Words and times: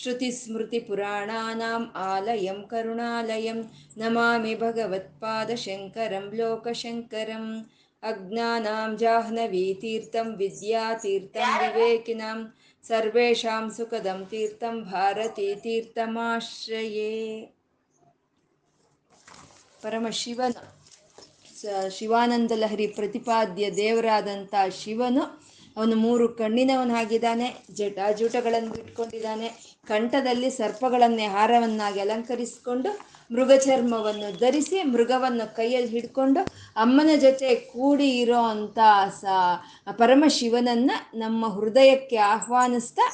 श्रुतिस्मृतिपुराणानाम् 0.00 1.86
आलयं 2.04 2.58
करुणालयं 2.72 3.58
नमामि 3.96 4.54
भगवत्पादशङ्करं 4.62 6.26
लोकशङ्करम् 6.38 7.50
अज्ञानां 8.02 8.90
जाह्नवीतीर्थं 8.96 10.28
विद्यातीर्थं 10.36 11.50
विवेकिनां 11.62 12.38
सर्वेषां 12.84 13.64
सुखदं 13.76 14.20
तीर्थं 14.32 14.74
भारतीतीर्थमाश्रये 14.92 15.92
ಪರಮಶಿವನ 19.82 20.52
ಸ 21.58 21.62
ಶಿವಾನಂದ 21.96 22.52
ಲಹರಿ 22.62 22.86
ಪ್ರತಿಪಾದ್ಯ 22.96 23.64
ದೇವರಾದಂಥ 23.78 24.54
ಶಿವನು 24.78 25.24
ಅವನು 25.77 25.95
ಮೂರು 25.95 26.25
ಕಣ್ಣಿನವನಾಗಿದ್ದಾನೆ 26.39 27.47
ಜಟಾಜೂಟಗಳನ್ನು 27.73 28.73
ಇಟ್ಕೊಂಡಿದ್ದಾನೆ, 28.81 29.47
ಕಂಠದಲ್ಲಿ 29.87 30.49
ಸರ್ಪಗಳನ್ನೇ 30.51 31.27
ಹಾರವನ್ನಾಗಿ 31.27 31.99
ಅಲಂಕರಿಸಿಕೊಂಡು 31.99 32.91
ಮೃಗ 33.31 33.51
ಚರ್ಮವನ್ನು 33.57 34.29
ಧರಿಸಿ 34.39 34.77
ಮೃಗವನ್ನು 34.83 35.45
ಕೈಯಲ್ಲಿ 35.55 35.91
ಹಿಡ್ಕೊಂಡು 35.91 36.41
ಅಮ್ಮನ 36.77 37.11
ಜೊತೆ 37.15 37.49
ಕೂಡಿ 37.73 38.09
ಇರೋ 38.23 38.39
ಅಂಥ 38.53 38.79
ಸ 39.21 39.25
ಪರಮಶಿವನನ್ನು 39.99 40.97
ನಮ್ಮ 41.19 41.45
ಹೃದಯಕ್ಕೆ 41.57 42.17
ಆಹ್ವಾನಿಸ್ತಾ, 42.33 43.05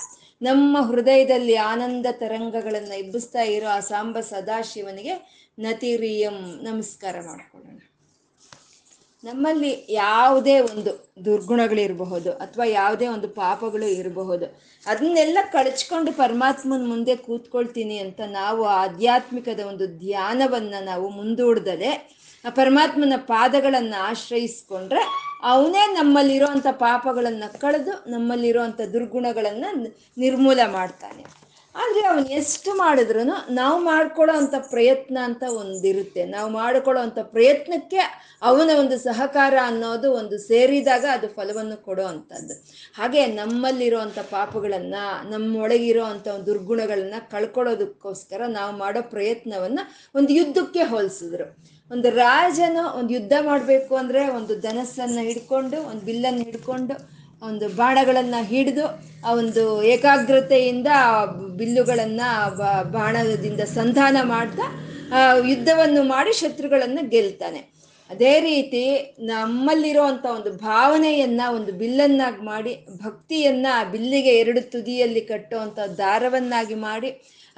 ನಮ್ಮ 0.41 0.77
ಹೃದಯದಲ್ಲಿ 0.89 1.55
ಆನಂದ 1.71 2.07
ತರಂಗಗಳನ್ನು 2.11 2.95
ಇಬ್ಬಿಸ್ತಾ 3.03 3.43
ಇರೋ 3.55 3.69
ಆ 3.69 3.79
ಸಾಂಬ 3.91 4.17
ಸದಾಶಿವನಿಗೆ 4.31 5.15
ನತಿರಿಯಂ 5.57 6.37
ನಮಸ್ಕಾರ 6.63 7.15
ಮಾಡ್ಕೊಳ್ಳೋಣ. 7.29 7.79
ನಮ್ಮಲ್ಲಿ 9.27 9.71
ಯಾವುದೇ 9.89 10.55
ಒಂದು 10.69 10.91
ದುರ್ಗುಣಗಳಿರಬಹುದು 11.25 12.31
ಅಥವಾ 12.43 12.65
ಯಾವುದೇ 12.79 13.07
ಒಂದು 13.07 13.27
ಪಾಪಗಳು 13.41 13.87
ಇರಬಹುದು. 13.99 14.45
ಅದನ್ನೆಲ್ಲ 14.85 15.39
ಕಳಚ್ಕೊಂಡು 15.55 16.11
ಪರಮಾತ್ಮನ 16.11 16.85
ಮುಂದೆ 16.87 17.15
ಕೂತ್ಕೊಳ್ತೀನಿ 17.25 17.97
ಅಂತ 17.97 18.19
ನಾವು 18.41 18.63
ಆಧ್ಯಾತ್ಮಿಕದ 18.83 19.61
ಒಂದು 19.71 19.87
ಧ್ಯಾನವನ್ನು 20.05 20.79
ನಾವು 20.85 21.07
ಮುಂದೂಡ್ದಲೆ 21.09 21.91
ಆ 22.45 22.49
ಪರಮಾತ್ಮನ 22.59 23.15
ಪಾದಗಳನ್ನು 23.33 23.97
ಆಶ್ರಯಿಸ್ಕೊಂಡ್ರೆ 24.09 25.01
ಅವನೇ 25.43 25.83
ನಮ್ಮಲ್ಲಿರೋವಂಥ 25.93 26.67
ಪಾಪಗಳನ್ನು 26.85 27.47
ಕಳೆದು 27.61 27.93
ನಮ್ಮಲ್ಲಿರೋಂಥ 28.11 28.79
ದುರ್ಗುಣಗಳನ್ನು 28.93 29.69
ನಿರ್ಮೂಲ 30.17 30.59
ಮಾಡ್ತಾನೆ. 30.77 31.23
ಆದರೆ 31.79 32.01
ಅವನು 32.09 32.27
ಎಷ್ಟು 32.39 32.71
ಮಾಡಿದ್ರು 32.81 33.23
ನಾವು 33.59 33.77
ಮಾಡ್ಕೊಳ್ಳೋ 33.87 34.33
ಅಂಥ 34.41 34.55
ಪ್ರಯತ್ನ 34.73 35.17
ಅಂತ 35.27 35.43
ಒಂದಿರುತ್ತೆ. 35.61 36.21
ನಾವು 36.35 36.49
ಮಾಡಿಕೊಳ್ಳೋ 36.59 37.01
ಅಂತ 37.07 37.19
ಪ್ರಯತ್ನಕ್ಕೆ 37.35 38.01
ಅವನ 38.49 38.69
ಒಂದು 38.81 38.95
ಸಹಕಾರ 38.99 39.53
ಅನ್ನೋದು 39.69 40.07
ಒಂದು 40.19 40.37
ಸೇರಿದಾಗ 40.49 41.05
ಅದು 41.17 41.27
ಫಲವನ್ನು 41.37 41.77
ಕೊಡೋ 41.87 42.05
ಅಂತದ್ದು. 42.13 42.55
ಹಾಗೆ 42.97 43.21
ನಮ್ಮಲ್ಲಿರುವಂಥ 43.39 44.19
ಪಾಪಗಳನ್ನು, 44.35 45.03
ನಮ್ಮೊಳಗಿರೋ 45.31 46.03
ಅಂಥ 46.13 46.27
ದುರ್ಗುಣಗಳನ್ನು 46.49 47.19
ಕಳ್ಕೊಳ್ಳೋದಕ್ಕೋಸ್ಕರ 47.31 48.41
ನಾವು 48.59 48.73
ಮಾಡೋ 48.83 49.03
ಪ್ರಯತ್ನವನ್ನು 49.15 49.83
ಒಂದು 50.19 50.31
ಯುದ್ಧಕ್ಕೆ 50.39 50.83
ಹೋಲಿಸಿದ್ರು. 50.93 51.47
ಒಂದು 51.91 52.07
ರಾಜನ 52.23 52.77
ಒಂದು 52.99 53.11
ಯುದ್ಧ 53.17 53.33
ಮಾಡಬೇಕು 53.49 53.93
ಅಂದರೆ 53.95 54.21
ಒಂದು 54.37 54.53
ಧನಸ್ಸನ್ನು 54.67 55.21
ಹಿಡ್ಕೊಂಡು, 55.29 55.77
ಒಂದು 55.89 56.03
ಬಿಲ್ಲನ್ನು 56.09 56.43
ಹಿಡ್ಕೊಂಡು 56.49 56.95
ಒಂದು 57.41 57.67
ಬಾಣಗಳನ್ನು 57.69 58.43
ಹಿಡಿದು 58.45 58.85
ಆ 59.25 59.31
ಒಂದು 59.33 59.63
ಏಕಾಗ್ರತೆಯಿಂದ 59.83 60.89
ಬಿಲ್ಲುಗಳನ್ನು 61.59 62.29
ಬಾಣದಿಂದ 62.91 63.61
ಸಂಧಾನ 63.79 64.17
ಮಾಡ್ತಾ 64.23 64.65
ಯುದ್ಧವನ್ನು 65.49 66.03
ಮಾಡಿ 66.03 66.33
ಶತ್ರುಗಳನ್ನು 66.33 67.09
ಗೆಲ್ತಾನೆ. 67.09 67.61
ಅದೇ 68.09 68.39
ರೀತಿ 68.39 68.81
ನಮ್ಮಲ್ಲಿರುವಂಥ 69.19 70.25
ಒಂದು 70.25 70.51
ಭಾವನೆಯನ್ನ, 70.51 71.41
ಒಂದು 71.49 71.71
ಬಿಲ್ಲನ್ನಾಗಿ 71.71 72.41
ಮಾಡಿ, 72.45 72.73
ಭಕ್ತಿಯನ್ನ 73.03 73.67
ಬಿಲ್ಲಿಗೆ 73.91 74.33
ಎರಡು 74.39 74.61
ತುದಿಯಲ್ಲಿ 74.61 75.21
ಕಟ್ಟುವಂಥ 75.21 75.79
ದಾರವನ್ನಾಗಿ 75.97 76.75
ಮಾಡಿ 76.75 77.09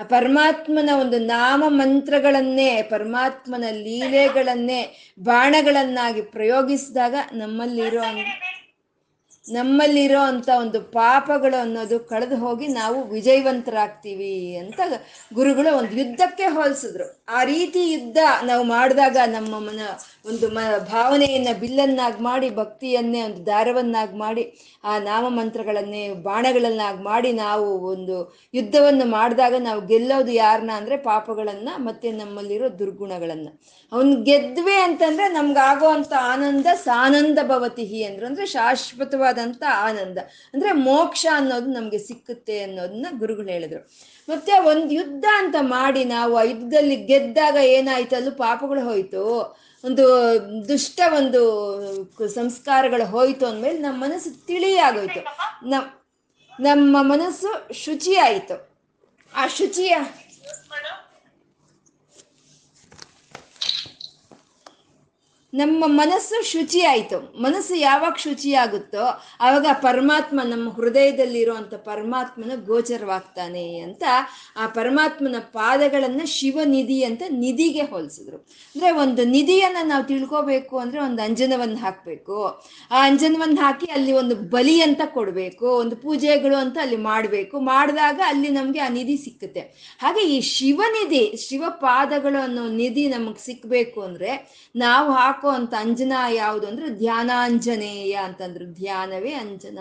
ಪರಮಾತ್ಮನ 0.09 0.89
ಒಂದು 0.99 1.19
ನಾಮ 1.19 1.63
ಮಂತ್ರಗಳನ್ನೇ, 1.67 2.81
ಪರಮಾತ್ಮನ 2.81 3.65
ಲೀಲೆಗಳನ್ನೇ, 3.85 4.81
ಬಾಣಗಳನ್ನಾಗಿ 5.23 6.21
ಪ್ರಯೋಗಿಸಿದಾಗ 6.21 7.15
ನಮ್ಮಲ್ಲಿರೋ 7.33 8.03
ನಮ್ಮಲ್ಲಿರೋ 9.49 10.21
ಅಂತ 10.31 10.49
ಒಂದು 10.57 10.79
ಪಾಪಗಳು 10.93 11.57
ಅನ್ನೋದು 11.61 11.99
ಕಳೆದು 12.09 12.35
ಹೋಗಿ 12.35 12.67
ನಾವು 12.73 13.03
ವಿಜಯವಂತರಾಗ್ತೀವಿ 13.09 14.33
ಅಂತ 14.55 14.79
ಗುರುಗಳು 15.33 15.77
ಒಂದು 15.77 15.95
ಯುದ್ಧಕ್ಕೆ 15.95 16.43
ಹೋಲಿಸಿದ್ರು. 16.47 17.07
ಆ 17.29 17.43
ರೀತಿ 17.43 17.81
ಯುದ್ಧ 17.91 18.19
ನಾವು 18.45 18.63
ಮಾಡಿದಾಗ 18.67 19.17
ನಮ್ಮ 19.27 19.59
ಮನ 19.59 19.81
ಒಂದು 20.25 20.47
ಮ 20.49 20.59
ಭಾವನೆಯನ್ನ 20.91 21.51
ಬಿಲ್ಲನ್ನಾಗಿ 21.59 22.23
ಮಾಡಿ, 22.23 22.49
ಭಕ್ತಿಯನ್ನೇ 22.55 23.21
ಒಂದು 23.23 23.45
ದಾರವನ್ನಾಗಿ 23.45 24.17
ಮಾಡಿ, 24.17 24.43
ಆ 24.83 24.99
ನಾಮ 24.99 25.25
ಮಂತ್ರಗಳನ್ನೇ 25.29 26.03
ಬಾಣಗಳನ್ನಾಗಿ 26.23 27.03
ಮಾಡಿ 27.03 27.31
ನಾವು 27.43 27.67
ಒಂದು 27.91 28.17
ಯುದ್ಧವನ್ನು 28.53 29.05
ಮಾಡಿದಾಗ 29.11 29.53
ನಾವು 29.59 29.81
ಗೆಲ್ಲೋದು 29.85 30.31
ಯಾರನ್ನ 30.37 30.71
ಅಂದ್ರೆ 30.75 30.97
ಪಾಪಗಳನ್ನ 31.09 31.69
ಮತ್ತೆ 31.87 32.11
ನಮ್ಮಲ್ಲಿರೋ 32.11 32.69
ದುರ್ಗುಣಗಳನ್ನು. 32.79 33.51
ಅವನ್ 33.91 34.25
ಗೆದ್ವೆ 34.25 34.75
ಅಂತಂದ್ರೆ 34.75 35.27
ನಮ್ಗಾಗೋ 35.27 35.87
ಅಂತ 35.87 36.13
ಆನಂದ 36.21 36.65
ಸಾನಂದ 36.75 37.39
ಭವತಿಹಿ 37.47 38.03
ಅಂದ್ರು. 38.03 38.25
ಅಂದ್ರೆ 38.25 38.45
ಶಾಶ್ವತವಾದಂತ 38.45 39.63
ಆನಂದ. 39.77 40.17
ಅಂದ್ರೆ 40.53 40.71
ಮೋಕ್ಷ 40.71 41.25
ಅನ್ನೋದು 41.33 41.65
ನಮಗೆ 41.65 41.97
ಸಿಕ್ಕುತ್ತೆ 41.97 42.63
ಅನ್ನೋದನ್ನ 42.63 43.07
ಗುರುಗಳು 43.17 43.47
ಹೇಳಿದ್ರು. 43.47 43.89
ಮತ್ತೆ 44.29 44.59
ಒಂದು 44.59 44.91
ಯುದ್ಧ 44.91 45.25
ಅಂತ 45.37 45.55
ಮಾಡಿ 45.61 46.03
ನಾವು 46.03 46.37
ಆ 46.37 46.43
ಯುದ್ಧದಲ್ಲಿ 46.43 46.95
ಗೆದ್ದಾಗ 46.95 47.55
ಏನಾಯ್ತು? 47.55 48.15
ಅಲ್ಲೂ 48.15 48.31
ಪಾಪಗಳು 48.31 48.81
ಹೋಯ್ತು. 48.81 49.23
ಒಂದು 49.85 50.07
ದುಷ್ಟ 50.69 51.01
ಒಂದು 51.17 52.29
ಸಂಸ್ಕಾರಗಳು 52.33 53.05
ಹೋಯ್ತು 53.05 53.45
ಅಂದಮೇಲೆ 53.45 53.79
ನಮ್ಮ 53.79 54.03
ಮನಸ್ಸು 54.03 54.45
ತಿಳಿಯಾಗೋಯ್ತು. 54.45 55.19
ನಮ್ಮ 55.69 55.85
ನಮ್ಮ 56.59 56.97
ಮನಸ್ಸು 57.01 57.73
ಶುಚಿಯಾಯಿತು. 57.73 58.69
ಆ 59.35 59.47
ಶುಚಿಯ 59.47 59.97
ನಮ್ಮ 65.53 65.83
ಮನಸ್ಸು 65.99 66.37
ಶುಚಿ 66.51 66.81
ಆಯಿತು 66.89 67.17
ಮನಸ್ಸು 67.43 67.75
ಯಾವಾಗ 67.75 68.15
ಶುಚಿಯಾಗುತ್ತೋ 68.23 69.05
ಆವಾಗ 69.45 69.67
ಪರಮಾತ್ಮ 69.85 70.39
ನಮ್ಮ 70.51 70.65
ಹೃದಯದಲ್ಲಿರುವಂಥ 70.69 71.73
ಪರಮಾತ್ಮನ 71.87 72.55
ಗೋಚರವಾಗ್ತಾನೆ 72.67 73.63
ಅಂತ 73.85 74.03
ಆ 74.61 74.65
ಪರಮಾತ್ಮನ 74.77 75.39
ಪಾದಗಳನ್ನು 75.57 76.25
ಶಿವನಿಧಿ 76.35 76.99
ಅಂತ 77.07 77.23
ನಿಧಿಗೆ 77.43 77.85
ಹೋಲಿಸಿದ್ರು. 77.91 78.37
ಅಂದರೆ 78.75 78.91
ಒಂದು 79.03 79.23
ನಿಧಿಯನ್ನು 79.35 79.83
ನಾವು 79.87 80.05
ತಿಳ್ಕೋಬೇಕು 80.11 80.75
ಅಂದರೆ 80.83 81.01
ಒಂದು 81.07 81.21
ಅಂಜನವನ್ನು 81.27 81.79
ಹಾಕಬೇಕು. 81.85 82.37
ಆ 82.91 82.99
ಅಂಜನವನ್ನು 83.09 83.59
ಹಾಕಿ 83.65 83.89
ಅಲ್ಲಿ 83.97 84.13
ಒಂದು 84.21 84.37
ಬಲಿ 84.53 84.77
ಅಂತ 84.87 85.01
ಕೊಡಬೇಕು, 85.17 85.67
ಒಂದು 85.81 85.97
ಪೂಜೆಗಳು 86.05 86.57
ಅಂತ 86.63 86.77
ಅಲ್ಲಿ 86.85 87.01
ಮಾಡಬೇಕು. 87.09 87.55
ಮಾಡಿದಾಗ 87.71 88.19
ಅಲ್ಲಿ 88.27 88.51
ನಮಗೆ 88.59 88.79
ಆ 88.79 88.91
ನಿಧಿ 88.99 89.17
ಸಿಕ್ಕುತ್ತೆ. 89.25 89.65
ಹಾಗೆ 90.03 90.21
ಈ 90.35 90.37
ಶಿವನಿಧಿ, 90.53 91.23
ಶಿವ 91.47 91.63
ಪಾದಗಳು 91.87 92.41
ಅನ್ನೋ 92.47 92.65
ನಿಧಿ 92.81 93.07
ನಮಗೆ 93.07 93.43
ಸಿಕ್ಕಬೇಕು 93.49 93.99
ಅಂದರೆ 94.01 94.31
ನಾವು 94.75 95.09
ಹಾಕೋ 95.11 95.37
ಅಂತ 95.47 95.73
ಅಂಜನ 95.79 96.13
ಯಾವುದು 96.29 96.67
ಅಂದ್ರೆ 96.67 96.89
ಧ್ಯಾನಾಂಜನೇಯ 96.89 98.13
ಅಂತಂದ್ರು. 98.13 98.65
ಧ್ಯಾನವೇ 98.65 99.31
ಅಂಜನ. 99.33 99.79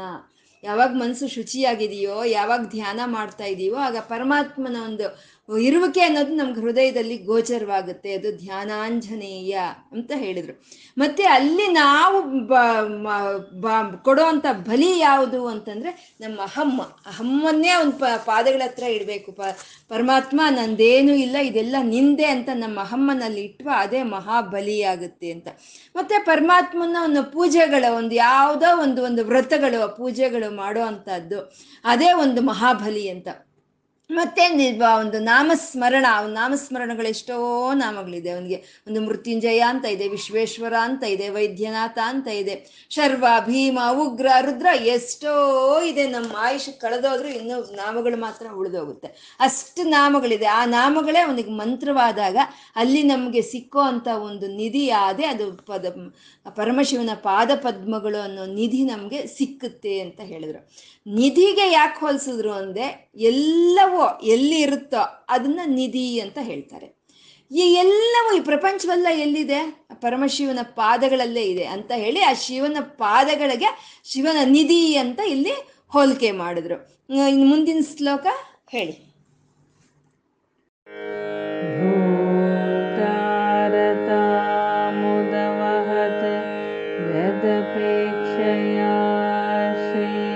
ಯಾವಾಗ 0.63 0.91
ಮನಸ್ಸು 0.91 1.29
ಶುಚಿಯಾಗಿದೆಯೋ, 1.29 2.25
ಯಾವಾಗ 2.25 2.63
ಧ್ಯಾನ 2.63 3.01
ಮಾಡ್ತಾ 3.05 3.45
ಇದೀವೋ, 3.45 3.77
ಆಗ 3.77 3.97
ಪರಮಾತ್ಮನ 3.97 4.77
ಒಂದು 4.85 5.19
ಇರುವಿಕೆ 5.49 6.01
ಅನ್ನೋದು 6.01 6.33
ನಮ್ಗೆ 6.35 6.61
ಹೃದಯದಲ್ಲಿ 6.61 7.17
ಗೋಚರವಾಗುತ್ತೆ, 7.29 8.11
ಅದು 8.19 8.31
ಧ್ಯಾನಾಂಜನೇಯ 8.45 9.55
ಅಂತ 9.95 10.11
ಹೇಳಿದ್ರು. 10.25 10.55
ಮತ್ತೆ 10.97 11.25
ಅಲ್ಲಿ 11.37 11.67
ನಾವು 11.73 12.19
ಕೊಡೋ 14.09 14.25
ಅಂಥ 14.33 14.47
ಬಲಿ 14.69 14.91
ಯಾವುದು 14.99 15.41
ಅಂತಂದ್ರೆ 15.47 15.91
ನಮ್ಮ 16.21 16.39
ಅಹಮ್ಮ 16.49 16.79
ಅಹಮ್ಮನ್ನೇ 17.13 17.73
ಪ, 18.01 18.05
ಪಾದಗಳ 18.27 18.63
ಹತ್ರ 18.65 18.85
ಇಡಬೇಕು. 18.97 19.33
ಪ, 19.33 19.43
ಪರಮಾತ್ಮ 19.89 20.41
ನಂದೇನು 20.59 21.15
ಇಲ್ಲ, 21.25 21.37
ಇದೆಲ್ಲ 21.51 21.77
ನಿಂದೆ 21.95 22.29
ಅಂತ 22.35 22.49
ನಮ್ಮ 22.55 22.79
ಅಹಮ್ಮನಲ್ಲಿ 22.81 23.43
ಇಟ್ಟು 23.49 23.71
ಅದೇ 23.83 24.03
ಮಹಾಬಲಿಯಾಗುತ್ತೆ 24.15 25.31
ಅಂತ. 25.33 25.49
ಮತ್ತೆ 25.95 26.17
ಪರಮಾತ್ಮನ 26.31 26.97
ಒಂದು 27.09 27.25
ಪೂಜೆಗಳ, 27.37 27.85
ಒಂದು 28.01 28.15
ಯಾವುದೋ 28.15 28.71
ಒಂದು 28.85 29.03
ಒಂದು 29.03 29.25
ವ್ರತಗಳು, 29.25 29.83
ಪೂಜೆಗಳು 30.01 30.51
ಮಾಡೋ 30.63 30.85
ಅಂಥದ್ದು 30.93 31.41
ಅದೇ 31.85 32.13
ಒಂದು 32.25 32.43
ಮಹಾಬಲಿ 32.53 33.07
ಅಂತ. 33.17 33.29
ಮತ್ತೆ 34.11 34.43
ಒಂದು 34.99 35.19
ನಾಮಸ್ಮರಣ, 35.19 36.07
ಅವನ 36.17 36.31
ನಾಮಸ್ಮರಣಗಳು 36.35 37.09
ಎಷ್ಟೋ 37.09 37.37
ನಾಮಗಳಿದೆ. 37.75 38.31
ಅವನಿಗೆ 38.31 38.65
ಒಂದು 38.87 39.01
ಮೃತ್ಯುಂಜಯ 39.01 39.59
ಅಂತ 39.59 39.85
ಇದೆ, 39.85 40.09
ವಿಶ್ವೇಶ್ವರ 40.09 40.75
ಅಂತ 40.81 41.05
ಇದೆ, 41.05 41.29
ವೈದ್ಯನಾಥ 41.29 41.99
ಅಂತ 42.03 42.29
ಇದೆ, 42.29 42.87
ಶರ್ವ, 42.91 43.27
ಭೀಮ, 43.47 43.79
ಉಗ್ರ, 43.93 44.27
ರುದ್ರ 44.41 44.67
ಎಷ್ಟೋ 44.87 45.35
ಇದೆ. 45.83 46.07
ನಮ್ಮ 46.07 46.33
ಆಯುಷ್ 46.39 46.81
ಕಳೆದೋದ್ರೂ 46.81 47.29
ಇನ್ನೂ 47.29 47.59
ನಾಮಗಳು 47.61 48.17
ಮಾತ್ರ 48.17 48.47
ಉಳಿದೋಗುತ್ತೆ. 48.57 49.37
ಅಷ್ಟು 49.41 49.83
ನಾಮಗಳಿದೆ. 49.83 50.47
ಆ 50.47 50.65
ನಾಮಗಳೇ 50.65 51.19
ಅವನಿಗೆ 51.19 51.51
ಮಂತ್ರವಾದಾಗ 51.51 52.37
ಅಲ್ಲಿ 52.77 53.03
ನಮಗೆ 53.03 53.43
ಸಿಕ್ಕೋ 53.43 53.81
ಅಂತ 53.81 54.09
ಒಂದು 54.09 54.49
ನಿಧಿ 54.57 54.91
ಆದೆ 54.91 55.27
ಅದು 55.27 55.53
ಪದ, 55.53 55.87
ಪರಮಶಿವನ 56.51 57.11
ಪಾದ 57.15 57.51
ಪದ್ಮಗಳು 57.55 58.23
ಅನ್ನೋ 58.23 58.47
ನಿಧಿ 58.47 58.85
ನಮಗೆ 58.85 59.27
ಸಿಕ್ಕುತ್ತೆ 59.27 60.01
ಅಂತ 60.01 60.21
ಹೇಳಿದ್ರು. 60.21 60.73
ನಿಧಿಗೆ 61.08 61.66
ಯಾಕೆ 61.72 62.00
ಹೋಲಿಸಿದ್ರು 62.00 62.52
ಅಂದ್ರೆ 62.54 62.86
ಎಲ್ಲವೋ 63.30 64.04
ಎಲ್ಲಿ 64.26 64.60
ಇರುತ್ತೋ 64.62 65.04
ಅದನ್ನ 65.30 65.62
ನಿಧಿ 65.72 66.06
ಅಂತ 66.20 66.38
ಹೇಳ್ತಾರೆ 66.42 66.90
ಈ 67.52 67.66
ಎಲ್ಲವೂ 67.76 68.30
ಈ 68.38 68.40
ಪ್ರಪಂಚವೆಲ್ಲ 68.42 69.08
ಎಲ್ಲಿದೆ 69.20 69.60
ಪರಮಶಿವನ 70.02 70.62
ಪಾದಗಳಲ್ಲೇ 70.76 71.44
ಇದೆ 71.46 71.66
ಅಂತ 71.66 71.92
ಹೇಳಿ 71.96 72.22
ಆ 72.22 72.34
ಶಿವನ 72.42 72.82
ಪಾದಗಳಿಗೆ 72.98 73.70
ಶಿವನ 74.06 74.42
ನಿಧಿ 74.50 74.82
ಅಂತ 74.98 75.20
ಇಲ್ಲಿ 75.30 75.56
ಹೋಲಿಕೆ 75.94 76.32
ಮಾಡಿದ್ರು 76.38 76.78
ಇನ್ನು 77.10 77.46
ಮುಂದಿನ 77.46 77.82
ಶ್ಲೋಕ 77.98 78.28
ಹೇಳಿ 78.70 78.96
मुदवहत् 85.04 86.26
यदपेक्षया 87.14 88.92
श्रीः 89.84 90.27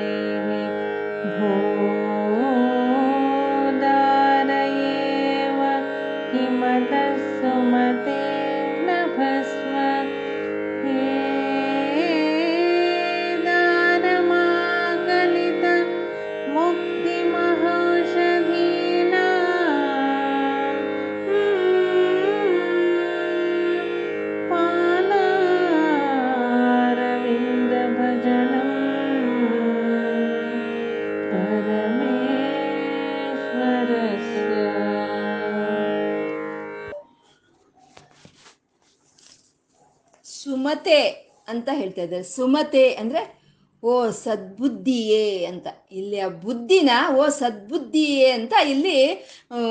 ಅಂತ 41.53 41.69
ಹೇಳ್ತಾ 41.73 42.03
ಇದ್ದಾರೆ. 42.03 42.23
ಸುಮತೆ 42.23 42.85
ಅಂದ್ರೆ, 42.95 43.43
ಓ 43.85 44.11
ಸದ್ಬುದ್ಧಿಯೇ 44.11 45.45
ಅಂತ. 45.45 45.67
ಇಲ್ಲಿ 45.93 46.19
ಆ 46.21 46.29
ಬುದ್ಧಿನ, 46.29 46.91
ಓ 47.17 47.29
ಸದ್ಬುದ್ಧಿಯೇ 47.29 48.31
ಅಂತ 48.31 48.55
ಇಲ್ಲಿ 48.69 48.99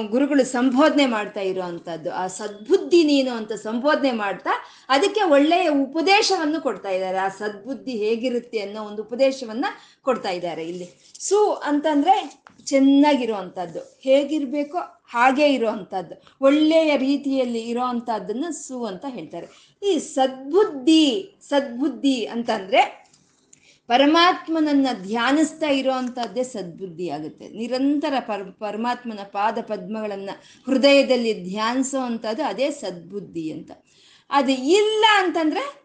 ಗುರುಗಳು 0.08 0.44
ಸಂಬೋಧನೆ 0.46 1.06
ಮಾಡ್ತಾ 1.06 1.42
ಇರೋವಂಥದ್ದು 1.42 2.14
ಆ 2.14 2.28
ಸದ್ಬುದ್ಧಿ 2.28 3.04
ನೀನು 3.04 3.32
ಅಂತ 3.32 3.54
ಸಂಬೋಧನೆ 3.54 4.12
ಮಾಡ್ತಾ, 4.12 4.50
ಅದಕ್ಕೆ 4.90 5.22
ಒಳ್ಳೆಯ 5.22 5.68
ಉಪದೇಶವನ್ನು 5.68 6.62
ಕೊಡ್ತಾ 6.62 6.90
ಇದ್ದಾರೆ. 6.90 7.18
ಆ 7.18 7.30
ಸದ್ಬುದ್ಧಿ 7.30 7.92
ಹೇಗಿರುತ್ತೆ 7.92 8.60
ಅನ್ನೋ 8.60 8.84
ಒಂದು 8.84 9.02
ಉಪದೇಶವನ್ನ 9.04 9.66
ಕೊಡ್ತಾ 10.02 10.30
ಇದ್ದಾರೆ 10.30 10.64
ಇಲ್ಲಿ. 10.68 10.90
ಸು 11.20 11.38
ಅಂತಂದ್ರೆ 11.64 12.44
ಚೆನ್ನಾಗಿರುವಂಥದ್ದು. 12.66 13.80
ಹೇಗಿರಬೇಕು 14.04 14.78
ಹಾಗೆ 15.06 15.54
ಇರುವಂಥದ್ದು. 15.54 16.24
ಒಳ್ಳೆಯ 16.42 16.98
ರೀತಿಯಲ್ಲಿ 16.98 17.60
ಇರೋವಂಥದ್ದನ್ನು 17.60 18.52
ಸು 18.52 18.86
ಅಂತ 18.86 19.06
ಹೇಳ್ತಾರೆ. 19.10 19.80
ಈ 19.84 20.00
ಸದ್ಬುದ್ಧಿ 20.00 21.36
ಸದ್ಬುದ್ಧಿ 21.50 22.26
ಅಂತಂದರೆ 22.26 23.02
ಪರಮಾತ್ಮನನ್ನ 23.88 24.88
ಧ್ಯಾನಿಸ್ತಾ 25.04 25.70
ಇರೋವಂಥದ್ದೇ 25.70 26.44
ಸದ್ಬುದ್ಧಿ 26.44 27.10
ಆಗುತ್ತೆ. 27.10 27.48
ನಿರಂತರ 27.48 28.14
ಪರ್, 28.20 28.52
ಪರಮಾತ್ಮನ 28.52 29.20
ಪಾದ 29.32 29.58
ಪದ್ಮಗಳನ್ನು 29.62 30.44
ಹೃದಯದಲ್ಲಿ 30.66 31.44
ಧ್ಯಾನಿಸೋ 31.44 32.00
ಅಂಥದ್ದು 32.00 32.44
ಅದೇ 32.44 32.72
ಸದ್ಬುದ್ಧಿ 32.72 33.52
ಅಂತ. 33.52 33.72
ಅದು 34.30 34.52
ಇಲ್ಲ 34.52 35.06
ಅಂತಂದ್ರೆ 35.18 35.81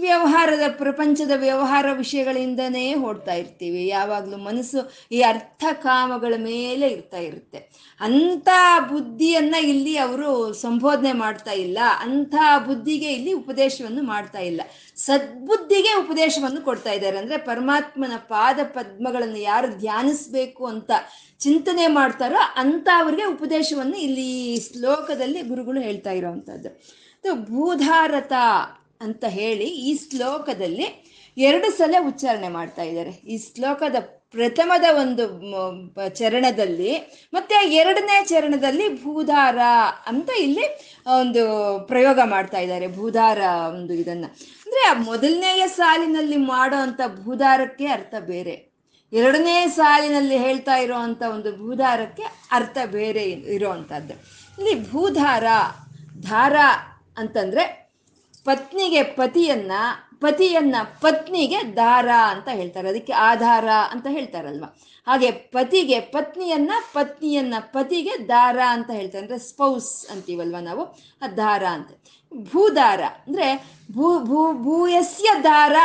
ವ್ಯವಹಾರದ 0.00 0.60
ಪ್ರಪಂಚದ 0.68 1.30
ವ್ಯವಹಾರ 1.36 1.86
ವಿಷಯಗಳಿಂದನೇ 1.92 2.94
ಓಡ್ತಾ 2.94 3.34
ಇರ್ತೀವಿ. 3.34 3.88
ಯಾವಾಗಲೂ 3.88 4.36
ಮನಸ್ಸು 4.36 4.92
ಈ 5.12 5.20
ಅರ್ಥ 5.20 5.64
ಕಾಮಗಳ 5.72 6.34
ಮೇಲೆ 6.38 6.88
ಇರ್ತಾ 6.88 7.18
ಇರುತ್ತೆ. 7.18 7.58
ಅಂಥ 8.00 8.48
ಬುದ್ಧಿಯನ್ನ 8.88 9.54
ಇಲ್ಲಿ 9.54 9.96
ಅವರು 9.96 10.52
ಸಂಬೋಧನೆ 10.52 11.12
ಮಾಡ್ತಾ 11.12 11.52
ಇಲ್ಲ. 11.52 11.78
ಅಂಥ 12.00 12.34
ಬುದ್ಧಿಗೆ 12.66 13.12
ಇಲ್ಲಿ 13.12 13.32
ಉಪದೇಶವನ್ನು 13.32 14.02
ಮಾಡ್ತಾ 14.02 14.38
ಇಲ್ಲ. 14.38 14.60
ಸದ್ಬುದ್ಧಿಗೆ 14.96 15.94
ಉಪದೇಶವನ್ನು 15.98 16.60
ಕೊಡ್ತಾ 16.60 16.92
ಇದ್ದಾರೆ. 16.92 17.18
ಅಂದ್ರೆ 17.18 17.38
ಪರಮಾತ್ಮನ 17.38 18.16
ಪಾದ 18.16 18.58
ಪದ್ಮಗಳನ್ನು 18.64 19.38
ಯಾರು 19.38 19.78
ಧ್ಯಾನಿಸ್ಬೇಕು 19.78 20.66
ಅಂತ 20.66 20.90
ಚಿಂತನೆ 21.40 21.86
ಮಾಡ್ತಾರೋ 21.86 22.40
ಅಂತ 22.56 22.88
ಅವ್ರಿಗೆ 22.96 23.24
ಉಪದೇಶವನ್ನು 23.24 23.96
ಇಲ್ಲಿ 23.96 24.60
ಶ್ಲೋಕದಲ್ಲಿ 24.72 25.42
ಗುರುಗಳು 25.42 25.80
ಹೇಳ್ತಾ 25.80 26.10
ಇರೋವಂಥದ್ದು. 26.10 26.70
ಭೂಧಾರತ 27.44 28.32
ಅಂತ 29.00 29.24
ಹೇಳಿ 29.28 29.64
ಈ 29.64 29.98
ಶ್ಲೋಕದಲ್ಲಿ 30.10 31.06
ಎರಡು 31.36 31.76
ಸಲ 31.76 31.94
ಉಚ್ಚಾರಣೆ 32.06 32.48
ಮಾಡ್ತಾ 32.48 32.82
ಇದ್ದಾರೆ. 32.82 33.10
ಈ 33.10 33.38
ಶ್ಲೋಕದ 33.38 33.94
ಪ್ರಥಮದ 34.30 34.84
ಒಂದು 34.98 35.24
ಚರಣದಲ್ಲಿ 36.08 36.96
ಮತ್ತೆ 37.32 37.74
ಎರಡನೇ 37.74 38.24
ಚರಣದಲ್ಲಿ 38.24 39.04
ಭೂಧಾರ 39.04 39.58
ಅಂತ 40.06 40.30
ಇಲ್ಲಿ 40.40 40.66
ಒಂದು 41.18 41.42
ಪ್ರಯೋಗ 41.86 42.18
ಮಾಡ್ತಾ 42.24 42.58
ಇದ್ದಾರೆ. 42.58 42.86
ಭೂಧಾರ 42.86 43.38
ಒಂದು 43.68 43.94
ಇದನ್ನ. 43.94 44.24
ಅಂದ್ರೆ 44.66 45.04
ಮೊದಲನೆಯ 45.04 45.68
ಸಾಲಿನಲ್ಲಿ 45.68 46.36
ಮಾಡೋ 46.36 46.76
ಅಂತ 46.76 47.00
ಭೂಧಾರಕ್ಕೆ 47.24 47.86
ಅರ್ಥ 47.86 48.14
ಬೇರೆ. 48.20 48.76
ಎರಡನೇ 49.12 49.66
ಸಾಲಿನಲ್ಲಿ 49.66 50.38
ಹೇಳ್ತಾ 50.38 50.76
ಇರೋವಂಥ 50.76 51.22
ಒಂದು 51.22 51.56
ಭೂಧಾರಕ್ಕೆ 51.56 52.22
ಅರ್ಥ 52.50 52.78
ಬೇರೆ 52.86 53.22
ಇರೋವಂಥದ್ದು 53.30 54.14
ಇಲ್ಲಿ 54.58 54.92
ಭೂಧಾರ, 54.92 55.44
ಧಾರ 56.20 56.56
ಅಂತಂದ್ರೆ 57.18 57.85
ಪತ್ನಿಗೆ 58.46 59.02
ಪತಿಯನ್ನ 59.02 59.72
ಪತಿಯನ್ನ 60.20 60.74
ಪತ್ನಿಗೆ 61.00 61.76
ದಾರ 61.76 62.08
ಅಂತ 62.28 62.48
ಹೇಳ್ತಾರೆ. 62.48 62.88
ಅದಕ್ಕೆ 62.88 63.12
ಆಧಾರ 63.12 63.68
ಅಂತ 63.90 64.06
ಹೇಳ್ತಾರಲ್ವ? 64.10 64.64
ಹಾಗೆ 65.06 65.30
ಪತಿಗೆ 65.30 66.00
ಪತ್ನಿಯನ್ನ 66.00 66.72
ಪತ್ನಿಯನ್ನ 66.92 67.54
ಪತಿಗೆ 67.60 68.28
ದಾರ 68.28 68.58
ಅಂತ 68.68 68.90
ಹೇಳ್ತಾರೆ. 68.90 69.22
ಅಂದ್ರೆ 69.22 69.38
ಸ್ಪೌಸ್ 69.38 70.06
ಅಂತೀವಲ್ವ 70.10 70.56
ನಾವು? 70.60 70.84
ಆ 71.22 71.28
ದಾರ 71.28 71.64
ಅಂತ. 71.64 71.88
ಭೂದಾರ 72.52 73.00
ಅಂದ್ರೆ 73.26 73.76
ಭೂ 73.92 74.24
ಭೂ, 74.24 74.52
ಭೂಯಸ್ಯ 74.52 75.30
ದಾರ, 75.44 75.76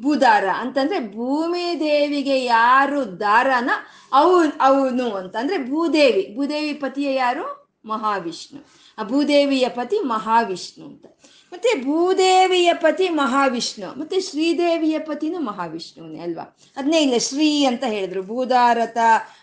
ಭೂದಾರ 0.00 0.44
ಅಂತಂದ್ರೆ 0.56 0.98
ಭೂಮಿ 0.98 1.80
ದೇವಿಗೆ 1.80 2.44
ಯಾರು 2.44 3.20
ದಾರನ? 3.20 3.70
ಅವು, 4.12 4.42
ಅವನು 4.60 5.10
ಅಂತಂದ್ರೆ 5.10 5.70
ಭೂದೇವಿ. 5.70 6.34
ಭೂದೇವಿ 6.36 6.72
ಪತಿಯ 6.72 7.14
ಯಾರು? 7.14 7.66
ಮಹಾವಿಷ್ಣು. 7.84 8.60
ಆ 8.98 9.02
ಭೂದೇವಿಯ 9.02 9.68
ಪತಿ 9.68 9.98
ಮಹಾವಿಷ್ಣು 9.98 10.86
ಅಂತ. 10.86 11.15
ಮತ್ತೆ 11.56 11.82
ಭೂದೇವಿಯ 11.84 12.74
ಪತಿ 12.74 13.08
ಮಹಾವಿಷ್ಣು, 13.08 14.00
ಮತ್ತೆ 14.00 14.20
ಶ್ರೀದೇವಿಯ 14.20 14.98
ಪತಿನೂ 14.98 15.40
ಮಹಾವಿಷ್ಣುವನೇ 15.40 16.18
ಅಲ್ವಾ? 16.18 16.56
ಅದನ್ನೇ 16.76 17.02
ಇಲ್ಲ 17.02 17.16
ಶ್ರೀ 17.18 17.64
ಅಂತ 17.64 17.84
ಹೇಳಿದ್ರು. 17.86 18.22
ಭೂದಾರತ, 18.22 18.98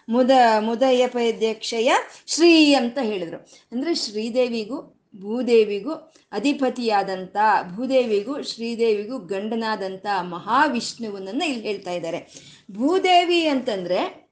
ಮುದ, 0.10 0.32
ಮುದಯ 0.60 1.08
ಪದ್ಯಕ್ಷಯ 1.08 1.92
ಶ್ರೀ 2.28 2.74
ಅಂತ 2.74 2.98
ಹೇಳಿದ್ರು. 3.02 3.38
ಅಂದ್ರೆ 3.72 3.96
ಶ್ರೀದೇವಿಗೂ, 3.96 5.02
ಭೂದೇವಿಗೂ 5.16 5.92
ಅಧಿಪತಿಯಾದಂಥ 6.32 7.38
ಭೂದೇವಿಗೂ, 7.76 8.42
ಶ್ರೀದೇವಿಗೂ 8.42 9.18
ಗಂಡನಾದಂಥ 9.18 10.06
ಮಹಾವಿಷ್ಣುವನ್ನ 10.22 11.42
ಇಲ್ಲಿ 11.42 11.68
ಹೇಳ್ತಾ 11.68 11.92
ಇದ್ದಾರೆ. 11.92 12.44
ಭೂದೇವಿ 12.72 13.48
ಅಂತಂದ್ರೆ 13.48 14.23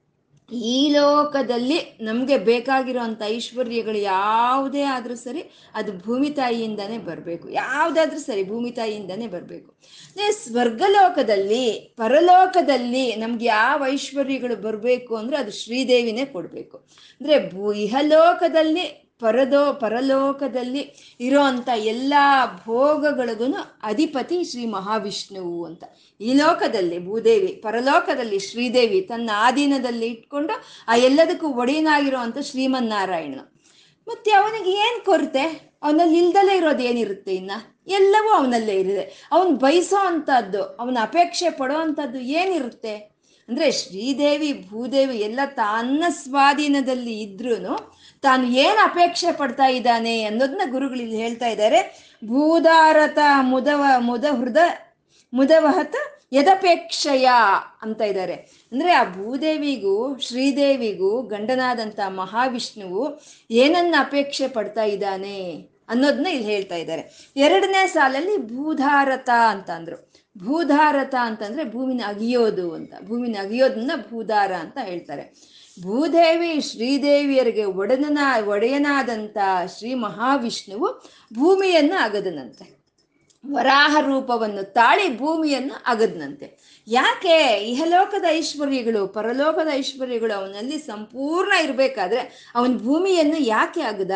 ಈ 0.50 0.88
ಲೋಕದಲ್ಲಿ 0.92 1.78
ನಮಗೆ 2.00 2.38
ಬೇಕಾಗಿರೋಂಥ 2.38 3.22
ಐಶ್ವರ್ಯಗಳು 3.26 3.98
ಯಾವುದೇ 3.98 4.82
ಆದರೂ 4.82 5.14
ಸರಿ 5.14 5.42
ಅದು 5.74 5.98
ಭೂಮಿ 5.98 6.30
ತಾಯಿಯಿಂದನೇ 6.30 6.98
ಬರಬೇಕು. 6.98 7.48
ಯಾವುದಾದ್ರೂ 7.50 8.20
ಸರಿ 8.20 8.48
ಭೂಮಿ 8.48 8.70
ತಾಯಿಯಿಂದನೇ 8.70 9.26
ಬರಬೇಕು. 9.26 9.74
ಸ್ವರ್ಗ 10.12 10.32
ಸ್ವರ್ಗಲೋಕದಲ್ಲಿ, 10.42 11.94
ಪರಲೋಕದಲ್ಲಿ 11.96 13.16
ನಮ್ಗೆ 13.16 13.44
ಯಾವ 13.44 13.84
ಐಶ್ವರ್ಯಗಳು 13.86 14.56
ಬರಬೇಕು 14.56 15.16
ಅಂದ್ರೆ 15.16 15.36
ಅದು 15.36 15.50
ಶ್ರೀದೇವಿನೇ 15.50 16.24
ಕೊಡಬೇಕು. 16.24 16.76
ಅಂದರೆ 17.20 17.50
ಭೂ 17.50 17.72
ಇಹಲೋಕದಲ್ಲಿ 17.72 19.11
ಪರದೋ 19.22 19.62
ಪರಲೋಕದಲ್ಲಿ 19.72 20.82
ಇರೋ 21.20 21.42
ಅಂಥ 21.42 21.68
ಎಲ್ಲ 21.92 22.14
ಭೋಗಗಳಿಗೂ 22.66 23.48
ಅಧಿಪತಿ 23.82 24.38
ಶ್ರೀ 24.50 24.64
ಮಹಾವಿಷ್ಣುವು 24.66 25.58
ಅಂತ. 25.64 25.84
ಈ 26.20 26.30
ಲೋಕದಲ್ಲಿ 26.34 26.98
ಭೂದೇವಿ, 27.06 27.52
ಪರಲೋಕದಲ್ಲಿ 27.66 28.38
ಶ್ರೀದೇವಿ 28.38 29.00
ತನ್ನ 29.00 29.30
ಆಧೀನದಲ್ಲಿ 29.48 30.06
ಇಟ್ಕೊಂಡು 30.06 30.54
ಆ 30.88 30.96
ಎಲ್ಲದಕ್ಕೂ 31.08 31.48
ಒಡೆಯನಾಗಿರುವಂಥ 31.62 32.38
ಶ್ರೀಮನ್ನಾರಾಯಣನು 32.50 33.44
ಮತ್ತೆ 34.06 34.30
ಅವನಿಗೆ 34.32 34.70
ಏನು 34.84 35.04
ಕೊರತೆ? 35.04 35.44
ಅವನಲ್ಲಿ 35.82 36.18
ಇಲ್ದಲೇ 36.18 36.54
ಇರೋದು 36.56 36.82
ಏನಿರುತ್ತೆ 36.82 37.32
ಇನ್ನ? 37.34 37.52
ಎಲ್ಲವೂ 37.86 38.30
ಅವನಲ್ಲೇ 38.30 38.74
ಇರಿದೆ 38.80 39.04
ಅವನು 39.32 39.50
ಬಯಸೋ 39.56 40.00
ಅಂಥದ್ದು 40.06 40.62
ಅವನ 40.80 40.98
ಅಪೇಕ್ಷೆ 41.02 41.48
ಪಡೋ 41.50 41.76
ಅಂಥದ್ದು 41.76 42.18
ಏನಿರುತ್ತೆ? 42.40 42.94
ಅಂದ್ರೆ 43.48 43.66
ಶ್ರೀದೇವಿ, 43.72 44.50
ಭೂದೇವಿ 44.70 45.16
ಎಲ್ಲ 45.18 45.40
ತನ್ನ 45.54 46.04
ಸ್ವಾಧೀನದಲ್ಲಿ 46.08 47.14
ಇದ್ರೂ 47.20 47.56
ತಾನು 48.22 48.46
ಏನು 48.46 48.84
ಅಪೇಕ್ಷೆ 48.84 49.32
ಪಡ್ತಾ 49.32 49.66
ಇದ್ದಾನೆ 49.66 50.22
ಅನ್ನೋದನ್ನ 50.22 50.70
ಗುರುಗಳು 50.70 51.00
ಇಲ್ಲಿ 51.00 51.16
ಹೇಳ್ತಾ 51.16 51.46
ಇದ್ದಾರೆ. 51.46 52.12
ಭೂದಾರತ 52.24 53.18
ಮುದವ, 53.40 53.84
ಮುದ 53.98 54.24
ಹೃದ, 54.24 54.56
ಮುದವಹತ 55.34 55.94
ಯದಪೇಕ್ಷಯ 56.32 57.28
ಅಂತ 57.82 58.00
ಇದ್ದಾರೆ. 58.00 58.34
ಅಂದ್ರೆ 58.72 58.92
ಆ 58.92 59.04
ಭೂದೇವಿಗೂ, 59.04 60.18
ಶ್ರೀದೇವಿಗೂ 60.18 61.22
ಗಂಡನಾದಂಥ 61.22 62.00
ಮಹಾವಿಷ್ಣುವು 62.08 63.20
ಏನನ್ನ 63.50 63.94
ಅಪೇಕ್ಷೆ 63.98 64.48
ಪಡ್ತಾ 64.48 64.84
ಇದ್ದಾನೆ 64.84 65.68
ಅನ್ನೋದನ್ನ 65.88 66.26
ಇಲ್ಲಿ 66.26 66.44
ಹೇಳ್ತಾ 66.44 66.74
ಇದ್ದಾರೆ. 66.74 67.32
ಎರಡನೇ 67.36 67.86
ಸಾಲಲ್ಲಿ 67.86 68.36
ಭೂಧಾರತ 68.36 69.30
ಅಂತ 69.48 69.70
ಅಂದ್ರು. 69.70 70.12
ಭೂಧಾರತ 70.38 71.14
ಅಂತಂದ್ರೆ 71.20 71.72
ಭೂಮಿನ 71.72 72.02
ಅಗಿಯೋದು 72.06 72.74
ಅಂತ, 72.74 72.94
ಭೂಮಿನ 73.04 73.36
ಅಗಿಯೋದನ್ನ 73.40 73.90
ಭೂಧಾರ 74.10 74.52
ಅಂತ 74.52 74.78
ಹೇಳ್ತಾರೆ. 74.82 75.51
ಭೂದೇವಿ 75.80 76.60
ಶ್ರೀದೇವಿಯರಿಗೆ 76.60 77.64
ಒಡನನ 77.64 78.18
ಒಡೆಯನಾದಂಥ 78.46 79.36
ಶ್ರೀ 79.78 79.94
ಮಹಾವಿಷ್ಣುವು 79.94 80.88
ಭೂಮಿಯನ್ನು 81.34 82.02
ಅಗದನಂತೆ. 82.02 82.82
ವರಾಹ 83.52 83.96
ರೂಪವನ್ನು 84.00 84.72
ತಾಳಿ 84.72 85.18
ಭೂಮಿಯನ್ನು 85.18 85.84
ಅಗದನಂತೆ. 85.86 86.62
ಯಾಕೆ 86.88 87.60
ಇಹಲೋಕದ 87.60 88.24
ಐಶ್ವರ್ಯಗಳು, 88.28 89.06
ಪರಲೋಕದ 89.06 89.68
ಐಶ್ವರ್ಯಗಳು 89.72 90.34
ಅವನಲ್ಲಿ 90.34 90.78
ಸಂಪೂರ್ಣ 90.78 91.52
ಇರಬೇಕಾದ್ರೆ 91.52 92.52
ಅವನ 92.54 92.76
ಭೂಮಿಯನ್ನು 92.76 93.38
ಯಾಕೆ 93.38 93.80
ಅಗದ? 93.80 94.10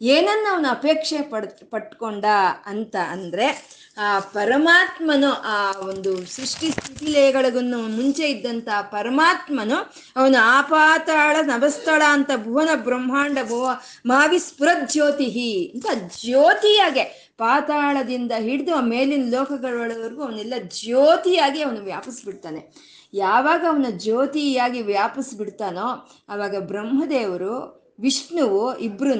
ಏನನ್ನು 0.00 0.54
ಅವನು 0.54 0.68
ಅಪೇಕ್ಷೆ 0.68 1.22
ಪಡ್, 1.22 1.70
ಪಟ್ಕೊಂಡ 1.70 2.24
ಅಂತ 2.66 2.96
ಅಂದ್ರೆ 2.96 3.72
ಆ 3.98 4.18
ಪರಮಾತ್ಮನು 4.18 5.32
ಆ 5.32 5.72
ಒಂದು 5.72 6.26
ಸೃಷ್ಟಿ 6.26 6.70
ಸ್ಥಿತಿ 6.70 7.06
ಲಯಗಳಿಗೂ 7.06 7.60
ಮುಂಚೆ 7.76 8.30
ಇದ್ದಂತ 8.30 8.68
ಪರಮಾತ್ಮನು 8.82 9.76
ಅವನು 10.16 10.38
ಆಪಾತಾಳ 10.40 11.36
ನವಸ್ಥಳ 11.42 12.02
ಅಂತ 12.08 12.30
ಭುವನ 12.44 12.68
ಬ್ರಹ್ಮಾಂಡ 12.74 13.38
ಭುವ 13.48 13.70
ಮಾವಿಸ್ಫುರಜ್ಯೋತಿ 14.06 15.70
ಅಂತ 15.74 15.86
ಜ್ಯೋತಿಯಾಗೆ 16.24 17.32
ಪಾತಾಳದಿಂದ 17.38 18.32
ಹಿಡಿದು 18.38 18.74
ಆ 18.74 18.80
ಮೇಲಿನ 18.80 19.36
ಲೋಕಗಳವರೆಗೂ 19.36 20.22
ಅವನೆಲ್ಲ 20.22 20.54
ಜ್ಯೋತಿಯಾಗಿ 20.62 21.62
ಅವನು 21.62 21.80
ವ್ಯಾಪಿಸ್ಬಿಡ್ತಾನೆ. 21.80 22.92
ಯಾವಾಗ 23.14 23.64
ಅವನ 23.68 23.86
ಜ್ಯೋತಿಯಾಗಿ 23.90 24.82
ವ್ಯಾಪಿಸ್ಬಿಡ್ತಾನೋ 24.82 26.08
ಆವಾಗ 26.28 26.56
ಬ್ರಹ್ಮದೇವರು 26.58 27.81
ವಿಷ್ಣುವು 28.02 28.78
ಇಬ್ರು 28.78 29.14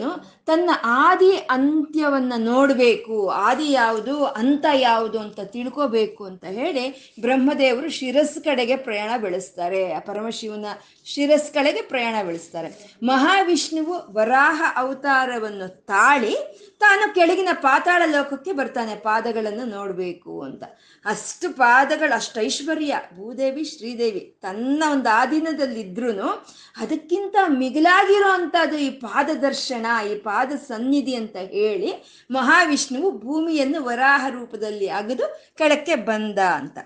ತನ್ನ 0.47 0.71
ಆದಿ 0.85 1.33
ಅಂತ್ಯವನ್ನ 1.33 2.33
ನೋಡಬೇಕು. 2.37 3.29
ಆದಿ 3.29 3.73
ಯಾವುದು, 3.73 4.25
ಅಂತ 4.25 4.67
ಯಾವುದು 4.75 5.19
ಅಂತ 5.19 5.41
ತಿಳ್ಕೋಬೇಕು 5.41 6.25
ಅಂತ 6.25 6.45
ಹೇಳಿ 6.45 7.15
ಬ್ರಹ್ಮದೇವರು 7.21 7.91
ಶಿರಸ್ 7.91 8.45
ಕಡೆಗೆ 8.45 8.77
ಪ್ರಯಾಣ 8.77 9.21
ಬೆಳೆಸ್ತಾರೆ. 9.21 10.01
ಪರಮಶಿವನ 10.01 10.67
ಶಿರಸ್ 11.07 11.55
ಕಡೆಗೆ 11.55 11.83
ಪ್ರಯಾಣ 11.83 12.17
ಬೆಳೆಸ್ತಾರೆ. 12.23 12.69
ಮಹಾವಿಷ್ಣುವು 13.03 13.97
ವರಾಹ 14.13 14.63
ಅವತಾರವನ್ನು 14.77 15.69
ತಾಳಿ 15.85 16.35
ತಾನು 16.81 17.15
ಕೆಳಗಿನ 17.15 17.49
ಪಾತಾಳ 17.53 18.03
ಲೋಕಕ್ಕೆ 18.07 18.53
ಬರ್ತಾನೆ, 18.53 18.95
ಪಾದಗಳನ್ನು 18.97 19.65
ನೋಡಬೇಕು 19.65 20.43
ಅಂತ. 20.43 20.63
ಅಷ್ಟು 21.05 21.57
ಪಾದಗಳು, 21.57 22.15
ಅಷ್ಟು 22.15 22.41
ಐಶ್ವರ್ಯ. 22.41 22.95
ಭೂದೇವಿ, 23.17 23.65
ಶ್ರೀದೇವಿ 23.65 24.39
ತನ್ನ 24.43 24.83
ಒಂದು 24.91 25.09
ಆಧೀನದಲ್ಲಿದ್ರೂ 25.09 26.29
ಅದಕ್ಕಿಂತ 26.77 27.37
ಮಿಗಿಲಾಗಿರೋ 27.49 28.31
ಅಂಥದ್ದು 28.31 28.79
ಈ 28.79 28.91
ಪಾದ 28.91 29.31
ದರ್ಶನ, 29.43 29.87
ಈ 30.11 30.15
ಪಾದ 30.15 30.53
ಸನ್ನಿಧಿ 30.69 31.15
ಅಂತ 31.15 31.37
ಹೇಳಿ 31.37 31.93
ಮಹಾವಿಷ್ಣುವು 32.31 33.11
ಭೂಮಿಯನ್ನು 33.19 33.85
ವರಾಹ 33.85 34.27
ರೂಪದಲ್ಲಿ 34.29 34.89
ಅಗದು 34.89 35.55
ಕೆಳಕ್ಕೆ 35.59 35.95
ಬಂದ 35.95 36.39
ಅಂತ. 36.39 36.79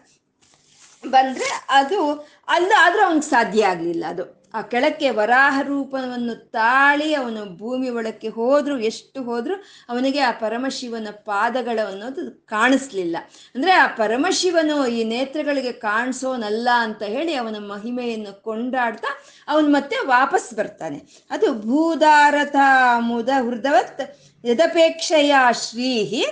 ಬಂದ್ರೆ 1.10 1.66
ಅದು 1.70 2.00
ಅಲ್ಲ 2.48 2.72
ಆದ್ರೂ 2.78 3.02
ಅವನಿಗೆ 3.02 3.30
ಸಾಧ್ಯ 3.30 3.66
ಆಗ್ಲಿಲ್ಲ 3.66 4.04
ಅದು. 4.08 4.36
ಆ 4.54 4.60
ಕೆಳಕ್ಕೆ 4.62 5.10
ವರಾಹ 5.10 5.60
ರೂಪವನ್ನು 5.62 6.50
ತಾಳಿ 6.50 7.14
ಅವನು 7.14 7.56
ಭೂಮಿ 7.58 7.88
ಒಳಕ್ಕೆ 7.88 8.28
ಹೋದ್ರು, 8.28 8.78
ಎಷ್ಟು 8.78 9.22
ಹೋದ್ರು 9.22 9.54
ಅವನಿಗೆ 9.88 10.20
ಆ 10.20 10.30
ಪರಮಶಿವನ 10.30 11.08
ಪಾದಗಳ 11.10 11.78
ಅನ್ನೋದು 11.88 12.46
ಕಾಣಿಸ್ಲಿಲ್ಲ. 12.46 13.16
ಅಂದ್ರೆ 13.54 13.72
ಆ 13.72 13.86
ಪರಮಶಿವನು 13.86 14.86
ಈ 14.86 15.04
ನೇತ್ರಗಳಿಗೆ 15.04 15.72
ಕಾಣಿಸೋನಲ್ಲ 15.72 16.68
ಅಂತ 16.72 17.02
ಹೇಳಿ 17.02 17.34
ಅವನ 17.34 17.56
ಮಹಿಮೆಯನ್ನು 17.58 18.42
ಕೊಂಡಾಡ್ತಾ 18.42 19.08
ಅವನು 19.48 19.68
ಮತ್ತೆ 19.68 19.96
ವಾಪಸ್ 20.06 20.54
ಬರ್ತಾನೆ. 20.54 21.26
ಅದು 21.30 21.54
ಭೂದಾರಥ 21.54 22.56
ಮುದ 22.98 23.28
ಹೃದವತ್ 23.28 24.00
ಯದಪೇಕ್ಷೆಯ 24.44 25.34
ಶ್ರೀಹಿ 25.52 26.24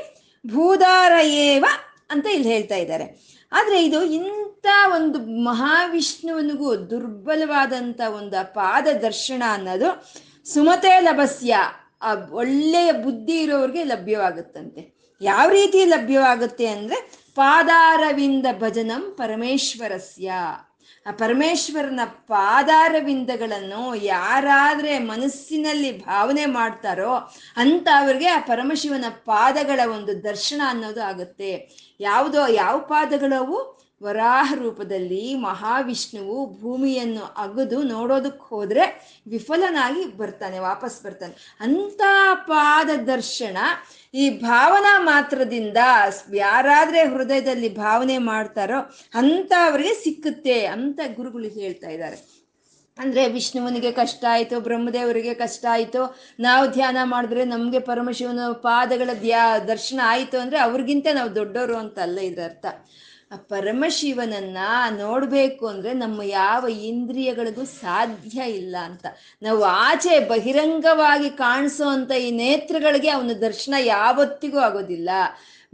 ಭೂದಾರ 0.46 1.12
ಏವ 1.22 1.64
ಅಂತ 2.10 2.26
ಇಲ್ಲಿ 2.26 2.48
ಹೇಳ್ತಾ 2.48 2.76
ಇದ್ದಾರೆ. 2.76 3.33
ಆದರೆ 3.54 3.84
ಇದು 3.84 4.02
ಇಂಥ 4.02 4.66
ಒಂದು 4.94 5.18
ಮಹಾವಿಷ್ಣುವನಿಗೂ 5.42 6.76
ದುರ್ಬಲವಾದಂಥ 6.90 8.00
ಒಂದು 8.16 8.54
ಪಾದ 8.54 8.86
ದರ್ಶನ 9.02 9.42
ಅನ್ನೋದು 9.50 9.88
ಸುಮತೆ 10.44 11.00
ಲಭಸ್ಯ. 11.00 11.54
ಆ 12.02 12.12
ಒಳ್ಳೆಯ 12.14 12.92
ಬುದ್ಧಿ 12.92 13.36
ಇರೋರಿಗೆ 13.42 13.84
ಲಭ್ಯವಾಗುತ್ತಂತೆ. 13.84 14.82
ಯಾವ 15.20 15.48
ರೀತಿ 15.50 15.84
ಲಭ್ಯವಾಗುತ್ತೆ 15.84 16.66
ಅಂದರೆ 16.66 16.98
ಪಾದಾರವಿಂದ 17.34 18.46
ಭಜನಂ 18.60 19.02
ಪರಮೇಶ್ವರಸ್ಯ. 19.18 20.30
ಆ 21.06 21.10
ಪರಮೇಶ್ವರನ 21.10 22.00
ಪಾದಾರವಿಂದಗಳನ್ನು 22.04 23.94
ಯಾರಾದ್ರೆ 23.94 24.98
ಮನಸ್ಸಿನಲ್ಲಿ 24.98 26.04
ಭಾವನೆ 26.04 26.46
ಮಾಡ್ತಾರೋ 26.46 27.14
ಅಂತ 27.56 27.88
ಅವ್ರಿಗೆ 27.98 28.26
ಆ 28.26 28.40
ಪರಮಶಿವನ 28.40 29.04
ಪಾದಗಳ 29.08 29.80
ಒಂದು 29.94 30.24
ದರ್ಶನ 30.24 30.60
ಅನ್ನೋದು 30.66 31.02
ಆಗುತ್ತೆ. 31.02 31.50
ಯಾವುದೋ, 32.00 32.46
ಯಾವ 32.46 32.78
ಪಾದಗಳವು 32.78 33.83
ವರಾಹ 34.04 34.54
ರೂಪದಲ್ಲಿ 34.54 35.22
ಮಹಾವಿಷ್ಣುವು 35.34 36.38
ಭೂಮಿಯನ್ನು 36.60 37.24
ಅಗದು 37.44 37.78
ನೋಡೋದಕ್ಕೆ 37.82 38.46
ಹೋದರೆ 38.48 38.84
ವಿಫಲನಾಗಿ 39.26 40.04
ಬರ್ತಾನೆ, 40.16 40.58
ವಾಪಸ್ 40.58 40.98
ಬರ್ತಾನೆ. 41.04 41.34
ಅಂಥ 41.60 42.00
ಪಾದ 42.46 42.90
ದರ್ಶನ 43.06 43.58
ಈ 44.14 44.24
ಭಾವನಾ 44.40 44.94
ಮಾತ್ರದಿಂದ 45.00 45.80
ಯಾರಾದ್ರೆ 46.34 47.02
ಹೃದಯದಲ್ಲಿ 47.04 47.70
ಭಾವನೆ 47.76 48.18
ಮಾಡ್ತಾರೋ 48.30 48.80
ಅಂತ 49.14 49.52
ಅವರಿಗೆ 49.70 49.94
ಸಿಕ್ಕುತ್ತೆ 50.04 50.58
ಅಂತ 50.66 51.00
ಗುರುಗಳು 51.16 51.50
ಹೇಳ್ತಾ 51.60 51.88
ಇದ್ದಾರೆ. 51.88 52.18
ಅಂದ್ರೆ 52.98 53.22
ವಿಷ್ಣುವನಿಗೆ 53.28 53.90
ಕಷ್ಟ 53.92 54.24
ಆಯಿತು, 54.30 54.56
ಬ್ರಹ್ಮದೇವರಿಗೆ 54.60 55.32
ಕಷ್ಟ 55.34 55.64
ಆಯಿತು, 55.70 56.02
ನಾವು 56.40 56.64
ಧ್ಯಾನ 56.72 56.98
ಮಾಡಿದ್ರೆ 57.04 57.44
ನಮಗೆ 57.44 57.80
ಪರಮಶಿವನ 57.88 58.40
ಪಾದಗಳ 58.62 59.10
ದ್ಯಾ, 59.22 59.58
ದರ್ಶನ 59.58 60.00
ಆಯಿತು 60.04 60.36
ಅಂದ್ರೆ 60.38 60.58
ಅವ್ರಿಗಿಂತ 60.58 61.06
ನಾವು 61.14 61.30
ದೊಡ್ಡವರು 61.34 61.76
ಅಂತ 61.76 61.98
ಅಲ್ಲ 61.98 62.18
ಇದರ 62.18 62.44
ಅರ್ಥ 62.44 62.66
ಆ 63.34 63.36
ಪರಮಶಿವನನ್ನ 63.36 64.58
ನೋಡ್ಬೇಕು 64.96 65.66
ಅಂದ್ರೆ 65.66 65.92
ನಮ್ಮ 65.92 66.22
ಯಾವ 66.22 66.68
ಇಂದ್ರಿಯಗಳಿಗೂ 66.68 67.64
ಸಾಧ್ಯ 67.64 68.42
ಇಲ್ಲ 68.50 68.76
ಅಂತ. 68.84 69.06
ನಾವು 69.42 69.62
ಆಚೆ 69.64 70.28
ಬಹಿರಂಗವಾಗಿ 70.28 71.30
ಕಾಣಿಸೋ 71.30 71.88
ಅಂತ 71.88 72.12
ಈ 72.12 72.30
ನೇತ್ರಗಳಿಗೆ 72.30 73.10
ಅವನ 73.10 73.30
ದರ್ಶನ 73.40 73.74
ಯಾವತ್ತಿಗೂ 73.78 74.58
ಆಗೋದಿಲ್ಲ. 74.58 75.10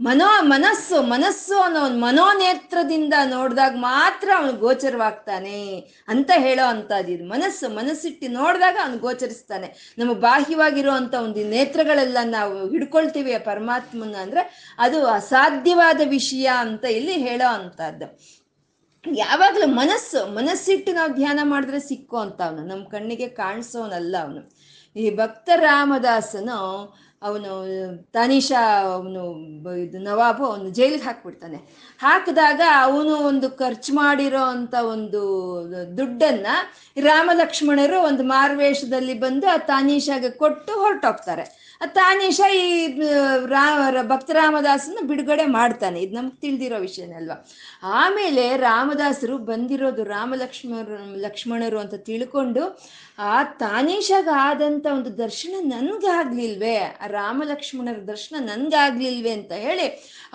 ಮನೋ 0.01 0.27
ಮನಸ್ಸು 0.41 1.01
ಮನಸ್ಸು 1.01 1.59
ಅನ್ನೋ 1.59 1.79
ಒಂದು 1.85 1.99
ಮನೋನೇತ್ರದಿಂದ 1.99 3.13
ನೋಡಿದಾಗ 3.25 3.73
ಮಾತ್ರ 3.77 4.29
ಅವನು 4.37 4.53
ಗೋಚರವಾಗ್ತಾನೆ 4.53 5.59
ಅಂತ 6.07 6.31
ಹೇಳೋ 6.37 6.65
ಇದು. 7.07 7.23
ಮನಸ್ಸು, 7.25 7.69
ಮನಸ್ಸಿಟ್ಟು 7.69 8.27
ನೋಡಿದಾಗ 8.31 8.77
ಅವನು 8.83 8.97
ಗೋಚರಿಸ್ತಾನೆ. 8.97 9.95
ನಮ್ಮ 9.97 10.13
ಬಾಹ್ಯವಾಗಿರುವಂಥ 10.13 11.13
ಒಂದು 11.13 11.43
ನೇತ್ರಗಳೆಲ್ಲ 11.49 12.17
ನಾವು 12.23 12.69
ಹಿಡ್ಕೊಳ್ತೀವಿ 12.69 13.35
ಪರಮಾತ್ಮನ 13.45 14.15
ಅಂದರೆ 14.15 14.75
ಅದು 14.79 15.05
ಅಸಾಧ್ಯವಾದ 15.05 16.01
ವಿಷಯ 16.09 16.47
ಅಂತ 16.59 16.85
ಇಲ್ಲಿ 16.85 17.13
ಹೇಳೋ 17.13 17.49
ಅಂಥದ್ದು. 17.53 18.07
ಯಾವಾಗಲೂ 19.05 19.67
ಮನಸ್ಸು, 19.67 20.19
ಮನಸ್ಸಿಟ್ಟು 20.35 20.93
ನಾವು 20.93 21.13
ಧ್ಯಾನ 21.13 21.39
ಮಾಡಿದ್ರೆ 21.43 21.79
ಸಿಕ್ಕೋ 21.79 22.17
ಅಂತ 22.17 22.41
ಅವನು 22.41 22.63
ನಮ್ಮ 22.65 22.83
ಕಣ್ಣಿಗೆ 22.85 23.27
ಕಾಣಿಸೋನಲ್ಲ 23.27 24.15
ಅವನು. 24.21 24.41
ಈ 24.95 25.15
ಭಕ್ತ 25.15 25.49
ರಾಮದಾಸನು 25.55 26.57
ಅವನು 27.23 27.49
ತಾನೀಶಾ 28.13 28.81
ಅವನು 28.81 29.23
ಇದು 29.75 29.97
ನವಾಬು 29.97 30.45
ಅವನು 30.45 30.69
ಜೈಲಿಗೆ 30.69 31.03
ಹಾಕ್ಬಿಡ್ತಾನೆ. 31.03 31.57
ಹಾಕಿದಾಗ 31.99 32.61
ಅವನು 32.81 33.15
ಒಂದು 33.15 33.49
ಖರ್ಚು 33.51 33.93
ಮಾಡಿರೋ 33.93 34.43
ಅಂತ 34.43 34.73
ಒಂದು 34.73 35.21
ದುಡ್ಡನ್ನ 35.97 36.47
ರಾಮಲಕ್ಷ್ಮಣರು 37.01 38.01
ಒಂದು 38.01 38.23
ಮಾರ್ವೇಷದಲ್ಲಿ 38.23 39.13
ಬಂದು 39.13 39.47
ಆ 39.47 39.57
ತಾನೀಶಾಗೆ 39.57 40.29
ಕೊಟ್ಟು 40.29 40.73
ಹೊರಟೋಗ್ತಾರೆ. 40.73 41.70
ಆ 41.81 41.87
ಶೈ 42.37 42.55
ರಾ 43.53 43.63
ಭಕ್ತರಾಮದಾಸನ 44.11 45.03
ಬಿಡುಗಡೆ 45.11 45.45
ಮಾಡ್ತಾನೆ. 45.55 45.97
ಇದು 46.05 46.13
ನಮ್ಗೆ 46.17 46.37
ತಿಳಿದಿರೋ 46.43 46.77
ವಿಷಯನೇ 46.87 47.15
ಅಲ್ವಾ? 47.21 47.37
ಆಮೇಲೆ 47.99 48.43
ರಾಮದಾಸರು 48.67 49.35
ಬಂದಿರೋದು 49.49 50.03
ರಾಮ 50.15 50.33
ಲಕ್ಷ್ಮಣರು 51.25 51.79
ಅಂತ 51.83 51.95
ತಿಳ್ಕೊಂಡು, 52.09 52.63
ಆ 53.31 53.37
ತಾನೇಶಾಗ 53.63 54.27
ಆದಂಥ 54.47 54.85
ಒಂದು 54.97 55.11
ದರ್ಶನ 55.23 55.55
ನನ್ಗಾಗ್ಲಿಲ್ವೇ? 55.73 56.77
ಆ 57.03 57.07
ರಾಮ 57.17 57.41
ಲಕ್ಷ್ಮಣರ 57.51 57.99
ದರ್ಶನ 58.11 58.35
ನನ್ಗಾಗ್ಲಿಲ್ವೇ 58.51 59.33
ಅಂತ 59.39 59.53
ಹೇಳಿ, 59.65 59.87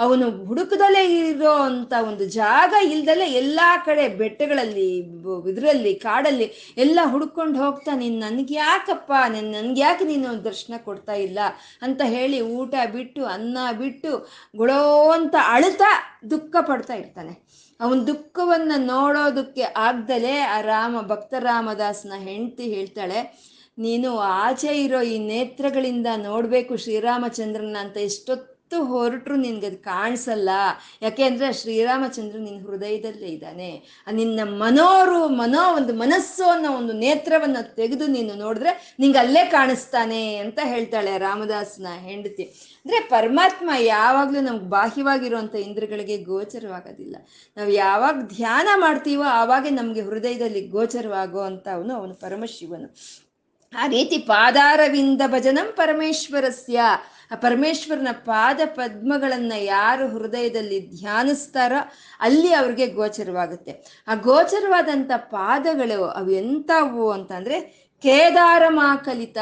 ಅವನು 0.05 0.27
ಹುಡುಕದಲ್ಲೇ 0.49 1.05
ಇರೋ 1.21 1.55
ಅಂತ 1.71 1.93
ಒಂದು 2.11 2.25
ಜಾಗ 2.41 2.73
ಇಲ್ದಲೆ 2.95 3.29
ಎಲ್ಲಾ 3.43 3.71
ಕಡೆ 3.87 4.05
ಬೆಟ್ಟಗಳಲ್ಲಿ 4.23 4.89
ಇದರಲ್ಲಿ, 5.53 5.95
ಕಾಡಲ್ಲಿ 6.07 6.49
ಎಲ್ಲ 6.87 6.99
ಹುಡ್ಕೊಂಡು 7.15 7.57
ಹೋಗ್ತಾ 7.65 7.95
ನೀನು 8.03 8.19
ನನ್ಗೆ 8.27 8.57
ಯಾಕಪ್ಪ 8.65 9.13
ನೀನು 9.37 9.51
ನನ್ಗೆ 9.59 9.83
ಯಾಕೆ 9.87 10.07
ನೀನು 10.13 10.45
ದರ್ಶನ 10.51 10.75
ಕೊಡ್ತಾ 10.89 11.17
ಇಲ್ಲ? 11.27 11.36
ಅಂತ 11.83 12.03
ಹೇಳಿ 12.05 12.41
ಊಟ 12.41 12.75
ಬಿಟ್ಟು, 12.93 13.25
ಅನ್ನ 13.27 13.59
ಬಿಟ್ಟು, 13.79 14.31
ಗುಳೋ 14.57 15.11
ಅಂತ 15.11 15.35
ಅಳುತ್ತಾ 15.49 16.21
ದುಃಖ 16.31 16.57
ಪಡ್ತಾ 16.61 16.95
ಇರ್ತಾನೆ. 16.95 17.35
ಅವನ 17.81 17.99
ದುಃಖವನ್ನ 18.01 18.73
ನೋಡೋದಕ್ಕೆ 18.77 19.63
ಆಗ್ದಲೇ 19.63 20.39
ಆ 20.39 20.61
ರಾಮ, 20.61 21.01
ಭಕ್ತ 21.01 21.35
ರಾಮದಾಸ್ನ 21.39 22.13
ಹೆಂಡತಿ 22.19 22.75
ಹೇಳ್ತಾಳೆ, 22.75 23.21
ನೀನು 23.79 24.19
ಆಚೆ 24.19 24.85
ಇರೋ 24.85 25.03
ಈ 25.03 25.19
ನೇತ್ರಗಳಿಂದ 25.19 26.07
ನೋಡಬೇಕು 26.17 26.77
ಶ್ರೀರಾಮಚಂದ್ರನ 26.77 27.77
ಅಂತ 27.81 27.97
ಎಷ್ಟೊತ್ತು 27.97 28.56
ಹೊರಟ್ರು 28.75 29.37
ನಿನ್ಗೆ 29.37 29.67
ಅದು 29.67 29.77
ಕಾಣಿಸಲ್ಲ. 29.77 30.49
ಯಾಕೆಂದ್ರೆ 31.03 31.53
ಶ್ರೀರಾಮಚಂದ್ರ 31.53 32.39
ನಿನ್ನ 32.39 32.67
ಹೃದಯದಲ್ಲೇ 32.67 33.27
ಇದ್ದಾನೆ. 33.27 34.05
ನಿನ್ನ 34.13 34.41
ಮನೋರು, 34.45 35.29
ಮನೋ 35.29 35.77
ಒಂದು 35.77 35.95
ಮನಸ್ಸು 35.95 36.49
ಅನ್ನೋ 36.49 36.73
ಒಂದು 36.73 36.93
ನೇತ್ರವನ್ನು 36.93 37.75
ತೆಗೆದು 37.75 38.07
ನೀನು 38.07 38.35
ನೋಡಿದ್ರೆ 38.35 38.95
ನಿಂಗೆ 38.99 39.19
ಅಲ್ಲೇ 39.19 39.45
ಕಾಣಿಸ್ತಾನೆ 39.45 40.37
ಅಂತ 40.37 40.59
ಹೇಳ್ತಾಳೆ 40.63 41.19
ರಾಮದಾಸನ 41.19 41.87
ಹೆಂಡತಿ. 41.99 42.43
ಅಂದ್ರೆ 42.85 43.01
ಪರಮಾತ್ಮ 43.01 43.71
ಯಾವಾಗಲೂ 43.79 44.41
ನಮ್ಗೆ 44.41 44.65
ಬಾಹ್ಯವಾಗಿರುವಂಥ 44.65 45.55
ಇಂದ್ರಗಳಿಗೆ 45.55 46.19
ಗೋಚರವಾಗೋದಿಲ್ಲ. 46.19 47.17
ನಾವು 47.57 47.71
ಯಾವಾಗ 47.71 48.21
ಧ್ಯಾನ 48.23 48.69
ಮಾಡ್ತೀವೋ 48.75 49.23
ಆವಾಗೇ 49.23 49.71
ನಮಗೆ 49.71 50.01
ಹೃದಯದಲ್ಲಿ 50.01 50.67
ಗೋಚರವಾಗೋ 50.69 51.41
ಅಂತ 51.41 51.69
ಅವನು 51.69 51.95
ಅವನು 51.95 52.15
ಪರಮಶಿವನು. 52.15 52.97
ಆ 53.77 53.87
ರೀತಿ 53.87 54.19
ಪಾದಾರವಿಂದ 54.19 55.23
ಭಜನಂ 55.27 55.73
ಪರಮೇಶ್ವರಸ್ಯ. 55.77 56.81
ಆ 57.31 57.35
ಪರಮೇಶ್ವರನ 57.35 58.09
ಪಾದ 58.13 58.61
ಪದ್ಮಗಳನ್ನ 58.67 59.53
ಯಾರು 59.57 60.09
ಹೃದಯದಲ್ಲಿ 60.09 60.99
ಧ್ಯಾನಿಸ್ತಾರೋ 60.99 61.93
ಅಲ್ಲಿ 62.21 62.55
ಅವ್ರಿಗೆ 62.55 62.87
ಗೋಚರವಾಗುತ್ತೆ. 62.87 64.05
ಆ 64.09 64.15
ಗೋಚರವಾದಂಥ 64.15 65.11
ಪಾದಗಳು 65.17 66.05
ಅವು 66.05 66.31
ಎಂಥವು 66.31 67.11
ಅಂತಂದ್ರೆ 67.11 67.61
ಕೇದಾರಮಾಕಲಿತ 68.03 69.39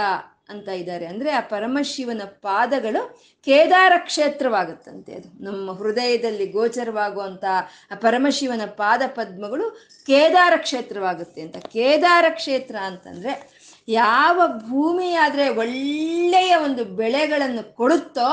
ಅಂತ 0.48 0.68
ಇದ್ದಾರೆ. 0.68 1.06
ಅಂದ್ರೆ 1.06 1.30
ಆ 1.30 1.40
ಪರಮಶಿವನ 1.40 2.22
ಪಾದಗಳು 2.24 3.18
ಕೇದಾರ 3.44 3.92
ಕ್ಷೇತ್ರವಾಗುತ್ತಂತೆ 3.96 5.14
ಅದು. 5.14 5.44
ನಮ್ಮ 5.44 5.72
ಹೃದಯದಲ್ಲಿ 5.72 6.46
ಗೋಚರವಾಗುವಂತ 6.46 7.44
ಆ 7.90 7.94
ಪರಮಶಿವನ 7.94 8.60
ಪಾದ 8.66 9.02
ಪದ್ಮಗಳು 9.06 9.70
ಕೇದಾರ 10.06 10.52
ಕ್ಷೇತ್ರವಾಗುತ್ತೆ 10.56 11.40
ಅಂತ. 11.40 11.56
ಕೇದಾರ 11.56 12.24
ಕ್ಷೇತ್ರ 12.28 12.76
ಅಂತಂದ್ರೆ 12.76 13.53
ಯಾವ 13.88 14.40
ಭೂಮಿ 14.68 15.14
ಆದ್ರೆ 15.14 15.48
ಒಳ್ಳೆಯ 15.48 16.56
ಒಂದು 16.56 16.84
ಬೆಳೆಗಳನ್ನು 16.84 17.76
ಕೊಡುತ್ತೋ 17.76 18.28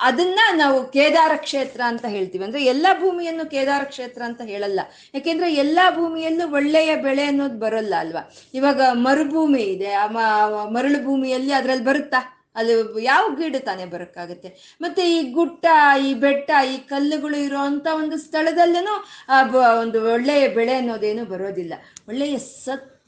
ಅದನ್ನ 0.00 0.40
ನಾವು 0.56 0.86
ಕೇದಾರ 0.86 1.32
ಕ್ಷೇತ್ರ 1.36 1.80
ಅಂತ 1.86 2.04
ಹೇಳ್ತೀವಿ. 2.04 2.44
ಅಂದ್ರೆ 2.44 2.64
ಎಲ್ಲ 2.64 2.86
ಭೂಮಿಯನ್ನು 3.00 3.50
ಕೇದಾರ 3.50 3.82
ಕ್ಷೇತ್ರ 3.84 4.22
ಅಂತ 4.22 4.40
ಹೇಳಲ್ಲ. 4.44 4.80
ಯಾಕೆಂದ್ರೆ 5.14 5.54
ಎಲ್ಲಾ 5.54 5.90
ಭೂಮಿಯಲ್ಲೂ 5.90 6.52
ಒಳ್ಳೆಯ 6.52 6.96
ಬೆಳೆ 6.96 7.24
ಅನ್ನೋದು 7.24 7.58
ಬರೋಲ್ಲ 7.58 7.94
ಅಲ್ವಾ? 7.98 8.34
ಇವಾಗ 8.54 8.80
ಮರುಭೂಮಿ 8.92 9.62
ಇದೆ. 9.62 9.90
ಮರಳು 10.72 11.04
ಭೂಮಿಯಲ್ಲಿ 11.04 11.52
ಅದ್ರಲ್ಲಿ 11.52 11.84
ಬರುತ್ತಾ? 11.84 12.20
ಅದು 12.56 12.98
ಯಾವ 13.00 13.34
ಗಿಡ 13.34 13.56
ತಾನೇ 13.56 13.84
ಬರೋಕ್ಕಾಗುತ್ತೆ? 13.84 14.76
ಮತ್ತೆ 14.80 15.02
ಈ 15.16 15.32
ಗುಟ್ಟ, 15.32 15.66
ಈ 16.06 16.14
ಬೆಟ್ಟ, 16.14 16.50
ಈ 16.72 16.76
ಕಲ್ಲುಗಳು 16.78 17.36
ಇರುವಂತ 17.36 17.86
ಒಂದು 17.94 18.18
ಸ್ಥಳದಲ್ಲೂ 18.18 18.94
ಒಂದು 19.80 20.12
ಒಳ್ಳೆಯ 20.12 20.48
ಬೆಳೆ 20.48 20.74
ಅನ್ನೋದೇನು 20.74 21.24
ಬರೋದಿಲ್ಲ. 21.24 21.74
ಒಳ್ಳೆಯ 22.08 22.38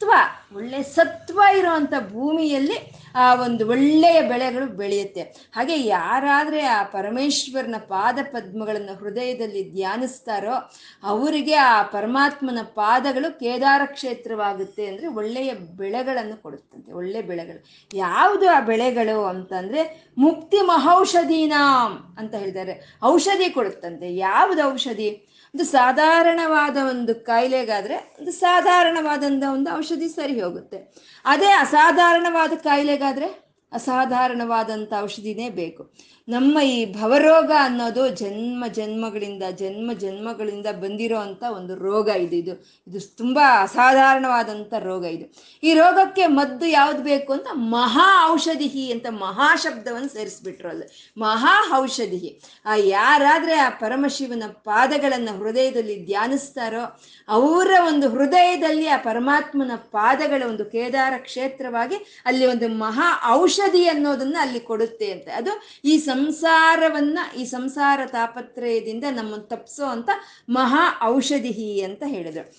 ಸತ್ವ 0.01 0.13
ಒಳ್ಳೆಯ 0.57 0.83
ಸತ್ವ 0.83 1.41
ಇರುವಂತ 1.59 1.91
ಭೂಮಿಯಲ್ಲಿ, 1.91 2.93
ಆ, 3.15 3.35
ಒಂದು 3.35 3.69
ಒಳ್ಳೆಯ 3.69 4.23
ಬೆಳೆಗಳು 4.23 4.67
ಬೆಳೆಯುತ್ತೆ. 4.67 5.21
ಹಾಗೆ 5.23 5.81
ಯಾರಾದ್ರೆ 5.81 6.61
ಆ 6.61 6.83
ಪರಮೇಶ್ವರನ 6.83 7.75
ಪಾದ 7.79 8.19
ಪದ್ಮಗಳನ್ನು 8.23 8.95
ಹೃದಯದಲ್ಲಿ 8.99 9.75
ಧ್ಯಾನಿಸ್ತಾರೋ, 9.75 10.55
ಅವರಿಗೆ 11.03 11.55
ಆ 11.55 11.83
ಪರಮಾತ್ಮನ 11.83 12.59
ಪಾದಗಳು 12.63 13.41
ಕೇದಾರ 13.41 13.83
ಕ್ಷೇತ್ರವಾಗುತ್ತೆ 13.85 14.87
ಅಂದ್ರೆ 14.87 15.07
ಒಳ್ಳೆಯ 15.07 15.55
ಬೆಳೆಗಳನ್ನು 15.55 16.43
ಕೊಡುತ್ತಂತೆ 16.43 16.93
ಒಳ್ಳೆಯ 16.93 17.23
ಬೆಳೆಗಳು. 17.23 17.65
ಯಾವುದು 17.97 18.51
ಆ 18.51 18.61
ಬೆಳೆಗಳು 18.61 19.25
ಅಂತಂದ್ರೆ, 19.25 20.11
ಮುಕ್ತಿ 20.19 20.61
ಮಹೌಷಧೀನಾಂ 20.61 22.17
ಅಂತ 22.19 22.35
ಹೇಳಿದ್ದಾರೆ 22.35 22.97
ಔಷಧಿ 23.03 23.49
ಕೊಡುತ್ತಂತೆ. 23.51 24.17
ಯಾವುದು 24.17 24.73
ಔಷಧಿ? 24.73 25.29
ಒಂದು 25.57 25.69
ಸಾಧಾರಣವಾದ 25.71 26.77
ಒಂದು 26.89 27.13
ಕಾಯಿಲೆಗಾದರೆ 27.27 27.97
ಒಂದು 28.21 28.33
ಸಾಧಾರಣವಾದಂಥ 28.33 29.45
ಒಂದು 29.53 29.69
ಔಷಧಿ 29.77 30.09
ಸರಿ 30.09 30.35
ಹೋಗುತ್ತೆ. 30.41 30.79
ಅದೇ 31.25 31.51
ಅಸಾಧಾರಣವಾದ 31.61 32.57
ಕಾಯಿಲೆಗಾದ್ರೆ 32.65 33.29
ಅಸಾಧಾರಣವಾದಂಥ 33.77 34.93
ಔಷಧಿನೇ 35.03 35.49
ಬೇಕು. 35.51 35.83
ನಮ್ಮ 36.29 36.61
ಈ 36.61 36.79
ಭವರೋಗ 36.93 37.51
ಅನ್ನೋದು 37.61 38.09
ಜನ್ಮ 38.09 38.65
ಜನ್ಮಗಳಿಂದ 38.67 39.43
ಜನ್ಮ 39.51 39.93
ಜನ್ಮಗಳಿಂದ 39.93 40.67
ಬಂದಿರೋ 40.67 41.19
ಅಂಥ 41.19 41.43
ಒಂದು 41.57 41.75
ರೋಗ 41.75 42.09
ಇದು 42.09 42.37
ಇದು 42.37 42.55
ಇದು 42.89 43.01
ತುಂಬ 43.17 43.39
ಅಸಾಧಾರಣವಾದಂಥ 43.63 44.75
ರೋಗ 44.79 45.05
ಇದು. 45.05 45.27
ಈ 45.63 45.75
ರೋಗಕ್ಕೆ 45.75 46.27
ಮದ್ದು 46.27 46.67
ಯಾವ್ದು 46.67 47.03
ಬೇಕು 47.03 47.33
ಅಂತ 47.33 47.47
ಮಹಾ 47.55 48.09
ಔಷಧಿ 48.33 48.93
ಅಂತ 48.93 49.07
ಮಹಾ 49.11 49.57
ಶಬ್ದವನ್ನು 49.57 50.09
ಸೇರಿಸ್ಬಿಟ್ರು 50.09 50.69
ಅಲ್ಲಿ 50.69 51.15
ಮಹಾ 51.19 51.55
ಔಷಧಿ 51.77 52.41
ಆ 52.65 52.75
ಯಾರಾದರೆ 52.77 53.57
ಆ 53.59 53.69
ಪರಮಶಿವನ 53.69 54.43
ಪಾದಗಳನ್ನು 54.65 55.39
ಹೃದಯದಲ್ಲಿ 55.39 56.07
ಧ್ಯಾನಿಸ್ತಾರೋ, 56.07 56.85
ಅವರ 57.29 57.71
ಒಂದು 57.89 58.09
ಹೃದಯದಲ್ಲಿ 58.09 58.89
ಆ 58.89 58.97
ಪರಮಾತ್ಮನ 58.97 59.77
ಪಾದಗಳ 59.77 60.43
ಒಂದು 60.49 60.65
ಕೇದಾರ 60.65 61.15
ಕ್ಷೇತ್ರವಾಗಿ 61.19 62.23
ಅಲ್ಲಿ 62.27 62.47
ಒಂದು 62.47 62.69
ಮಹಾ 62.69 63.09
ಔಷಧಿ 63.31 63.66
ಅನ್ನೋದನ್ನ 63.87 64.37
ಅಲ್ಲಿ 64.41 64.61
ಕೊಡುತ್ತೆ 64.61 65.13
ಅಂತ. 65.13 65.29
ಅದು 65.35 65.51
ಈ 65.85 65.99
ಸಂಸಾರವನ್ನ, 65.99 67.19
ಈ 67.39 67.45
ಸಂಸಾರ 67.45 68.01
ತಾಪತ್ರಯದಿಂದ 68.07 69.05
ನಮ್ಮನ್ನು 69.11 69.47
ತಪ್ಸೋ 69.47 69.85
ಅಂತ 69.85 70.11
ಮಹಾ 70.49 71.01
ಔಷಧಿ 71.05 71.81
ಅಂತ 71.81 72.03
ಹೇಳಿದ್ರು. 72.07 72.57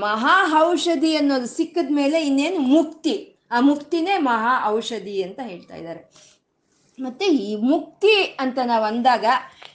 ಮಹಾ 0.00 0.62
ಔಷಧಿ 0.62 1.16
ಅನ್ನೋದು 1.16 1.46
ಸಿಕ್ಕಿದ 1.46 1.90
ಮೇಲೆ 1.90 2.26
ಇನ್ನೇನು 2.26 2.60
ಮುಕ್ತಿ, 2.60 3.36
ಆ 3.50 3.60
ಮುಕ್ತಿನೇ 3.60 4.18
ಮಹಾ 4.18 4.68
ಔಷಧಿ 4.68 5.22
ಅಂತ 5.22 5.40
ಹೇಳ್ತಾ 5.42 5.76
ಇದ್ದಾರೆ. 5.76 6.30
ಮತ್ತೆ 7.02 7.26
ಈ 7.26 7.56
ಮುಕ್ತಿ 7.56 8.36
ಅಂತ 8.40 8.58
ನಾವು 8.64 8.84
ಅಂದಾಗ, 8.84 9.24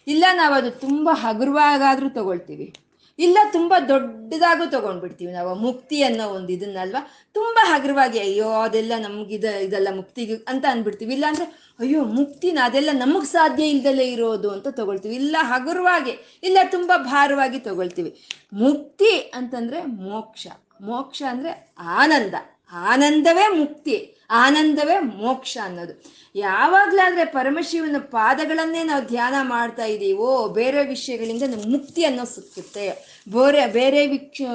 ಇಲ್ಲ 0.07 0.25
ನಾವು 0.33 0.53
ಅದು 0.53 0.71
ತುಂಬ 0.71 1.09
ಹಗುರವಾಗಾದ್ರೂ 1.13 2.09
ತಗೊಳ್ತೀವಿ. 2.09 2.75
ಇಲ್ಲ, 3.19 3.37
ತುಂಬ 3.51 3.73
ದೊಡ್ಡದಾಗೂ 3.89 4.65
ತಗೊಂಡ್ಬಿಡ್ತೀವಿ 4.65 5.33
ನಾವು 5.33 5.55
ಮುಕ್ತಿ 5.55 6.03
ಅನ್ನೋ 6.03 6.27
ಒಂದು 6.27 6.53
ಇದನ್ನಲ್ವಾ? 6.53 7.07
ತುಂಬ 7.33 7.57
ಹಗುರವಾಗಿ, 7.63 8.19
ಅಯ್ಯೋ, 8.19 8.49
ಅದೆಲ್ಲ 8.49 8.93
ನಮ್ಗಿದ 8.97 9.43
ಇದೆಲ್ಲ 9.43 9.87
ಮುಕ್ತಿಗೆ 9.95 10.35
ಅಂತ 10.47 10.65
ಅಂದ್ಬಿಡ್ತೀವಿ 10.69 11.13
ಇಲ್ಲ 11.13 11.25
ಅಂದ್ರೆ, 11.27 11.45
ಅಯ್ಯೋ, 11.79 12.03
ಮುಕ್ತಿನ 12.03 12.59
ಅದೆಲ್ಲ 12.63 12.89
ನಮಗೆ 12.93 13.25
ಸಾಧ್ಯ 13.25 13.67
ಇಲ್ದಲೇ 13.67 14.05
ಇರೋದು 14.05 14.49
ಅಂತ 14.51 14.67
ತಗೊಳ್ತೀವಿ. 14.67 15.15
ಇಲ್ಲ, 15.15 15.35
ಹಗುರವಾಗಿ, 15.39 16.39
ಇಲ್ಲ, 16.43 16.57
ತುಂಬ 16.71 16.91
ಭಾರವಾಗಿ 16.97 17.59
ತಗೊಳ್ತೀವಿ. 17.59 18.21
ಮುಕ್ತಿ 18.53 19.17
ಅಂತಂದ್ರೆ 19.17 19.85
ಮೋಕ್ಷ. 19.85 20.47
ಮೋಕ್ಷ 20.81 21.23
ಅಂದ್ರೆ 21.29 21.73
ಆನಂದ. 21.79 22.33
ಆನಂದವೇ 22.71 23.47
ಮುಕ್ತಿ. 23.47 24.14
ಆನಂದವೇ 24.29 24.99
ಮೋಕ್ಷ 24.99 25.57
ಅನ್ನೋದು. 25.63 26.25
ಯಾವಾಗ್ಲಾದ್ರೆ 26.35 27.25
ಪರಮಶಿವನ 27.25 27.95
ಪಾದಗಳನ್ನೇ 27.99 28.83
ನಾವು 28.83 29.05
ಧ್ಯಾನ 29.05 29.33
ಮಾಡ್ತಾ 29.41 29.85
ಇದ್ದೀವೋ 29.85 30.47
ಬೇರೆ 30.47 30.87
ವಿಷಯಗಳಿಂದ 30.87 31.43
ಮುಕ್ತಿ 31.67 32.05
ಅನ್ನೋ 32.05 32.23
ಸಿಕ್ಕುತ್ತೆ. 32.23 32.89
ಬೇರೆ 33.29 33.67
ಬೇರೆ 33.67 34.07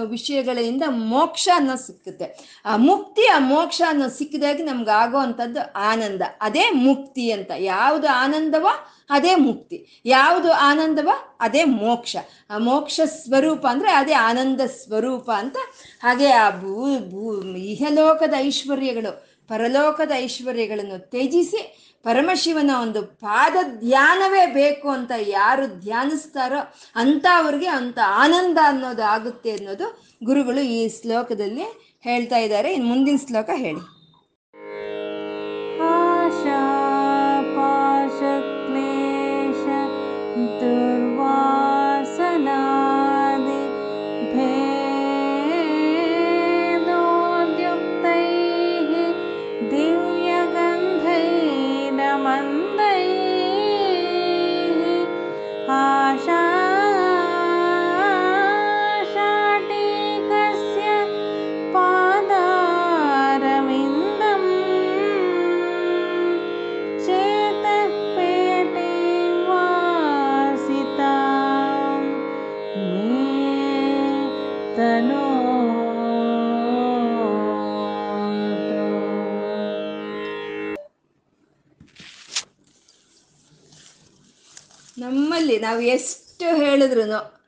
ವಿಷಯಗಳಿಂದ 0.04 0.82
ಮೋಕ್ಷ 0.88 1.48
ಅನ್ನೋ 1.54 1.76
ಸಿಕ್ಕುತ್ತೆ. 1.76 2.60
ಆ 2.64 2.76
ಮುಕ್ತಿ, 2.76 3.26
ಆ 3.26 3.38
ಮೋಕ್ಷ 3.38 3.82
ಅನ್ನೋ 3.88 4.08
ಸಿಕ್ಕಿದಾಗ 4.08 4.60
ನಮ್ಗೆ 4.64 4.90
ಆಗೋ 4.90 5.18
ಅಂಥದ್ದು 5.18 5.72
ಆನಂದ. 5.72 6.22
ಅದೇ 6.40 6.70
ಮುಕ್ತಿ 6.70 7.32
ಅಂತ. 7.32 7.50
ಯಾವುದು 7.58 8.08
ಆನಂದವೋ 8.08 8.86
ಅದೇ 9.10 9.34
ಮುಕ್ತಿ. 9.34 10.02
ಯಾವುದು 10.04 10.52
ಆನಂದವ 10.52 11.08
ಅದೇ 11.40 11.64
ಮೋಕ್ಷ. 11.64 12.16
ಆ 12.50 12.58
ಮೋಕ್ಷ 12.58 13.00
ಸ್ವರೂಪ 13.06 13.66
ಅಂದರೆ 13.66 13.92
ಅದೇ 13.92 14.12
ಆನಂದ 14.12 14.60
ಸ್ವರೂಪ 14.60 15.30
ಅಂತ. 15.30 15.56
ಹಾಗೆ 16.02 16.30
ಆ 16.30 16.50
ಭೂ 16.50 16.98
ಭೂ, 16.98 17.42
ಇಹಲೋಕದ 17.56 18.34
ಐಶ್ವರ್ಯಗಳು. 18.36 19.29
ಪರಲೋಕದ 19.50 20.12
ಐಶ್ವರ್ಯಗಳನ್ನು 20.24 20.98
ತ್ಯಜಿಸಿ 21.12 21.60
ಪರಮಶಿವನ 22.04 22.72
ಒಂದು 22.82 23.00
ಪಾದ 23.24 23.56
ಧ್ಯಾನವೇ 23.78 24.44
ಬೇಕು 24.54 24.88
ಅಂತ 24.88 25.12
ಯಾರು 25.28 25.64
ಧ್ಯಾನಿಸ್ತಾರೋ 25.80 26.60
ಅಂತ 27.02 27.26
ಅವ್ರಿಗೆ 27.38 27.70
ಅಂತ 27.80 27.98
ಆನಂದ 28.22 28.58
ಅನ್ನೋದು 28.64 29.04
ಆಗುತ್ತೆ 29.14 29.50
ಅನ್ನೋದು 29.50 29.88
ಗುರುಗಳು 30.24 30.64
ಈ 30.76 30.80
ಶ್ಲೋಕದಲ್ಲಿ 30.98 31.66
ಹೇಳ್ತಾ 32.08 32.38
ಇದ್ದಾರೆ. 32.38 32.68
ಇನ್ನು 32.72 32.88
ಮುಂದಿನ 32.92 33.18
ಶ್ಲೋಕ 33.26 33.50
ಹೇಳಿ. 33.64 33.82
ನಮ್ಮಲ್ಲಿ 85.50 85.66
ನಾವು 85.66 85.80
ಎಷ್ಟು 85.80 86.46
ಹೇಳಿದ್ರು 86.56 87.04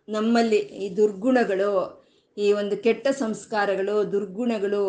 ನಮ್ಮಲ್ಲಿ 0.09 0.57
ಈ 0.57 0.87
ದುರ್ಗುಣಗಳು, 0.97 1.73
ಈ 2.37 2.47
ಒಂದು 2.53 2.77
ಕೆಟ್ಟ 2.77 3.09
ಸಂಸ್ಕಾರಗಳು, 3.09 4.13
ದುರ್ಗುಣಗಳು, 4.13 4.81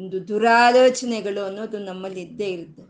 ಒಂದು 0.00 0.18
ದುರಾಲೋಚನೆಗಳು 0.28 1.42
ಅನ್ನೋದು 1.44 1.78
ನಮ್ಮಲ್ಲಿ 1.78 2.20
ಇದ್ದೇ 2.20 2.48
ಇರುತ್ತೆ. 2.56 2.82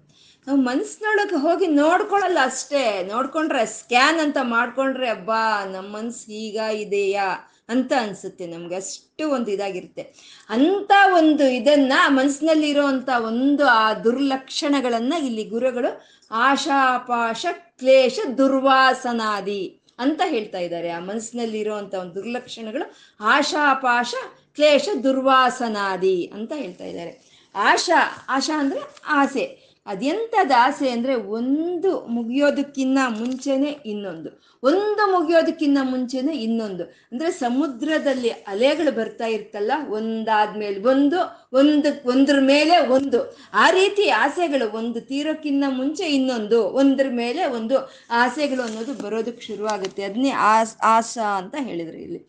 ನಾವು 0.47 0.59
ಮನಸ್ಸಿನೊಳಗೆ 0.61 1.37
ಹೋಗಿ 1.37 1.66
ನೋಡ್ಕೊಳ್ಳಲ್ಲ 1.66 2.38
ಅಷ್ಟೇ. 2.42 2.85
ನೋಡ್ಕೊಂಡ್ರೆ 3.11 3.66
ಸ್ಕ್ಯಾನ್ 3.66 4.21
ಅಂತ 4.21 4.38
ಮಾಡ್ಕೊಂಡ್ರೆ, 4.42 5.09
ಅಬ್ಬಾ 5.09 5.42
ನಮ್ಮ 5.73 5.88
ಮನ್ಸು 5.97 6.33
ಈಗ 6.33 6.59
ಇದೆಯಾ? 6.85 7.27
ಅಂತ 7.72 7.92
ಅನ್ಸುತ್ತೆ 8.00 8.46
ನಮ್ಗೆ. 8.46 8.74
ಅಷ್ಟು 8.74 9.30
ಒಂದು 9.30 9.50
ಇದಾಗಿರುತ್ತೆ. 9.50 10.02
ಅಂತ 10.48 10.92
ಒಂದು 11.14 11.48
ಇದನ್ನ 11.48 11.92
ಮನಸ್ಸಿನಲ್ಲಿ 12.06 12.68
ಇರೋಂಥ 12.68 13.08
ಒಂದು 13.24 13.66
ಆ 13.66 13.94
ದುರ್ಲಕ್ಷಣಗಳನ್ನ 13.94 15.14
ಇಲ್ಲಿ 15.14 15.44
ಗುರುಗಳು 15.44 16.00
ಆಶಾಪಾಶ 16.30 17.46
ಕ್ಲೇಶ 17.78 18.18
ದುರ್ವಾಸನಾದಿ 18.38 19.80
ಅಂತ 19.98 20.20
ಹೇಳ್ತಾ 20.24 20.58
ಇದ್ದಾರೆ. 20.58 20.90
ಆ 20.90 20.98
ಮನಸ್ಸಿನಲ್ಲಿ 20.98 21.58
ಇರುವಂತ 21.58 21.94
ಒಂದು 21.94 22.14
ದುರ್ಲಕ್ಷಣಗಳು 22.14 22.94
ಆಶಾಪಾಶ 23.20 24.14
ಕ್ಲೇಶ 24.54 24.88
ದುರ್ವಾಸನಾದಿ 25.04 26.30
ಅಂತ 26.35 26.52
ಹೇಳ್ತಾ 26.54 26.85
ಇದ್ದಾರೆ. 26.85 27.32
ಆಶಾ 27.54 28.26
ಆಶಾ 28.28 28.61
ಅಂದ್ರೆ 28.61 28.80
ಆಸೆ. 29.06 29.62
ಅದೆಂಥದ್ದು 29.87 30.55
ಆಸೆ 30.55 30.90
ಅಂದ್ರೆ 30.90 31.14
ಒಂದು 31.14 32.07
ಮುಗಿಯೋದಕ್ಕಿನ್ನ 32.07 32.99
ಮುಂಚೆನೆ 33.09 33.71
ಇನ್ನೊಂದು. 33.87 34.42
ಒಂದು 34.62 35.21
ಮುಗಿಯೋದಕ್ಕಿನ್ನ 35.21 35.79
ಮುಂಚೆನೆ 35.83 36.37
ಇನ್ನೊಂದು. 36.37 36.85
ಅಂದ್ರೆ 36.85 37.31
ಸಮುದ್ರದಲ್ಲಿ 37.31 38.31
ಅಲೆಗಳು 38.31 38.92
ಬರ್ತಾ 38.92 39.27
ಇರ್ತಲ್ಲ, 39.27 39.73
ಒಂದಾದ್ಮೇಲೆ 39.88 40.81
ಒಂದು 40.81 41.18
ಒಂದು, 41.53 42.09
ಒಂದ್ರ 42.09 42.37
ಮೇಲೆ 42.40 42.77
ಒಂದು. 42.87 43.37
ಆ 43.55 43.71
ರೀತಿ 43.71 44.09
ಆಸೆಗಳು 44.09 44.77
ಒಂದು 44.77 45.01
ತೀರೋಕ್ಕಿಂತ 45.01 45.64
ಮುಂಚೆ 45.68 46.05
ಇನ್ನೊಂದು, 46.05 46.62
ಒಂದ್ರ 46.62 47.07
ಮೇಲೆ 47.11 47.45
ಒಂದು 47.47 47.90
ಆಸೆಗಳು 48.11 48.62
ಅನ್ನೋದು 48.62 48.95
ಬರೋದಕ್ಕೆ 48.95 49.47
ಶುರುವಾಗುತ್ತೆ. 49.47 50.03
ಅದನ್ನೇ 50.03 50.31
ಆಸ್, 50.31 50.77
ಆಸಾ 50.83 51.38
ಅಂತ 51.38 51.55
ಹೇಳಿದ್ರು 51.59 51.99
ಇಲ್ಲಿ. 51.99 52.21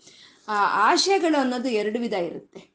ಆ 0.48 0.92
ಆಶೆಗಳು 0.92 1.42
ಅನ್ನೋದು 1.42 1.70
ಎರಡು 1.70 2.00
ವಿಧ 2.00 2.14
ಇರುತ್ತೆ. 2.14 2.74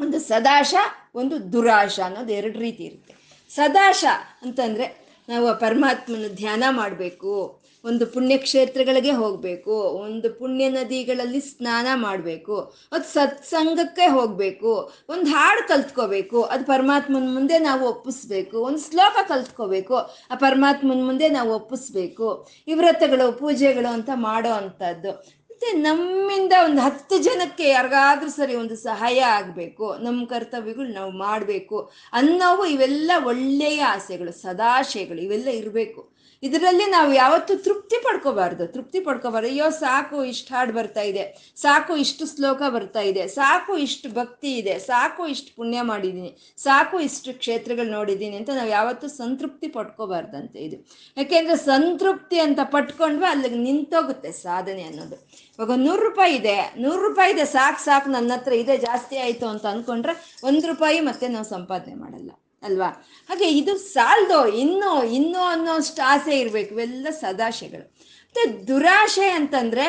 ಒಂದು 0.00 0.18
ಸದಾಶ, 0.18 0.74
ಒಂದು 1.14 1.52
ದುರಾಶ 1.52 2.00
ಅನ್ನೋದು 2.00 2.32
ಎರಡು 2.32 2.58
ರೀತಿ 2.58 2.82
ಇರುತ್ತೆ. 2.84 3.07
ಸದಾಶ 3.56 4.04
ಅಂತಂದ್ರೆ 4.42 5.08
ನಾವು 5.28 5.58
ಪರಮಾತ್ಮನ 5.60 6.26
ಧ್ಯಾನ 6.34 6.64
ಮಾಡಬೇಕು, 6.70 7.60
ಒಂದು 7.84 8.06
ಪುಣ್ಯಕ್ಷೇತ್ರಗಳಿಗೆ 8.06 9.10
ಹೋಗಬೇಕು, 9.10 9.70
ಒಂದು 9.70 10.34
ಪುಣ್ಯ 10.34 10.68
ನದಿಗಳಲ್ಲಿ 10.68 11.40
ಸ್ನಾನ 11.40 11.86
ಮಾಡಬೇಕು, 11.94 12.56
ಅದು 12.92 13.04
ಸತ್ಸಂಗಕ್ಕೆ 13.12 14.06
ಹೋಗಬೇಕು, 14.06 14.92
ಒಂದು 15.08 15.24
ಹಾಡು 15.24 15.68
ಕಲ್ತ್ಕೋಬೇಕು, 15.68 16.42
ಅದು 16.42 16.64
ಪರಮಾತ್ಮನ 16.64 17.34
ಮುಂದೆ 17.34 17.58
ನಾವು 17.58 17.88
ಒಪ್ಪಿಸ್ಬೇಕು, 17.88 18.58
ಒಂದು 18.58 18.90
ಶ್ಲೋಕ 18.90 19.28
ಕಲ್ತ್ಕೋಬೇಕು, 19.28 19.94
ಆ 20.30 20.34
ಪರಮಾತ್ಮನ 20.34 21.06
ಮುಂದೆ 21.06 21.28
ನಾವು 21.28 21.54
ಒಪ್ಪಿಸ್ಬೇಕು, 21.54 22.48
ಈ 22.68 22.74
ವ್ರತಗಳು, 22.74 23.32
ಪೂಜೆಗಳು 23.32 23.92
ಅಂತ 23.92 24.10
ಮಾಡೋ 24.14 24.50
ಅಂಥದ್ದು. 24.50 25.37
ಮತ್ತೆ 25.60 25.78
ನಮ್ಮಿಂದ 25.78 26.52
ಒಂದು 26.64 26.80
ಹತ್ತು 26.80 27.22
ಜನಕ್ಕೆ 27.22 27.68
ಯಾರಿಗಾದ್ರೂ 27.68 28.28
ಸರಿ 28.30 28.54
ಒಂದು 28.54 28.76
ಸಹಾಯ 28.76 29.18
ಆಗಬೇಕು, 29.20 29.86
ನಮ್ಮ 29.98 30.26
ಕರ್ತವ್ಯಗಳು 30.26 30.86
ನಾವು 30.92 31.10
ಮಾಡಬೇಕು 31.10 31.78
ಅನ್ನೋವು 32.12 32.64
ಇವೆಲ್ಲ 32.66 33.10
ಒಳ್ಳೆಯ 33.24 33.80
ಆಸೆಗಳು, 33.84 34.32
ಸದಾಶಯಗಳು 34.42 35.20
ಇವೆಲ್ಲ 35.20 35.48
ಇರಬೇಕು. 35.48 36.02
ಇದರಲ್ಲಿ 36.42 36.86
ನಾವು 36.90 37.12
ಯಾವತ್ತೂ 37.12 37.54
ತೃಪ್ತಿ 37.56 37.96
ಪಡ್ಕೋಬಾರ್ದು. 37.96 38.66
ತೃಪ್ತಿ 38.66 39.00
ಪಡ್ಕೋಬಾರ್ದು. 39.00 39.50
ಅಯ್ಯೋ, 39.50 39.70
ಸಾಕು, 39.70 40.24
ಇಷ್ಟು 40.24 40.54
ಹಾಡು 40.54 40.72
ಬರ್ತಾ 40.72 41.00
ಇದೆ. 41.00 41.54
ಸಾಕು, 41.56 41.96
ಇಷ್ಟು 41.96 42.36
ಶ್ಲೋಕ 42.36 42.62
ಬರ್ತಾ 42.62 43.00
ಇದೆ. 43.00 43.28
ಸಾಕು, 43.28 43.76
ಇಷ್ಟು 43.76 44.08
ಭಕ್ತಿ 44.10 44.58
ಇದೆ. 44.58 44.78
ಸಾಕು, 44.78 45.26
ಇಷ್ಟು 45.26 45.56
ಪುಣ್ಯ 45.56 45.82
ಮಾಡಿದ್ದೀನಿ. 45.82 46.54
ಸಾಕು, 46.56 47.00
ಇಷ್ಟು 47.00 47.38
ಕ್ಷೇತ್ರಗಳು 47.38 47.90
ನೋಡಿದ್ದೀನಿ 47.90 48.36
ಅಂತ 48.36 48.50
ನಾವು 48.50 48.68
ಯಾವತ್ತೂ 48.68 49.08
ಸಂತೃಪ್ತಿ 49.08 49.68
ಪಡ್ಕೋಬಾರ್ದಂತೆ 49.68 50.58
ಇದು. 50.58 50.88
ಯಾಕೆಂದ್ರೆ 51.16 51.56
ಸಂತೃಪ್ತಿ 51.56 52.38
ಅಂತ 52.38 52.58
ಪಟ್ಕೊಂಡ್ರೆ 52.62 53.26
ಅಲ್ಲಿಗೆ 53.26 53.54
ನಿಂತೋಗುತ್ತೆ 53.54 54.32
ಸಾಧನೆ 54.32 54.82
ಅನ್ನೋದು. 54.82 55.14
ಇವಾಗ 55.58 55.70
ನೂರು 55.76 56.02
ರೂಪಾಯಿ 56.02 56.36
ಇದೆ. 56.36 56.74
ನೂರು 56.78 57.08
ರೂಪಾಯಿ 57.08 57.32
ಇದೆ. 57.32 57.44
ಸಾಕು 57.44 57.80
ಸಾಕು 57.80 58.10
ನನ್ನ 58.10 58.32
ಹತ್ರ 58.34 58.52
ಇದೆ. 58.52 58.76
ಜಾಸ್ತಿ 58.76 59.16
ಆಯಿತು 59.16 59.46
ಅಂತ 59.46 59.66
ಅಂದ್ಕೊಂಡ್ರೆ 59.66 60.40
ಒಂದು 60.44 60.66
ರೂಪಾಯಿ 60.66 61.00
ಮತ್ತೆ 61.00 61.28
ನಾವು 61.28 61.44
ಸಂಪಾದನೆ 61.44 61.94
ಮಾಡಲ್ಲ. 61.94 62.30
ಅಲ್ವಾ? 62.62 62.88
ಹಾಗೆ 63.28 63.48
ಇದು 63.50 63.74
ಸಾಲ್ದೋ 63.92 64.46
ಇನ್ನೂ 64.56 65.04
ಇನ್ನೂ 65.10 65.42
ಅನ್ನೋಷ್ಟು 65.44 66.02
ಆಸೆ 66.08 66.38
ಇರಬೇಕು 66.38 66.74
ಇವೆಲ್ಲ 66.74 67.10
ಸದಾಶೆಗಳು 67.10 67.86
ಮತ್ತು 68.26 68.68
ದುರಾಶೆ 68.68 69.28
ಅಂತಂದ್ರೆ 69.30 69.84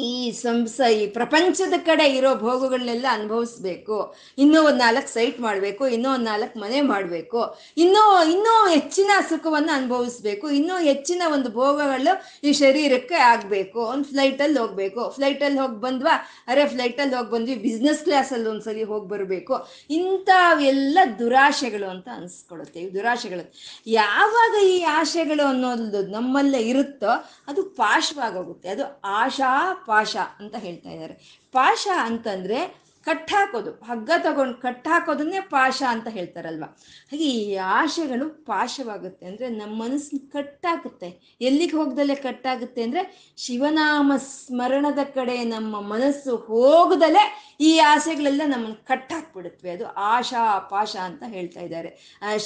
ಈ 0.00 0.30
ಸಂಸ 0.30 0.80
ಈ 0.80 1.06
ಪ್ರಪಂಚದ 1.06 1.72
ಕಡೆ 1.86 2.04
ಇರೋ 2.04 2.34
ಭೋಗಗಳನ್ನೆಲ್ಲ 2.34 3.06
ಅನುಭವಿಸ್ಬೇಕು. 3.10 4.14
ಇನ್ನೂ 4.38 4.62
ಒಂದು 4.62 4.78
ನಾಲ್ಕು 4.78 5.08
ಸೈಟ್ 5.08 5.40
ಮಾಡಬೇಕು, 5.40 5.88
ಇನ್ನೂ 5.88 6.14
ಒಂದು 6.14 6.24
ನಾಲ್ಕು 6.24 6.58
ಮನೆ 6.58 6.80
ಮಾಡಬೇಕು. 6.80 7.58
ಇನ್ನೂ 7.76 8.24
ಇನ್ನೂ 8.24 8.68
ಹೆಚ್ಚಿನ 8.68 9.10
ಸುಖವನ್ನು 9.28 9.72
ಅನುಭವಿಸ್ಬೇಕು. 9.72 10.50
ಇನ್ನೂ 10.50 10.78
ಹೆಚ್ಚಿನ 10.78 11.22
ಒಂದು 11.32 11.50
ಭೋಗಗಳು 11.50 12.46
ಈ 12.48 12.52
ಶರೀರಕ್ಕೆ 12.52 13.14
ಆಗಬೇಕು. 13.14 13.80
ಒಂದು 13.80 14.04
ಫ್ಲೈಟಲ್ಲಿ 14.04 14.58
ಹೋಗ್ಬೇಕು. 14.58 15.10
ಫ್ಲೈಟಲ್ಲಿ 15.10 15.60
ಹೋಗಿ 15.60 15.80
ಬಂದ್ವಾ, 15.80 16.28
ಅರೆ 16.48 16.68
ಫ್ಲೈಟಲ್ಲಿ 16.68 17.14
ಹೋಗಿ 17.14 17.30
ಬಂದ್ವಿ 17.30 17.54
ಬಿಸ್ನೆಸ್ 17.54 18.04
ಕ್ಲಾಸಲ್ಲಿ 18.04 18.48
ಒಂದ್ಸಲಿ 18.48 18.82
ಹೋಗಿ 18.82 19.08
ಬರಬೇಕು. 19.08 19.68
ಇಂಥವೆಲ್ಲ 19.90 20.98
ದುರಾಶೆಗಳು 21.18 21.90
ಅಂತ 21.90 22.08
ಅನ್ಸ್ಕೊಳುತ್ತೆ. 22.14 22.80
ಈ 22.80 22.94
ದುರಾಶೆಗಳು. 22.94 23.54
ಯಾವಾಗ 23.86 24.64
ಈ 24.64 24.82
ಆಶೆಗಳು 24.82 25.46
ಅನ್ನೋದು 25.46 26.06
ನಮ್ಮಲ್ಲೇ 26.06 26.58
ಇರುತ್ತೋ, 26.58 27.10
ಅದು 27.48 27.62
ಪಾಶವಾಗೋಗುತ್ತೆ. 27.62 28.68
ಅದು 28.68 29.00
ಆಶಾ 29.04 29.74
ಪಾಶ 29.86 30.16
ಅಂತ 30.38 30.56
ಹೇಳ್ತಾ 30.56 30.90
ಇದ್ದಾರೆ. 30.90 31.14
ಪಾಶ 31.52 31.88
ಅಂತಂದ್ರೆ 32.00 32.81
ಕಟ್ಟಾಕೋದು, 33.06 33.70
ಹಗ್ಗ 33.88 34.10
ತಗೊಂಡು 34.24 34.54
ಕಟ್ಟಾಕೋದನ್ನೇ 34.64 35.40
ಪಾಶ 35.54 35.82
ಅಂತ 35.94 36.08
ಹೇಳ್ತಾರಲ್ವ? 36.16 36.66
ಹಾಗೆ 37.10 37.28
ಈ 37.38 37.56
ಆಶೆಗಳು 37.78 38.26
ಪಾಶವಾಗುತ್ತೆ 38.50 39.24
ಅಂದರೆ 39.30 39.46
ನಮ್ಮ 39.60 39.74
ಮನಸ್ಸು 39.84 40.18
ಕಟ್ಟಾಗುತ್ತೆ. 40.34 41.08
ಎಲ್ಲಿಗೆ 41.48 41.76
ಹೋಗ್ದಲ್ಲೇ 41.80 42.16
ಕಟ್ಟಾಗುತ್ತೆ 42.26 42.82
ಅಂದರೆ 42.86 43.02
ಶಿವನಾಮ 43.44 44.12
ಸ್ಮರಣದ 44.28 45.04
ಕಡೆ 45.16 45.36
ನಮ್ಮ 45.54 45.80
ಮನಸ್ಸು 45.92 46.34
ಹೋಗದಲ್ಲೇ 46.50 47.24
ಈ 47.68 47.72
ಆಸೆಗಳೆಲ್ಲ 47.92 48.42
ನಮ್ಮನ್ನು 48.52 48.78
ಕಟ್ಟಾಕ್ಬಿಡುತ್ತವೆ 48.90 49.70
ಅದು 49.76 49.86
ಆಶಾ 50.12 50.44
ಪಾಶ 50.72 50.92
ಅಂತ 51.08 51.22
ಹೇಳ್ತಾ 51.34 51.60
ಇದ್ದಾರೆ. 51.66 51.90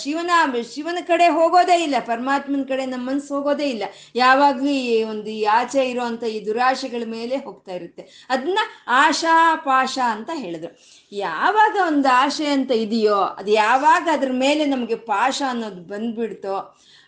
ಶಿವನ 0.01 0.31
ಶಿವನ 0.73 0.99
ಕಡೆ 1.11 1.27
ಹೋಗೋದೇ 1.39 1.77
ಇಲ್ಲ, 1.87 1.97
ಪರಮಾತ್ಮನ 2.11 2.65
ಕಡೆ 2.73 2.85
ನಮ್ಮ 2.95 3.05
ಮನಸ್ಸು 3.11 3.33
ಹೋಗೋದೇ 3.37 3.69
ಇಲ್ಲ. 3.75 3.85
ಯಾವಾಗಲೂ 4.23 4.73
ಈ 4.87 4.97
ಒಂದು 5.13 5.31
ಈ 5.39 5.41
ಆಚೆ 5.59 5.85
ಇರುವಂಥ 5.93 6.23
ಈ 6.37 6.39
ದುರಾಶೆಗಳ 6.49 7.05
ಮೇಲೆ 7.17 7.37
ಹೋಗ್ತಾ 7.47 7.73
ಇರುತ್ತೆ. 7.79 8.03
ಅದನ್ನ 8.35 8.59
ಆಶಾ 9.05 9.37
ಪಾಶ 9.69 9.97
ಅಂತ 10.17 10.31
ಹೇಳಿದ್ರು. 10.47 10.71
ಯಾವಾಗ 11.17 11.75
ಒಂದು 11.87 12.09
ಆಶೆ 12.15 12.49
ಅಂತ 12.49 12.73
ಇದೆಯೋ, 12.85 13.19
ಅದು 13.39 13.51
ಯಾವಾಗ 13.65 14.09
ಅದ್ರ 14.13 14.31
ಮೇಲೆ 14.45 14.65
ನಮಗೆ 14.65 14.99
ಪಾಶ 15.13 15.43
ಅನ್ನೋದು 15.49 15.83
ಬಂದ್ಬಿಡ್ತೋ, 15.83 16.57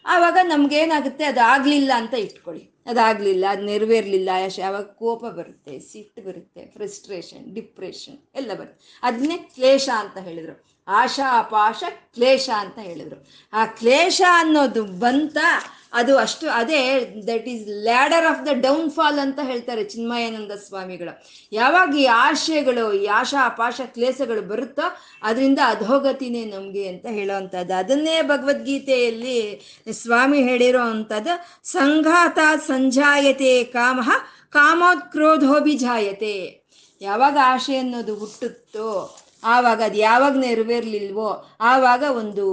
ಆವಾಗ 0.04 0.38
ನಮ್ಗೇನಾಗುತ್ತೆ 0.42 1.24
ಅದು 1.24 1.40
ಆಗಲಿಲ್ಲ 1.44 1.92
ಅಂತ 1.96 2.14
ಇಟ್ಕೊಳ್ಳಿ. 2.14 2.64
ಅದಾಗ್ಲಿಲ್ಲ 2.86 3.44
ಅದು 3.50 3.62
ನೆರವೇರ್ಲಿಲ್ಲ. 3.62 4.30
ಯಾವಾಗ 4.58 4.86
ಕೋಪ 5.00 5.22
ಬರುತ್ತೆ, 5.38 5.74
ಸಿಟ್ಟು 5.90 6.20
ಬರುತ್ತೆ 6.22 6.62
ಫ್ರಸ್ಟ್ರೇಷನ್ 6.76 7.44
ಡಿಪ್ರೆಷನ್ 7.54 8.18
ಎಲ್ಲ 8.34 8.52
ಬರುತ್ತೆ. 8.54 8.98
ಅದನ್ನೇ 9.02 9.38
ಕ್ಲೇಶ 9.54 9.88
ಅಂತ 9.98 10.18
ಹೇಳಿದ್ರು. 10.28 10.54
ಆಶಾ 10.88 11.30
ಪಾಶ 11.42 11.82
ಕ್ಲೇಶ 12.14 12.46
ಅಂತ 12.58 12.78
ಹೇಳಿದ್ರು. 12.78 13.18
ಆ 13.52 13.62
ಕ್ಲೇಶ 13.80 14.20
ಅನ್ನೋದು 14.32 14.82
ಬಂತ 15.02 15.38
ಅದು 15.92 16.18
ಅಷ್ಟು 16.18 16.50
ಅದೇ 16.50 17.00
that 17.26 17.48
is 17.48 17.68
ladder 17.68 18.26
of 18.26 18.46
the 18.46 18.48
downfall 18.90 19.18
ಅಂತ 19.18 19.38
ಹೇಳ್ತಾರೆ 19.42 19.84
ಚಿನ್ಮಯಾನಂದ 19.84 20.52
ಸ್ವಾಮಿಗಳು. 20.52 21.12
ಯಾವಾಗ 21.52 21.96
ಈ 21.96 22.04
ಆಶಯಗಳು, 22.04 22.92
ಈ 22.92 23.06
ಆಶಾ 23.06 23.46
ಅಪಾಶ 23.46 23.80
ಕ್ಲೇಸಗಳು 23.84 24.42
ಬರುತ್ತೋ 24.42 24.82
ಅದರಿಂದ 25.22 25.58
ಅಧೋಗತಿನೇ 25.66 26.44
ನಮಗೆ 26.44 26.88
ಅಂತ 26.88 27.06
ಹೇಳೋವಂಥದ್ದು. 27.06 27.74
ಅದನ್ನೇ 27.74 28.22
ಭಗವದ್ಗೀತೆಯಲ್ಲಿ 28.22 29.38
ಸ್ವಾಮಿ 29.92 30.42
ಹೇಳಿರೋ 30.42 30.80
ಅಂಥದ್ದು 30.80 31.64
ಸಂಘಾತ 31.64 32.38
ಸಂಜಾಯತೆ 32.66 33.64
ಕಾಮ 33.64 34.00
ಕಾಮೋತ್ಕ್ರೋಧೋಭಿಜಾಯತೆ 34.50 36.36
ಯಾವಾಗ 37.00 37.36
ಆಶೆ 37.44 37.76
ಅನ್ನೋದು 37.76 38.14
ಹುಟ್ಟುತ್ತೋ, 38.14 39.18
ಆವಾಗ 39.44 39.82
ಅದು 39.82 39.98
ಯಾವಾಗ 39.98 40.36
ನೆರವೇರ್ಲಿಲ್ವೋ, 40.36 41.56
ಆವಾಗ 41.60 42.02
ಒಂದು 42.02 42.46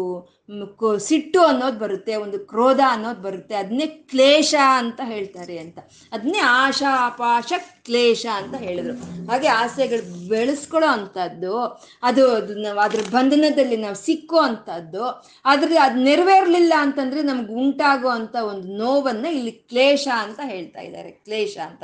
ಸಿಟ್ಟು 1.00 1.40
ಅನ್ನೋದು 1.46 1.78
ಬರುತ್ತೆ, 1.80 2.16
ಒಂದು 2.16 2.40
ಕ್ರೋಧ 2.40 2.80
ಅನ್ನೋದು 2.88 3.22
ಬರುತ್ತೆ. 3.22 3.56
ಅದನ್ನೇ 3.56 3.86
ಕ್ಲೇಶ 3.86 4.56
ಅಂತ 4.78 5.02
ಹೇಳ್ತಾರೆ 5.04 5.58
ಅಂತ. 5.58 5.80
ಅದನ್ನೇ 6.12 6.40
ಆಶಾ 6.40 7.06
ಅಪಾಶ 7.06 7.54
ಕ್ಲೇಶ 7.86 8.26
ಅಂತ 8.36 8.56
ಹೇಳಿದ್ರು. 8.56 8.96
ಹಾಗೆ 9.32 9.48
ಆಸೆಗಳು 9.48 10.30
ಬೆಳೆಸ್ಕೊಳ್ಳೋ 10.30 10.90
ಅಂಥದ್ದು, 10.90 11.56
ಅದು 12.04 12.24
ನಾವು 12.56 12.80
ಅದ್ರ 12.80 13.00
ಬಂಧನದಲ್ಲಿ 13.12 13.78
ನಾವು 13.78 13.96
ಸಿಕ್ಕೋ 13.96 14.38
ಅಂಥದ್ದು 14.38 15.06
ಆದರೆ 15.46 15.78
ಅದು 15.78 16.00
ನೆರವೇರಲಿಲ್ಲ 16.00 16.74
ಅಂತಂದ್ರೆ 16.78 17.22
ನಮ್ಗೆ 17.22 17.54
ಉಂಟಾಗೋ 17.54 18.10
ಅಂತ 18.10 18.36
ಒಂದು 18.36 18.68
ನೋವನ್ನು 18.78 19.32
ಇಲ್ಲಿ 19.32 19.52
ಕ್ಲೇಶ 19.52 20.08
ಅಂತ 20.22 20.40
ಹೇಳ್ತಾ 20.44 20.80
ಇದ್ದಾರೆ. 20.80 21.12
ಕ್ಲೇಶ 21.12 21.58
ಅಂತ. 21.58 21.84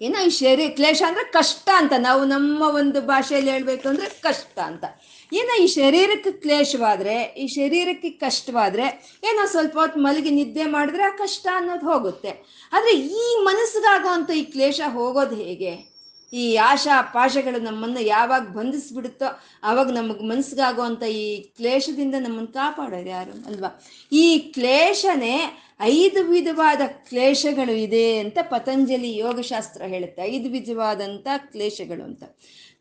ಏನೋ 0.00 0.20
ಈ 0.26 0.30
ಶರೀರ 0.30 0.60
ಕ್ಲೇಶ 0.74 1.02
ಅಂದ್ರೆ 1.06 1.24
ಕಷ್ಟ 1.32 1.68
ಅಂತ. 1.76 1.92
ನಾವು 1.98 2.24
ನಮ್ಮ 2.24 2.62
ಒಂದು 2.62 3.00
ಭಾಷೆಯಲ್ಲಿ 3.00 3.50
ಹೇಳಬೇಕು 3.50 3.88
ಅಂದರೆ 3.88 4.06
ಕಷ್ಟ 4.22 4.58
ಅಂತ. 4.58 4.84
ಏನೋ 5.32 5.62
ಈ 5.62 5.66
ಶರೀರಕ್ಕೆ 5.66 6.32
ಕ್ಲೇಶವಾದ್ರೆ, 6.32 7.14
ಈ 7.14 7.46
ಶರೀರಕ್ಕೆ 7.46 8.10
ಕಷ್ಟವಾದ್ರೆ, 8.10 8.82
ಏನೋ 9.24 9.46
ಸ್ವಲ್ಪ 9.46 9.78
ಹೊತ್ತು 9.78 10.00
ಮಲಗಿ 10.00 10.30
ನಿದ್ದೆ 10.30 10.64
ಮಾಡಿದ್ರೆ 10.64 11.02
ಆ 11.02 11.08
ಕಷ್ಟ 11.08 11.46
ಅನ್ನೋದು 11.54 11.92
ಹೋಗುತ್ತೆ. 11.92 12.28
ಆದ್ರೆ 12.72 12.90
ಈ 12.96 13.36
ಮನಸ್ಸಿಗಾಗುವಂತ 13.42 14.30
ಈ 14.30 14.42
ಕ್ಲೇಶ 14.42 14.80
ಹೋಗೋದು 14.86 15.34
ಹೇಗೆ? 15.34 15.91
ಈ 16.32 16.56
ಆಶಾ 16.56 17.02
ಪಾಶಗಳು 17.02 17.62
ನಮ್ಮನ್ನು 17.62 18.00
ಯಾವಾಗ 18.00 18.42
ಬಂಧಿಸ್ಬಿಡುತ್ತೋ 18.42 19.40
ಆವಾಗ 19.62 19.90
ನಮಗೆ 19.90 20.24
ಮನಸ್ಸಿಗಾಗುವಂಥ 20.24 21.02
ಈ 21.02 21.42
ಕ್ಲೇಶದಿಂದ 21.42 22.14
ನಮ್ಮನ್ನು 22.18 22.46
ಕಾಪಾಡೋದು 22.46 23.08
ಯಾರು 23.08 23.46
ಅಲ್ವಾ? 23.46 23.84
ಈ 24.12 24.38
ಕ್ಲೇಶನೇ 24.38 25.60
ಐದು 25.80 26.24
ವಿಧವಾದ 26.24 26.80
ಕ್ಲೇಶಗಳು 26.86 27.72
ಇದೆ 27.72 28.18
ಅಂತ 28.18 28.38
ಪತಂಜಲಿ 28.42 29.16
ಯೋಗಶಾಸ್ತ್ರ 29.16 29.82
ಹೇಳುತ್ತೆ. 29.82 30.22
ಐದು 30.22 30.50
ವಿಧವಾದಂಥ 30.50 31.26
ಕ್ಲೇಶಗಳು 31.36 32.04
ಅಂತ. 32.04 32.22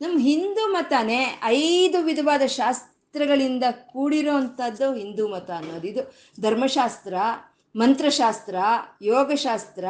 ನಮ್ಮ 0.02 0.20
ಹಿಂದೂ 0.20 0.72
ಮತನೇ 0.72 1.42
ಐದು 1.44 2.02
ವಿಧವಾದ 2.04 2.46
ಶಾಸ್ತ್ರಗಳಿಂದ 2.46 3.64
ಕೂಡಿರೋ 3.72 4.36
ಅಂಥದ್ದು 4.36 4.94
ಹಿಂದೂ 4.94 5.28
ಮತ 5.28 5.52
ಅನ್ನೋದು. 5.52 5.88
ಇದು 5.88 6.16
ಧರ್ಮಶಾಸ್ತ್ರ 6.42 7.14
ಮಂತ್ರಶಾಸ್ತ್ರ, 7.76 8.56
ಯೋಗಶಾಸ್ತ್ರ 9.02 9.86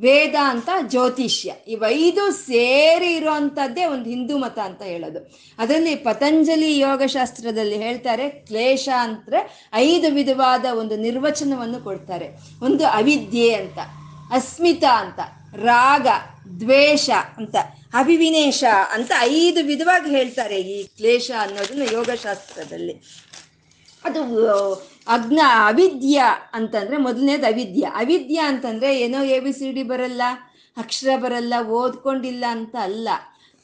ವೇದಾಂತ 0.00 0.68
ಜ್ಯೋತಿಷ್ಯ. 0.82 1.52
ಇವೈದು 1.68 2.32
ಸೇರಿ 2.32 3.12
ಇರುವಂಥದ್ದೇ 3.14 3.84
ಒಂದು 3.84 4.10
ಹಿಂದೂ 4.10 4.38
ಮತ 4.38 4.58
ಅಂತ 4.58 4.82
ಹೇಳೋದು. 4.82 5.36
ಅದರಲ್ಲಿ 5.58 5.96
ಪತಂಜಲಿ 5.96 6.78
ಯೋಗಶಾಸ್ತ್ರದಲ್ಲಿ 6.78 7.76
ಹೇಳ್ತಾರೆ, 7.76 8.28
ಕ್ಲೇಶ 8.28 8.88
ಅಂದರೆ 9.00 9.68
ಐದು 9.74 10.14
ವಿಧವಾದ 10.14 10.64
ಒಂದು 10.78 10.96
ನಿರ್ವಚನವನ್ನು 10.96 11.84
ಕೊಡ್ತಾರೆ. 11.84 12.28
ಒಂದು 12.62 12.86
ಅವಿದ್ಯೆ 12.86 13.54
ಅಂತ, 13.54 13.78
ಅಸ್ಮಿತಾ 14.32 15.00
ಅಂತ, 15.00 15.20
ರಾಗ, 15.56 16.06
ದ್ವೇಷ 16.60 17.10
ಅಂತ 17.36 17.56
ಅವಿವಿನೇಶ 17.94 18.64
ಅಂತ 18.92 19.12
ಐದು 19.20 19.64
ವಿಧವಾಗಿ 19.64 20.10
ಹೇಳ್ತಾರೆ 20.10 20.60
ಈ 20.60 20.84
ಕ್ಲೇಶ 20.84 21.30
ಅನ್ನೋದನ್ನ 21.40 21.82
ಯೋಗಶಾಸ್ತ್ರದಲ್ಲಿ. 21.92 23.02
ಅದು 24.04 24.20
ಅಜ್ಞ 25.08 25.38
ಅವಿದ್ಯ 25.66 26.22
ಅಂತಂದ್ರೆ 26.52 26.96
ಮೊದಲನೇದು 26.96 27.46
ಅವಿದ್ಯ. 27.46 27.82
ಅವಿದ್ಯ 27.82 28.38
ಅಂತಂದ್ರೆ 28.38 29.00
ಏನೋ 29.00 29.24
ಎ 29.24 29.40
ಬಿ 29.40 29.52
ಸಿ 29.52 29.72
ಡಿ 29.72 29.82
ಬರಲ್ಲ, 29.82 30.22
ಅಕ್ಷರ 30.76 31.18
ಬರಲ್ಲ, 31.18 31.54
ಓದ್ಕೊಂಡಿಲ್ಲ 31.68 32.44
ಅಂತ 32.50 32.76
ಅಲ್ಲ. 32.82 33.08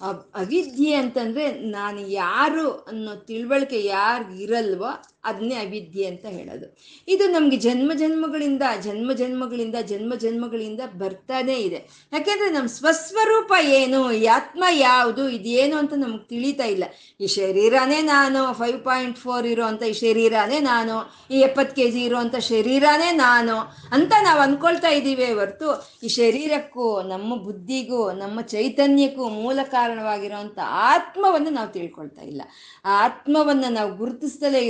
ಅವ್- 0.01 0.35
ಅವಿದ್ಯೆ 0.35 0.95
ಅಂತಂದ್ರೆ 0.95 1.51
ನಾನು 1.51 2.01
ಯಾರು 2.01 2.71
ಅನ್ನೋ 2.71 3.15
ತಿಳುವಳಿಕೆ 3.15 3.85
ಯಾರಿಗಿರಲ್ವೋ 3.85 5.05
ಅದನ್ನೇ 5.25 5.55
ಅವಿದ್ಯೆ 5.55 6.07
ಅಂತ 6.07 6.27
ಹೇಳೋದು. 6.27 6.67
ಇದು 7.09 7.29
ನಮಗೆ 7.29 7.57
ಜನ್ಮ 7.57 7.93
ಜನ್ಮಗಳಿಂದ 7.95 8.63
ಜನ್ಮ 8.81 9.13
ಜನ್ಮಗಳಿಂದ 9.13 9.75
ಜನ್ಮ 9.83 10.15
ಜನ್ಮಗಳಿಂದ 10.15 10.81
ಬರ್ತಾನೇ 10.95 11.55
ಇದೆ. 11.55 12.09
ಯಾಕೆಂದ್ರೆ 12.13 12.51
ನಮ್ಮ 12.51 12.67
ಸ್ವಸ್ವರೂಪ 12.67 13.53
ಏನು, 13.65 14.13
ಈ 14.13 14.27
ಆತ್ಮ 14.27 14.65
ಯಾವುದು, 14.71 15.29
ಇದೇನು 15.29 15.77
ಅಂತ 15.77 15.93
ನಮ್ಗೆ 15.97 16.29
ತಿಳಿತಾ 16.29 16.65
ಇಲ್ಲ. 16.65 16.85
ಈ 17.21 17.27
ಶರೀರನೇ 17.27 18.03
ನಾನು 18.03 18.53
ಫೈವ್ 18.53 18.85
ಪಾಯಿಂಟ್ 18.85 19.19
ಫೋರ್ 19.19 19.47
ಇರೋ 19.47 19.65
ಅಂತ 19.65 19.83
ಈ 19.83 19.93
ಶರೀರನೇ 19.93 20.59
ನಾನು, 20.59 21.13
ಈ 21.31 21.41
ಎಪ್ಪತ್ತು 21.41 21.77
ಕೆ 21.77 21.91
ಜಿ 21.91 22.09
ಅಂತ 22.15 22.37
ಶರೀರನೇ 22.37 23.11
ನಾನು 23.13 23.57
ಅಂತ 23.93 24.13
ನಾವು 24.23 24.41
ಅಂದ್ಕೊಳ್ತಾ 24.41 24.89
ಇದ್ದೀವಿ 24.89 25.33
ಹೊರ್ತು, 25.33 25.91
ಈ 26.03 26.09
ಶರೀರಕ್ಕೂ, 26.09 27.03
ನಮ್ಮ 27.03 27.37
ಬುದ್ಧಿಗೂ, 27.37 28.13
ನಮ್ಮ 28.13 28.41
ಚೈತನ್ಯಕ್ಕೂ 28.41 29.29
ಮೂಲ 29.29 29.59
ಕಾರಣವಾಗಿರೋವಂಥ 29.63 30.59
ಆತ್ಮವನ್ನು 30.65 31.51
ನಾವು 31.51 31.69
ತಿಳ್ಕೊಳ್ತಾ 31.69 32.23
ಇಲ್ಲ. 32.23 32.43
ಆ 32.85 33.05
ಆತ್ಮವನ್ನು 33.05 33.73
ನಾವು 33.73 33.97
ಗುರುತಿಸ್ದಲೇ 33.97 34.61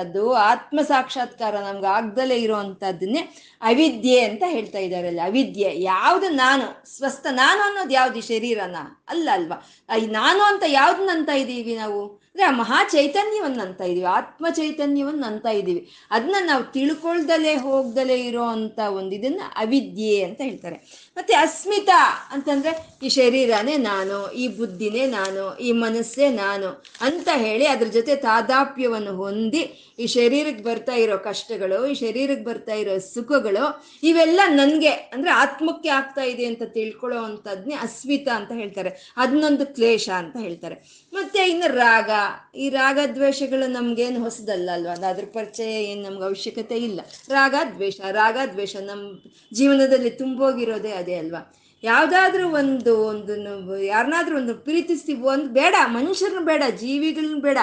ಇರೋವಂಥದ್ದು 0.00 0.34
ಆತ್ಮ 0.34 0.80
ಸಾಕ್ಷಾತ್ಕಾರ 0.82 1.54
ನಮ್ಗೆ 1.58 1.86
ಆಗ್ದಲೇ 1.86 2.36
ಇರುವಂಥದ್ದನ್ನೇ 2.36 3.22
ಅವಿದ್ಯೆ 3.62 4.20
ಅಂತ 4.20 4.42
ಹೇಳ್ತಾ 4.46 4.78
ಇದ್ದಾರೆ 4.78 5.06
ಅಲ್ಲಿ 5.06 5.20
ಅವಿದ್ಯೆ, 5.20 5.80
ಯಾವುದು 5.82 6.28
ನಾನು? 6.28 6.66
ಸ್ವಸ್ಥ 6.96 7.26
ನಾನು 7.30 7.62
ಅನ್ನೋದು 7.62 7.90
ಯಾವ್ದು 7.90 8.20
ಶರೀರನ? 8.20 8.76
ಅಲ್ಲ 9.08 9.28
ಅಲ್ವಾ? 9.32 9.58
ನಾನು 10.06 10.42
ಅಂತ 10.42 10.64
ಯಾವ್ದನ್ನ 10.66 11.10
ಅಂತ 11.12 11.28
ಇದ್ದೀವಿ 11.28 11.76
ನಾವು? 11.76 12.20
ಅಂದ್ರೆ 12.34 12.46
ಆ 12.46 12.50
ಮಹಾ 12.50 12.84
ಚೈತನ್ಯವನ್ನ 12.90 13.60
ಅಂತ 13.60 13.80
ಇದೀವಿ 13.80 14.04
ಆತ್ಮ 14.04 14.46
ಚೈತನ್ಯವನ್ನ 14.50 15.24
ಅಂತ 15.24 15.46
ಇದ್ದೀವಿ 15.46 15.88
ಅದನ್ನ 16.10 16.36
ನಾವು 16.40 16.62
ತಿಳ್ಕೊಳ್ದಲೇ 16.64 17.56
ಹೋಗ್ದಲೇ 17.56 18.18
ಇರೋ 18.26 18.42
ಅಂತ 18.42 18.78
ಒಂದು 18.78 19.14
ಇದನ್ನ 19.14 19.40
ಅವಿದ್ಯೆ 19.56 20.24
ಅಂತ 20.24 20.40
ಹೇಳ್ತಾರೆ. 20.40 20.76
ಮತ್ತೆ 21.16 21.34
ಅಸ್ಮಿತಾ 21.34 22.28
ಅಂತಂದ್ರೆ 22.32 22.72
ಈ 23.02 23.08
ಶರೀರನೇ 23.08 23.76
ನಾನು, 23.76 24.32
ಈ 24.32 24.48
ಬುದ್ಧಿನೇ 24.48 25.06
ನಾನು, 25.06 25.56
ಈ 25.58 25.72
ಮನಸ್ಸೇ 25.72 26.28
ನಾನು 26.28 26.84
ಅಂತ 27.00 27.28
ಹೇಳಿ 27.34 27.66
ಅದ್ರ 27.66 27.86
ಜೊತೆ 27.88 28.16
ತಾದಾಪ್ಯವನ್ನು 28.16 29.16
ಹೊಂದಿ 29.16 29.62
ಈ 29.98 30.06
ಶರೀರಕ್ಕೆ 30.06 30.64
ಬರ್ತಾ 30.64 30.92
ಇರೋ 30.92 31.18
ಕಷ್ಟಗಳು, 31.18 31.86
ಈ 31.86 31.94
ಶರೀರಕ್ಕೆ 31.94 32.44
ಬರ್ತಾ 32.44 32.74
ಇರೋ 32.74 32.98
ಸುಖಗಳು 32.98 33.64
ಇವೆಲ್ಲ 34.02 34.40
ನನಗೆ 34.50 34.88
ಅಂದ್ರೆ 34.88 35.30
ಆತ್ಮಕ್ಕೆ 35.30 35.88
ಆಗ್ತಾ 35.88 36.22
ಇದೆ 36.22 36.44
ಅಂತ 36.44 36.62
ತಿಳ್ಕೊಳ್ಳೋ 36.62 37.22
ಅಂಥದ್ನೇ 37.22 37.74
ಅಸ್ಮಿತಾ 37.74 38.36
ಅಂತ 38.36 38.52
ಹೇಳ್ತಾರೆ. 38.52 39.12
ಅದನ್ನೊಂದು 39.16 39.66
ಕ್ಲೇಶ 39.66 40.08
ಅಂತ 40.08 40.36
ಹೇಳ್ತಾರೆ. 40.40 40.76
ಮತ್ತೆ 41.12 41.50
ಇನ್ನು 41.50 41.74
ರಾಗ. 41.74 42.10
ಈ 42.54 42.68
ರಾಗ 42.68 42.98
ದ್ವೇಷಗಳು 43.14 43.66
ನಮ್ಗೇನು 43.70 44.20
ಹೊಸದಲ್ಲ 44.20 44.70
ಅಲ್ವಾ 44.72 44.92
ಅದು 44.92 45.06
ಅದ್ರ 45.06 45.24
ಪರಿಚಯ 45.32 45.84
ಏನು 45.84 46.02
ನಮ್ಗೆ 46.02 46.24
ಅವಶ್ಯಕತೆ 46.24 46.76
ಇಲ್ಲ. 46.76 47.00
ರಾಗ 47.28 47.54
ದ್ವೇಷ 47.74 48.00
ರಾಗ 48.10 48.36
ದ್ವೇಷ 48.52 48.76
ನಮ್ಮ 48.76 49.18
ಜೀವನದಲ್ಲಿ 49.54 50.10
ತುಂಬೋಗಿರೋದೇ 50.10 50.92
ಅದೇ 50.92 51.14
ಅಲ್ವಾ? 51.14 51.54
ಯಾವುದಾದ್ರೂ 51.82 52.48
ಒಂದು 52.48 53.04
ಒಂದು 53.04 53.82
ಯಾರನ್ನಾದ್ರೂ 53.82 54.36
ಒಂದು 54.36 54.54
ಪ್ರೀತಿಸ್ತೀವಿ. 54.54 55.22
ಒಂದು 55.22 55.48
ಬೇಡ, 55.48 55.74
ಮನುಷ್ಯರನ್ನ 55.86 56.44
ಬೇಡ, 56.44 56.62
ಜೀವಿಗಳನ್ನ 56.78 57.40
ಬೇಡ. 57.40 57.58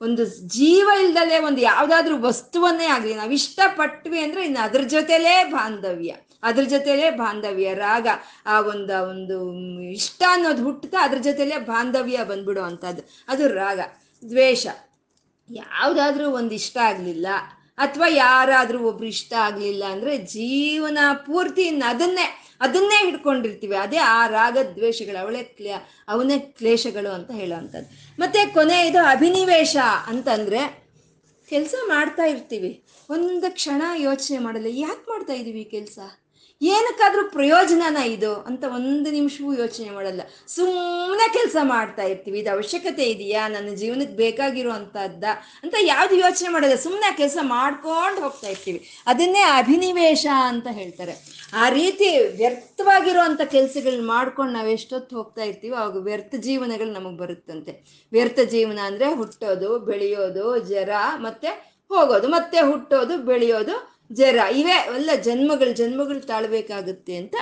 ಒಂದು 0.00 0.24
ಜೀವ 0.48 0.88
ಇಲ್ದಲೆ 1.02 1.38
ಒಂದು 1.38 1.60
ಯಾವುದಾದ್ರೂ 1.60 2.22
ವಸ್ತುವನ್ನೇ 2.22 2.86
ಆಗಲಿ. 2.86 3.14
ನಾವು 3.14 3.30
ಇಷ್ಟಪಟ್ವಿ 3.30 4.18
ಅಂದರೆ 4.18 4.44
ಇನ್ನು 4.44 4.60
ಅದ್ರ 4.60 4.80
ಜೊತೆಲೇ 4.80 5.44
ಬಾಂಧವ್ಯ. 5.44 6.12
ಅದ್ರ 6.42 6.64
ಜೊತೆಲೆ 6.64 7.06
ಬಾಂಧವ್ಯ, 7.20 7.68
ರಾಗ, 7.86 8.08
ಆ 8.46 8.56
ಒಂದು 8.72 8.96
ಒಂದು 9.12 9.36
ಇಷ್ಟ 9.98 10.22
ಅನ್ನೋದು 10.30 10.62
ಹುಟ್ಟುತ್ತಾ 10.62 10.98
ಅದ್ರ 11.06 11.18
ಜೊತೆಲೆ 11.28 11.56
ಬಾಂಧವ್ಯ 11.70 12.24
ಬಂದ್ಬಿಡೋ 12.24 12.62
ಅಂಥದ್ದು. 12.62 13.02
ಅದು 13.28 13.46
ರಾಗ, 13.54 13.80
ದ್ವೇಷ. 14.22 14.66
ಯಾವುದಾದ್ರೂ 15.50 16.26
ಒಂದು 16.30 16.54
ಇಷ್ಟ 16.54 16.76
ಆಗಲಿಲ್ಲ, 16.90 17.28
ಅಥವಾ 17.78 18.06
ಯಾರಾದರೂ 18.14 18.78
ಒಬ್ರು 18.88 19.06
ಇಷ್ಟ 19.06 19.32
ಆಗಲಿಲ್ಲ 19.46 19.84
ಅಂದರೆ 19.94 20.12
ಜೀವನ 20.36 20.98
ಪೂರ್ತಿ 21.26 21.64
ಅದನ್ನೇ 21.92 22.26
ಅದನ್ನೇ 22.60 22.98
ಹಿಡ್ಕೊಂಡಿರ್ತೀವಿ. 23.04 23.76
ಅದೇ 23.76 24.00
ಆ 24.16 24.20
ರಾಗ, 24.26 24.56
ದ್ವೇಷಗಳು, 24.74 25.18
ಅವಳೇ 25.22 25.42
ಕ್ಲೇ, 25.58 25.72
ಅವನೇ 26.08 26.36
ಕ್ಲೇಶಗಳು 26.58 27.10
ಅಂತ 27.18 27.30
ಹೇಳೋವಂಥದ್ದು 27.30 27.88
ಮತ್ತೆ 28.18 28.40
ಕೊನೆ 28.56 28.78
ಇದು 28.88 29.00
ಅಭಿನಿವೇಶ 29.04 29.76
ಅಂತಂದರೆ 30.06 30.62
ಕೆಲಸ 31.50 31.74
ಮಾಡ್ತಾ 31.88 32.24
ಇರ್ತೀವಿ. 32.24 32.72
ಒಂದು 33.08 33.48
ಕ್ಷಣ 33.54 33.82
ಯೋಚನೆ 33.98 34.38
ಮಾಡಲ್ಲ. 34.38 34.68
ಯಾಕೆ 34.80 35.04
ಮಾಡ್ತಾ 35.10 35.32
ಇದ್ದೀವಿ 35.32 35.64
ಕೆಲಸ? 35.76 35.98
ಏನಕ್ಕಾದ್ರೂ 36.62 37.28
ಪ್ರಯೋಜನನ 37.28 37.96
ಇದು 37.96 38.34
ಅಂತ 38.34 38.64
ಒಂದು 38.74 39.10
ನಿಮಿಷವೂ 39.10 39.54
ಯೋಚನೆ 39.54 39.90
ಮಾಡಲ್ಲ. 39.90 40.20
ಸುಮ್ಮನೆ 40.46 41.32
ಕೆಲಸ 41.32 41.56
ಮಾಡ್ತಾ 41.62 42.02
ಇರ್ತೀವಿ. 42.02 42.38
ಇದು 42.38 42.50
ಅವಶ್ಯಕತೆ 42.54 43.02
ಇದೆಯಾ? 43.02 43.48
ನನ್ನ 43.48 43.74
ಜೀವನಕ್ಕೆ 43.74 44.16
ಬೇಕಾಗಿರೋ 44.16 44.70
ಅಂಥದ್ದ 44.70 45.24
ಅಂತ 45.62 45.74
ಯಾವ್ದು 45.80 46.16
ಯೋಚನೆ 46.16 46.48
ಮಾಡಲ್ಲ 46.48 46.74
ಸುಮ್ಮನೆ 46.74 47.16
ಕೆಲಸ 47.16 47.36
ಮಾಡ್ಕೊಂಡು 47.42 48.20
ಹೋಗ್ತಾ 48.20 48.48
ಇರ್ತೀವಿ. 48.48 49.02
ಅದನ್ನೇ 49.06 49.40
ಅಭಿನಿವೇಶ 49.40 50.26
ಅಂತ 50.46 50.66
ಹೇಳ್ತಾರೆ. 50.70 51.14
ಆ 51.54 51.68
ರೀತಿ 51.68 52.18
ವ್ಯರ್ಥವಾಗಿರುವಂಥ 52.36 53.40
ಕೆಲಸಗಳನ್ನ 53.40 54.06
ಮಾಡ್ಕೊಂಡು 54.06 54.52
ನಾವು 54.52 54.68
ಎಷ್ಟೊತ್ತು 54.68 55.16
ಹೋಗ್ತಾ 55.16 55.42
ಇರ್ತೀವಿ 55.42 55.76
ಅವಾಗ 55.76 55.96
ವ್ಯರ್ಥ 55.96 56.34
ಜೀವನಗಳು 56.38 56.92
ನಮಗೆ 56.92 57.16
ಬರುತ್ತಂತೆ. 57.16 58.04
ವ್ಯರ್ಥ 58.12 58.40
ಜೀವನ 58.40 58.78
ಅಂದರೆ 58.82 59.14
ಹುಟ್ಟೋದು, 59.14 59.78
ಬೆಳೆಯೋದು 59.78 60.58
ಜರ 60.58 60.90
ಮತ್ತೆ 61.16 61.48
ಹೋಗೋದು, 61.88 62.28
ಮತ್ತೆ 62.28 62.60
ಹುಟ್ಟೋದು, 62.60 63.18
ಬೆಳೆಯೋದು 63.18 63.99
ಜರ 64.12 64.38
ಇವೇ, 64.56 64.76
ಎಲ್ಲ 64.94 65.10
ಜನ್ಮಗಳು 65.22 65.72
ಜನ್ಮಗಳು 65.72 66.20
ತಾಳ್ಬೇಕಾಗುತ್ತೆ 66.20 67.16
ಅಂತ 67.16 67.34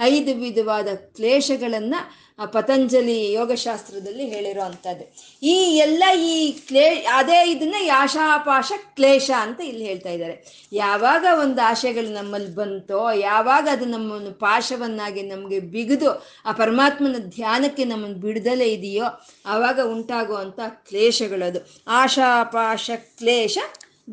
ಐದು 0.00 0.34
ವಿಧವಾದ 0.34 0.88
ಕ್ಲೇಶಗಳನ್ನು 0.88 2.26
ಪತಂಜಲಿ 2.52 3.32
ಯೋಗಶಾಸ್ತ್ರದಲ್ಲಿ 3.32 4.24
ಹೇಳಿರೋ 4.30 4.62
ಅಂಥದ್ದು. 4.62 5.04
ಈ 5.42 5.54
ಎಲ್ಲ 5.76 6.04
ಈ 6.20 6.52
ಕ್ಲೇ, 6.52 6.88
ಅದೇ 6.90 7.50
ಇದನ್ನ 7.50 7.74
ಯಾಶಾಪಾಶ 7.82 8.72
ಕ್ಲೇಶ 8.94 9.30
ಅಂತ 9.40 9.60
ಇಲ್ಲಿ 9.60 9.84
ಹೇಳ್ತಾ 9.84 10.08
ಇದ್ದಾರೆ. 10.08 10.66
ಯಾವಾಗ 10.72 11.26
ಒಂದು 11.40 11.60
ಆಶೆಗಳು 11.66 12.08
ನಮ್ಮಲ್ಲಿ 12.08 12.54
ಬಂತೋ, 12.54 13.12
ಯಾವಾಗ 13.12 13.68
ಅದು 13.72 13.84
ನಮ್ಮನ್ನು 13.84 14.32
ಪಾಶವನ್ನಾಗಿ 14.32 15.22
ನಮಗೆ 15.22 15.60
ಬಿಗಿದು 15.60 16.24
ಆ 16.46 16.52
ಪರಮಾತ್ಮನ 16.52 17.16
ಧ್ಯಾನಕ್ಕೆ 17.18 17.84
ನಮ್ಮನ್ನು 17.84 18.16
ಬಿಡದಲೇ 18.16 18.64
ಇದೆಯೋ, 18.64 19.04
ಆವಾಗ 19.46 19.80
ಉಂಟಾಗುವಂಥ 19.80 20.60
ಕ್ಲೇಶಗಳದು. 20.88 21.82
ಆಶಾಪಾಶ 21.86 22.90
ಕ್ಲೇಶ 22.96 23.58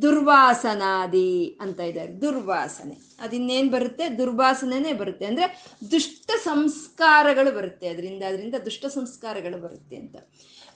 ದುರ್ವಾಸನಾದಿ 0.01 1.57
ಅಂತ 1.61 1.79
ಇದ್ದಾರೆ, 1.79 2.21
ದುರ್ವಾಸನೆ. 2.21 2.97
ಅದಿನ್ನೇನು 3.19 3.71
ಬರುತ್ತೆ? 3.71 4.09
ದುರ್ವಾಸನೆ 4.09 4.93
ಬರುತ್ತೆ. 4.93 5.25
ಅಂದರೆ 5.25 5.63
ದುಷ್ಟ 5.91 6.31
ಸಂಸ್ಕಾರಗಳು 6.43 7.55
ಬರುತ್ತೆ. 7.55 7.87
ಅದರಿಂದ 7.87 8.23
ಅದರಿಂದ 8.23 8.55
ದುಷ್ಟ 8.65 8.85
ಸಂಸ್ಕಾರಗಳು 8.85 9.61
ಬರುತ್ತೆ 9.61 9.95
ಅಂತ. 9.95 10.15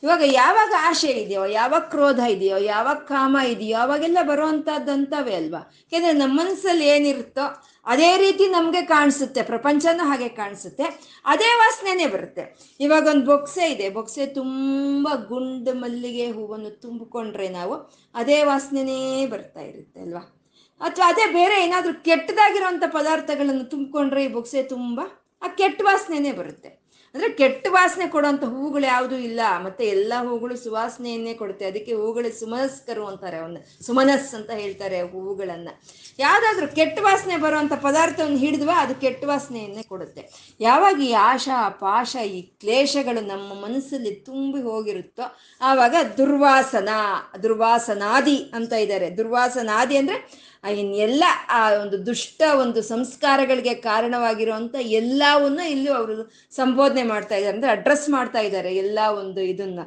ಇವಾಗ 0.04 0.22
ಯಾವಾಗ 0.26 0.74
ಆಶೆ 0.80 1.08
ಇದೆಯೋ, 1.08 1.46
ಯಾವಾಗ 1.46 1.82
ಕ್ರೋಧ 1.82 2.20
ಇದೆಯೋ, 2.20 2.58
ಯಾವಾಗ 2.58 2.98
ಕಾಮ 2.98 3.38
ಇದೆಯೋ, 3.48 3.78
ಅವಾಗೆಲ್ಲ 3.78 4.18
ಬರುವಂಥದ್ದಂಥವೇ 4.22 5.36
ಅಲ್ವಾ? 5.36 5.72
ಯಾಕೆಂದ್ರೆ 5.82 6.14
ನಮ್ಮ 6.14 6.40
ಮನಸ್ಸಲ್ಲಿ 6.40 6.88
ಏನಿರುತ್ತೋ 6.88 7.64
ಅದೇ 7.86 8.18
ರೀತಿ 8.18 8.50
ನಮಗೆ 8.50 8.82
ಕಾಣಿಸುತ್ತೆ, 8.82 9.44
ಪ್ರಪಂಚನೂ 9.44 10.08
ಹಾಗೆ 10.08 10.30
ಕಾಣಿಸುತ್ತೆ, 10.30 10.84
ಅದೇ 11.26 11.46
ವಾಸನೆನೇ 11.46 12.06
ಬರುತ್ತೆ. 12.06 12.76
ಇವಾಗ 12.80 13.08
ಒಂದು 13.08 13.26
ಬೊಕ್ಸೆ 13.26 13.72
ಇದೆ, 13.72 13.90
ಬೊಕ್ಸೆ 13.90 14.26
ತುಂಬ 14.26 15.08
ಗುಂಡು 15.28 15.74
ಮಲ್ಲಿಗೆ 15.74 16.32
ಹೂವನ್ನು 16.32 16.70
ತುಂಬಿಕೊಂಡ್ರೆ 16.70 17.50
ನಾವು 17.50 17.94
ಅದೇ 18.16 18.44
ವಾಸನೆನೇ 18.44 19.26
ಬರ್ತಾ 19.26 19.62
ಇರುತ್ತೆ 19.62 20.00
ಅಲ್ವಾ? 20.02 20.34
ಅಥವಾ 20.82 21.08
ಅದೇ 21.08 21.26
ಬೇರೆ 21.26 21.64
ಏನಾದರೂ 21.64 21.94
ಕೆಟ್ಟದಾಗಿರೋಂಥ 22.04 22.84
ಪದಾರ್ಥಗಳನ್ನು 22.88 23.64
ತುಂಬಿಕೊಂಡ್ರೆ 23.64 24.24
ಈ 24.24 24.28
ಬೊಕ್ಸೆ 24.28 24.64
ತುಂಬ 24.64 25.00
ಆ 25.42 25.48
ಕೆಟ್ಟ 25.48 25.82
ವಾಸನೆನೇ 25.84 26.32
ಬರುತ್ತೆ. 26.32 26.87
ಅಂದ್ರೆ 27.14 27.32
ಕೆಟ್ಟ 27.32 27.68
ವಾಸನೆ 27.70 28.08
ಕೊಡುವಂತ 28.08 28.44
ಹೂಗಳು 28.44 28.86
ಯಾವುದು 28.86 29.16
ಇಲ್ಲ. 29.16 29.40
ಮತ್ತೆ 29.64 29.86
ಎಲ್ಲ 29.86 30.14
ಹೂಗಳು 30.30 30.56
ಸುವಾಸನೆಯನ್ನೇ 30.56 31.34
ಕೊಡುತ್ತೆ. 31.34 31.66
ಅದಕ್ಕೆ 31.66 31.94
ಹೂಗಳು 31.94 32.40
ಸುಮನಸ್ಕರು 32.40 33.06
ಅಂತಾರೆ. 33.06 33.38
ಅವನ್ನ 33.38 33.58
ಸುಮನಸ್ 33.82 34.36
ಅಂತ 34.36 34.50
ಹೇಳ್ತಾರೆ 34.50 35.02
ಹೂವುಗಳನ್ನು. 35.02 35.82
ಯಾವುದಾದ್ರೂ 36.20 36.68
ಕೆಟ್ಟ 36.68 37.00
ವಾಸನೆ 37.02 37.38
ಬರುವಂತ 37.38 37.74
ಪದಾರ್ಥವನ್ನು 37.74 38.38
ಹಿಡಿದ್ವಾ 38.38 38.82
ಅದು 38.82 38.96
ಕೆಟ್ಟ 38.96 39.26
ವಾಸನೆಯನ್ನೇ 39.26 39.84
ಕೊಡುತ್ತೆ. 39.84 40.56
ಯಾವಾಗ 40.60 41.02
ಈ 41.02 41.12
ಆಶಾ, 41.12 41.70
ಪಾಶ, 41.70 42.16
ಈ 42.16 42.42
ಕ್ಲೇಶಗಳು 42.42 43.28
ನಮ್ಮ 43.28 43.54
ಮನಸ್ಸಲ್ಲಿ 43.54 44.16
ತುಂಬಿ 44.16 44.62
ಹೋಗಿರುತ್ತೋ 44.62 45.38
ಆವಾಗ 45.62 45.96
ದುರ್ವಾಸನ, 46.18 46.90
ದುರ್ವಾಸನಾದಿ 47.44 48.52
ಅಂತ 48.54 48.74
ಇದ್ದಾರೆ. 48.74 49.18
ದುರ್ವಾಸನಾದಿ 49.18 49.98
ಅಂದ್ರೆ 49.98 50.48
ಎಲ್ಲ 50.66 51.24
ಆ 51.50 51.72
ಒಂದು 51.72 52.06
ದುಷ್ಟ 52.06 52.42
ಒಂದು 52.60 52.82
ಸಂಸ್ಕಾರಗಳಿಗೆ 52.82 53.74
ಕಾರಣವಾಗಿರುವಂತ 53.74 54.76
ಎಲ್ಲವನ್ನ 54.76 55.60
ಇಲ್ಲಿ 55.60 55.90
ಅವರು 55.90 56.32
ಸಂಬೋಧನೆ 56.52 57.04
ಮಾಡ್ತಾ 57.04 57.36
ಇದ್ದಾರೆ. 57.36 57.56
ಅಂದ್ರೆ 57.56 57.72
ಅಡ್ರೆಸ್ 57.72 58.10
ಮಾಡ್ತಾ 58.10 58.40
ಇದ್ದಾರೆ 58.40 58.76
ಎಲ್ಲ 58.76 59.00
ಒಂದು 59.10 59.42
ಇದನ್ನ. 59.42 59.80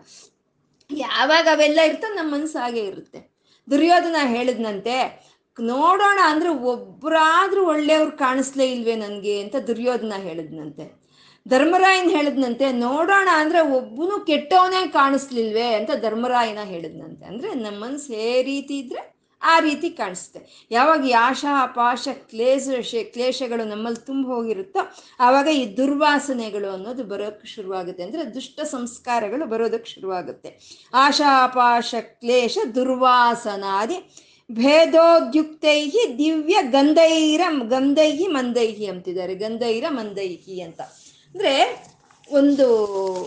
ಯಾವಾಗ 0.90 1.48
ಅವೆಲ್ಲ 1.50 1.80
ಇರ್ತದೆ 1.80 2.14
ನಮ್ಮ 2.14 2.34
ಮನಸ್ಸು 2.34 2.58
ಹಾಗೆ 2.58 2.80
ಇರುತ್ತೆ. 2.80 3.30
ದುರ್ಯೋಧನ 3.70 4.16
ಹೇಳಿದ್ನಂತೆ, 4.26 5.26
ನೋಡೋಣ 5.58 6.18
ಅಂದ್ರೆ 6.24 6.48
ಒಬ್ಬರಾದ್ರೂ 6.48 7.64
ಒಳ್ಳೆಯವ್ರು 7.64 8.12
ಕಾಣಿಸ್ಲೇ 8.12 8.66
ಇಲ್ವೇ 8.66 8.94
ನನಗೆ 8.94 9.42
ಅಂತ 9.42 9.56
ದುರ್ಯೋಧನ 9.56 10.12
ಹೇಳಿದ್ನಂತೆ. 10.12 11.00
ಧರ್ಮರಾಯನ್ 11.48 12.10
ಹೇಳಿದ್ನಂತೆ, 12.10 12.72
ನೋಡೋಣ 12.72 13.28
ಅಂದ್ರೆ 13.32 13.60
ಒಬ್ಬನು 13.60 14.26
ಕೆಟ್ಟವನೇ 14.26 14.86
ಕಾಣಿಸ್ಲಿಲ್ವೇ 14.88 15.74
ಅಂತ 15.74 15.90
ಧರ್ಮರಾಯನ 15.90 16.58
ಹೇಳಿದ್ನಂತೆ. 16.64 17.24
ಅಂದ್ರೆ 17.24 17.54
ನಮ್ಮ 17.54 17.84
ಮನ್ಸು 17.84 18.12
ಹೇ 18.12 18.42
ರೀತಿ 18.42 18.78
ಇದ್ರೆ 18.78 19.19
ಆ 19.42 19.60
ರೀತಿ 19.60 19.90
ಕಾಣಿಸುತ್ತೆ. 19.90 20.68
ಯಾವಾಗ 20.70 21.04
ಈ 21.04 21.10
ಆಶಾ, 21.10 21.66
ಪಾಶ, 21.66 22.08
ಕ್ಲೇಶ 22.30 22.68
ಕ್ಲೇಶಗಳು 23.12 23.64
ನಮ್ಮಲ್ಲಿ 23.64 24.06
ತುಂಬ 24.06 24.26
ಹೋಗಿರುತ್ತೋ 24.26 24.78
ಆವಾಗ 25.20 25.46
ಈ 25.46 25.76
ದುರ್ವಾಸನೆಗಳು 25.76 26.70
ಅನ್ನೋದು 26.72 27.04
ಬರೋಕ್ಕೆ 27.04 27.48
ಶುರುವಾಗುತ್ತೆ. 27.48 28.02
ಅಂದರೆ 28.02 28.34
ದುಷ್ಟ 28.34 28.60
ಸಂಸ್ಕಾರಗಳು 28.60 29.46
ಬರೋದಕ್ಕೆ 29.46 29.90
ಶುರುವಾಗುತ್ತೆ. 29.90 30.80
ಆಶಾ, 30.94 31.46
ಪಾಶ, 31.46 31.94
ಕ್ಲೇಶ, 32.00 32.58
ದುರ್ವಾಸನಾದಿ 32.74 34.26
ಭೇದೋದ್ಯುಕ್ತೈ 34.52 35.90
ದಿವ್ಯ 36.18 36.56
ಗಂಧೈರ, 36.62 37.40
ಗಂಧೈಹಿ 37.68 38.26
ಮಂದೈಹಿ 38.26 38.86
ಅಂತಿದ್ದಾರೆ. 38.86 39.34
ಗಂಧೈರ 39.34 39.84
ಮಂದೈಹಿ 39.88 40.60
ಅಂತ. 40.60 40.80
ಅಂದರೆ 41.34 41.84
ಒಂದು 42.30 42.66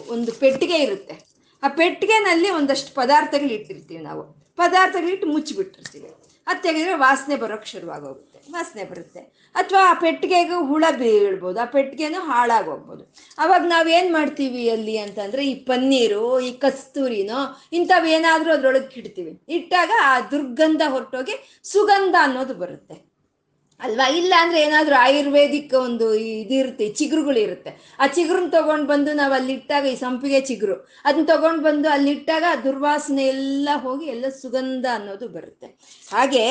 ಒಂದು 0.09 0.31
ಪೆಟ್ಟಿಗೆ 0.31 0.75
ಇರುತ್ತೆ. 0.75 1.32
ಆ 1.63 1.67
ಪೆಟ್ಟಿಗೆನಲ್ಲಿ 1.67 2.49
ಒಂದಷ್ಟು 2.49 2.93
ಪದಾರ್ಥಗಳು 2.93 3.49
ಇಟ್ಟಿರ್ತೀವಿ 3.49 4.03
ನಾವು. 4.03 4.53
ಪದಾರ್ಥಗಳಿಟ್ಟು 4.55 5.27
ಮುಚ್ಚಿಬಿಟ್ಟಿರ್ತೀವಿ. 5.27 6.09
ಅದು 6.47 6.63
ತೆಗೆದ್ರೆ 6.63 6.93
ವಾಸನೆ 6.93 7.35
ಬರೋಕ್ಕೆ 7.35 7.69
ಶುರುವಾಗೋಗುತ್ತೆ. 7.69 8.39
ವಾಸನೆ 8.51 8.83
ಬರುತ್ತೆ. 8.83 9.19
ಅಥವಾ 9.55 9.91
ಆ 9.91 9.93
ಪೆಟ್ಟಿಗೆಗೂ 9.93 10.65
ಹುಳ 10.65 10.85
ಬೀಳ್ಬೋದು. 10.97 11.59
ಆ 11.59 11.65
ಪೆಟ್ಟಿಗೆನೂ 11.65 12.21
ಹಾಳಾಗೋಗ್ಬೋದು. 12.21 13.13
ಅವಾಗ 13.37 13.61
ನಾವೇನು 13.61 14.13
ಮಾಡ್ತೀವಿ 14.13 14.69
ಅಲ್ಲಿ 14.69 14.97
ಅಂತಂದರೆ 14.97 15.47
ಈ 15.47 15.55
ಪನ್ನೀರು, 15.55 16.39
ಈ 16.39 16.51
ಕಸ್ತೂರಿನೋ 16.51 17.61
ಇಂಥವೇನಾದರೂ 17.73 18.53
ಅದರೊಳಗೆ 18.53 18.99
ಇಡ್ತೀವಿ. 18.99 19.41
ಇಟ್ಟಾಗ 19.49 19.91
ಆ 20.03 20.19
ದುರ್ಗಂಧ 20.19 20.81
ಹೊರಟೋಗಿ 20.87 21.61
ಸುಗಂಧ 21.63 22.15
ಅನ್ನೋದು 22.21 22.53
ಬರುತ್ತೆ. 22.53 23.12
ಅಲ್ವಾ? 23.83 24.07
ಇಲ್ಲ 24.07 24.33
ಅಂದ್ರೆ 24.41 24.61
ಏನಾದ್ರೂ 24.61 24.95
ಆಯುರ್ವೇದಿಕ್ 24.95 25.73
ಒಂದು 25.73 26.13
ಇದಿರುತ್ತೆ 26.15 26.89
ಚಿಗುರುಗಳಿರುತ್ತೆ 26.89 27.71
ಆ 27.99 28.07
ಚಿಗುರನ್ನ 28.07 28.49
ತಗೊಂಡ್ 28.49 28.87
ಬಂದು 28.87 29.13
ನಾವು 29.13 29.33
ಅಲ್ಲಿಟ್ಟಾಗ 29.33 29.85
ಈ 29.85 29.95
ಸಂಪಿಗೆ 29.95 30.41
ಚಿಗುರು 30.41 30.75
ಅದನ್ನ 31.05 31.25
ತಗೊಂಡ್ 31.25 31.63
ಬಂದು 31.63 31.89
ಅಲ್ಲಿಟ್ಟಾಗ 31.89 32.43
ದುರ್ವಾಸನೆ 32.63 33.25
ಎಲ್ಲ 33.25 33.69
ಹೋಗಿ 33.75 34.05
ಎಲ್ಲ 34.05 34.29
ಸುಗಂಧ 34.29 34.85
ಅನ್ನೋದು 34.93 35.27
ಬರುತ್ತೆ. 35.27 35.67
ಹಾಗೆ 36.11 36.45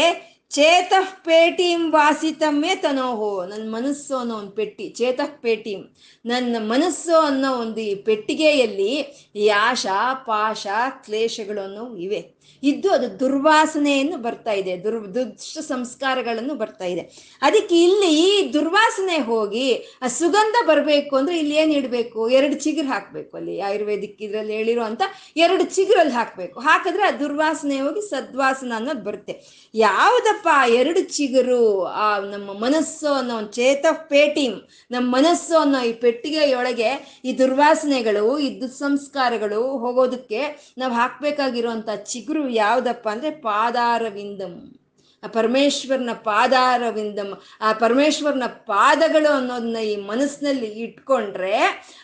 ಚೇತಃ 0.50 1.06
ಪೇಟಿಂ 1.24 1.92
ವಾಸಿತಮ್ಮೇ 1.92 2.74
ತನೋಹೋ 2.74 3.44
ನನ್ನ 3.44 3.74
ಮನಸ್ಸು 3.74 4.16
ಅನ್ನೋ 4.16 4.34
ಒಂದು 4.34 4.50
ಪೆಟ್ಟಿ, 4.50 4.88
ಚೇತಃ 4.88 5.30
ಪೇಟಿಂ. 5.40 5.80
ನನ್ನ 6.26 6.56
ಮನಸ್ಸು 6.58 7.14
ಅನ್ನೋ 7.18 7.52
ಒಂದು 7.52 7.80
ಈ 7.80 7.94
ಪೆಟ್ಟಿಗೆಯಲ್ಲಿ 7.94 8.92
ಈ 9.36 9.48
ಆಶಾ, 9.48 10.14
ಪಾಶ 10.14 10.66
ಕ್ಲೇಶಗಳು 11.04 11.60
ಅನ್ನೋ 11.60 11.96
ಇವೆ. 11.96 12.41
ಇದ್ದು 12.70 12.88
ಅದು 12.96 13.06
ದುರ್ವಾಸನೆಯನ್ನು 13.20 14.18
ಬರ್ತಾ 14.26 14.52
ಇದೆ, 14.60 14.74
ದುರ್, 14.84 14.98
ದುಷ್ಟ 15.14 15.58
ಸಂಸ್ಕಾರಗಳನ್ನು 15.72 16.54
ಬರ್ತಾ 16.62 16.86
ಇದೆ. 16.92 17.02
ಅದಕ್ಕೆ 17.46 17.76
ಇಲ್ಲಿ 17.86 18.10
ಈ 18.26 18.28
ದುರ್ವಾಸನೆ 18.56 19.18
ಹೋಗಿ, 19.30 19.66
ಆ 20.02 20.08
ಸುಗಂಧ 20.18 20.56
ಬರಬೇಕು 20.70 21.16
ಅಂದ್ರೆ 21.20 21.36
ಇಲ್ಲಿ 21.42 21.56
ಏನು 21.62 21.72
ಇಡಬೇಕು? 21.80 22.20
ಎರಡು 22.38 22.56
ಚಿಗುರು 22.64 22.88
ಹಾಕಬೇಕು 22.94 23.32
ಅಲ್ಲಿ, 23.40 23.56
ಆಯುರ್ವೇದಿಕ್ 23.60 24.22
ಇದರಲ್ಲಿ 24.28 24.54
ಹೇಳಿರೋ 24.58 24.84
ಅಂತ 24.90 25.02
ಎರಡು 25.44 25.64
ಚಿಗುರಲ್ಲಿ 25.76 26.14
ಹಾಕಬೇಕು. 26.20 26.56
ಹಾಕಿದ್ರೆ 26.60 27.04
ಆ 27.08 27.12
ದುರ್ವಾಸನೆ 27.22 27.78
ಹೋಗಿ 27.80 28.02
ಸದ್ವಾಸನ 28.10 28.72
ಅನ್ನೋದು 28.80 29.04
ಬರುತ್ತೆ. 29.08 29.34
ಯಾವುದಪ್ಪ 29.74 30.48
ಎರಡು 30.80 31.00
ಚಿಗುರು, 31.16 31.62
ಆ 32.04 32.06
ನಮ್ಮ 32.34 32.50
ಮನಸ್ಸು 32.64 33.10
ಅನ್ನೋ 33.20 33.34
ಒಂದು 33.40 33.52
ಚೇತ 33.60 33.84
ಪೇಟಿಂ, 34.12 34.54
ನಮ್ಮ 34.90 35.06
ಮನಸ್ಸು 35.16 35.54
ಅನ್ನೋ 35.64 35.80
ಈ 35.90 35.92
ಪೆಟ್ಟಿಗೆಯೊಳಗೆ 36.04 36.90
ಈ 37.24 37.32
ದುರ್ವಾಸನೆಗಳು, 37.42 38.26
ಈ 38.38 38.48
ದುಸ್ಸಂಸ್ಕಾರಗಳು 38.60 39.62
ಹೋಗೋದಕ್ಕೆ 39.84 40.42
ನಾವು 40.78 40.92
ಹಾಕ್ಬೇಕಾಗಿರುವಂತ 41.00 41.90
ಚಿಗುರು 42.12 42.44
ಯಾವುದಪ್ಪ 42.52 43.08
ಅಂದ್ರೆ 43.08 43.30
ಪಾದಾರವಿಂದಂ. 43.30 44.81
ಆ 45.22 45.28
ಪರಮೇಶ್ವರನ 45.28 46.12
ಪಾದಾರವಿಂದಂ 46.24 47.30
ಆ 47.60 47.72
ಪರಮೇಶ್ವರನ 47.72 48.46
ಪಾದಗಳು 48.46 49.30
ಅನ್ನೋದನ್ನ 49.32 49.76
ಈ 49.76 49.96
ಮನಸ್ಸಿನಲ್ಲಿ 49.96 50.66
ಇಟ್ಕೊಂಡ್ರೆ 50.66 51.54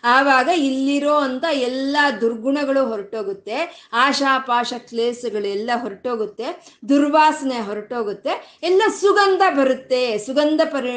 ಆವಾಗ 0.05 0.49
ಇಲ್ಲಿರೋ 0.57 1.15
ಅಂತ 1.17 1.45
ಎಲ್ಲ 1.53 1.97
ದುರ್ಗುಣಗಳು 2.21 2.87
ಹೊರಟೋಗುತ್ತೆ. 2.87 3.89
ಆಶಾ 3.93 4.39
ಪಾಶ 4.39 4.73
ಕ್ಲೇಸಗಳೆಲ್ಲ 4.89 5.71
ಹೊರಟೋಗುತ್ತೆ. 5.75 6.47
ದುರ್ವಾಸನೆ 6.89 7.61
ಹೊರಟೋಗುತ್ತೆ. 7.61 8.59
ಎಲ್ಲ 8.63 8.83
ಸುಗಂಧ 9.01 9.43
ಬರುತ್ತೆ. 9.59 10.19
ಸುಗಂಧ 10.19 10.61
ಪರಿ 10.73 10.93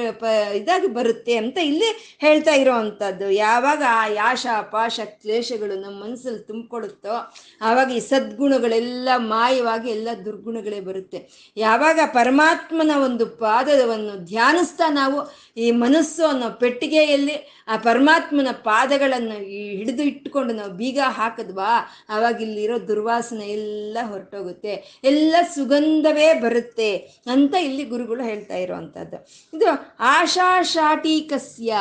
ಇದಾಗಿ 0.55 0.87
ಬರುತ್ತೆ 0.87 1.35
ಅಂತ 1.37 1.57
ಇಲ್ಲಿ 1.57 1.89
ಹೇಳ್ತಾ 2.19 2.53
ಇರೋವಂಥದ್ದು. 2.53 3.29
ಯಾವಾಗ 3.29 3.83
ಆ 3.87 4.03
ಆಶಾ 4.29 4.61
ಪಾಶ 4.61 4.99
ಕ್ಲೇಶಗಳು 5.21 5.75
ನಮ್ಮ 5.81 6.03
ಮನಸ್ಸಲ್ಲಿ 6.03 6.43
ತುಂಬಿಕೊಡುತ್ತೋ 6.43 7.15
ಆವಾಗ 7.61 7.91
ಈ 7.91 7.99
ಸದ್ಗುಣಗಳೆಲ್ಲ 7.99 9.09
ಮಾಯವಾಗಿ 9.17 9.89
ಎಲ್ಲ 9.89 10.09
ದುರ್ಗುಣಗಳೇ 10.25 10.79
ಬರುತ್ತೆ. 10.79 11.51
ಯಾವಾಗ 11.57 11.99
ಪರಮಾತ್ಮನ 12.13 12.91
ಒಂದು 13.03 13.25
ಪಾದವನ್ನು 13.25 14.25
ಧ್ಯಾನಿಸ್ತಾ 14.25 14.89
ನಾವು 14.89 15.19
ಈ 15.57 15.71
ಮನಸ್ಸು 15.71 16.25
ಅನ್ನೋ 16.25 16.49
ಪೆಟ್ಟಿಗೆಯಲ್ಲಿ 16.49 17.65
ಆ 17.67 17.77
ಪರಮಾತ್ಮನ 17.77 18.47
ಪಾದಗಳನ್ನು 18.51 19.35
ಹಿಡಿದು 19.77 20.03
ಇಟ್ಕೊಂಡು 20.03 20.53
ನಾವು 20.53 20.71
ಬೀಗ 20.71 20.99
ಹಾಕಿದ್ವಾ? 21.07 21.89
ಆವಾಗ 22.09 22.41
ಇಲ್ಲಿರೋ 22.41 22.87
ದುರ್ವಾಸನೆ 22.87 23.45
ಎಲ್ಲ 23.45 23.97
ಹೊರಟೋಗುತ್ತೆ. 24.09 25.01
ಎಲ್ಲ 25.03 25.35
ಸುಗಂಧವೇ 25.55 26.33
ಬರುತ್ತೆ 26.33 26.97
ಅಂತ 27.31 27.55
ಇಲ್ಲಿ 27.55 27.83
ಗುರುಗಳು 27.83 28.23
ಹೇಳ್ತಾ 28.23 28.55
ಇರುವಂಥದ್ದು. 28.55 29.27
ಇದು 29.57 29.95
ಆಶಾ 29.99 30.61
ಶಾಟೀಕಸ್ಯ 30.61 31.73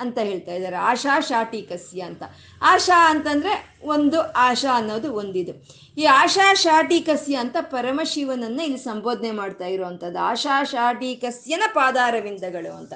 ಅಂತ 0.00 0.18
ಹೇಳ್ತಾ 0.18 0.52
ಇದ್ದಾರೆ. 0.52 0.76
ಆಶಾ 0.76 1.20
ಶಾಟೀಕಸ್ಯ 1.20 2.00
ಅಂತ. 2.00 2.22
ಆಶಾ 2.62 3.10
ಅಂತಂದ್ರೆ 3.10 3.78
ಒಂದು 3.82 4.20
ಆಶಾ 4.20 4.76
ಅನ್ನೋದು 4.76 5.14
ಒಂದಿದು. 5.14 5.81
ಈ 5.98 6.04
ಆಶಾ 6.04 6.54
ಶಾಟೀಕಸ್ಯ 6.54 7.34
ಅಂತ 7.34 7.56
ಪರಮಶಿವನನ್ನ 7.60 8.60
ಇಲ್ಲಿ 8.60 8.78
ಸಂಬೋಧನೆ 8.78 9.30
ಮಾಡ್ತಾ 9.30 9.66
ಇರುವಂಥದ್ದು 9.66 10.18
ಆಶಾ 10.18 10.64
ಶಾಟೀಕಸ್ಯನ 10.64 11.62
ಪಾದಾರವಿಂದಗಳು 11.74 12.76
ಅಂತ. 12.76 12.92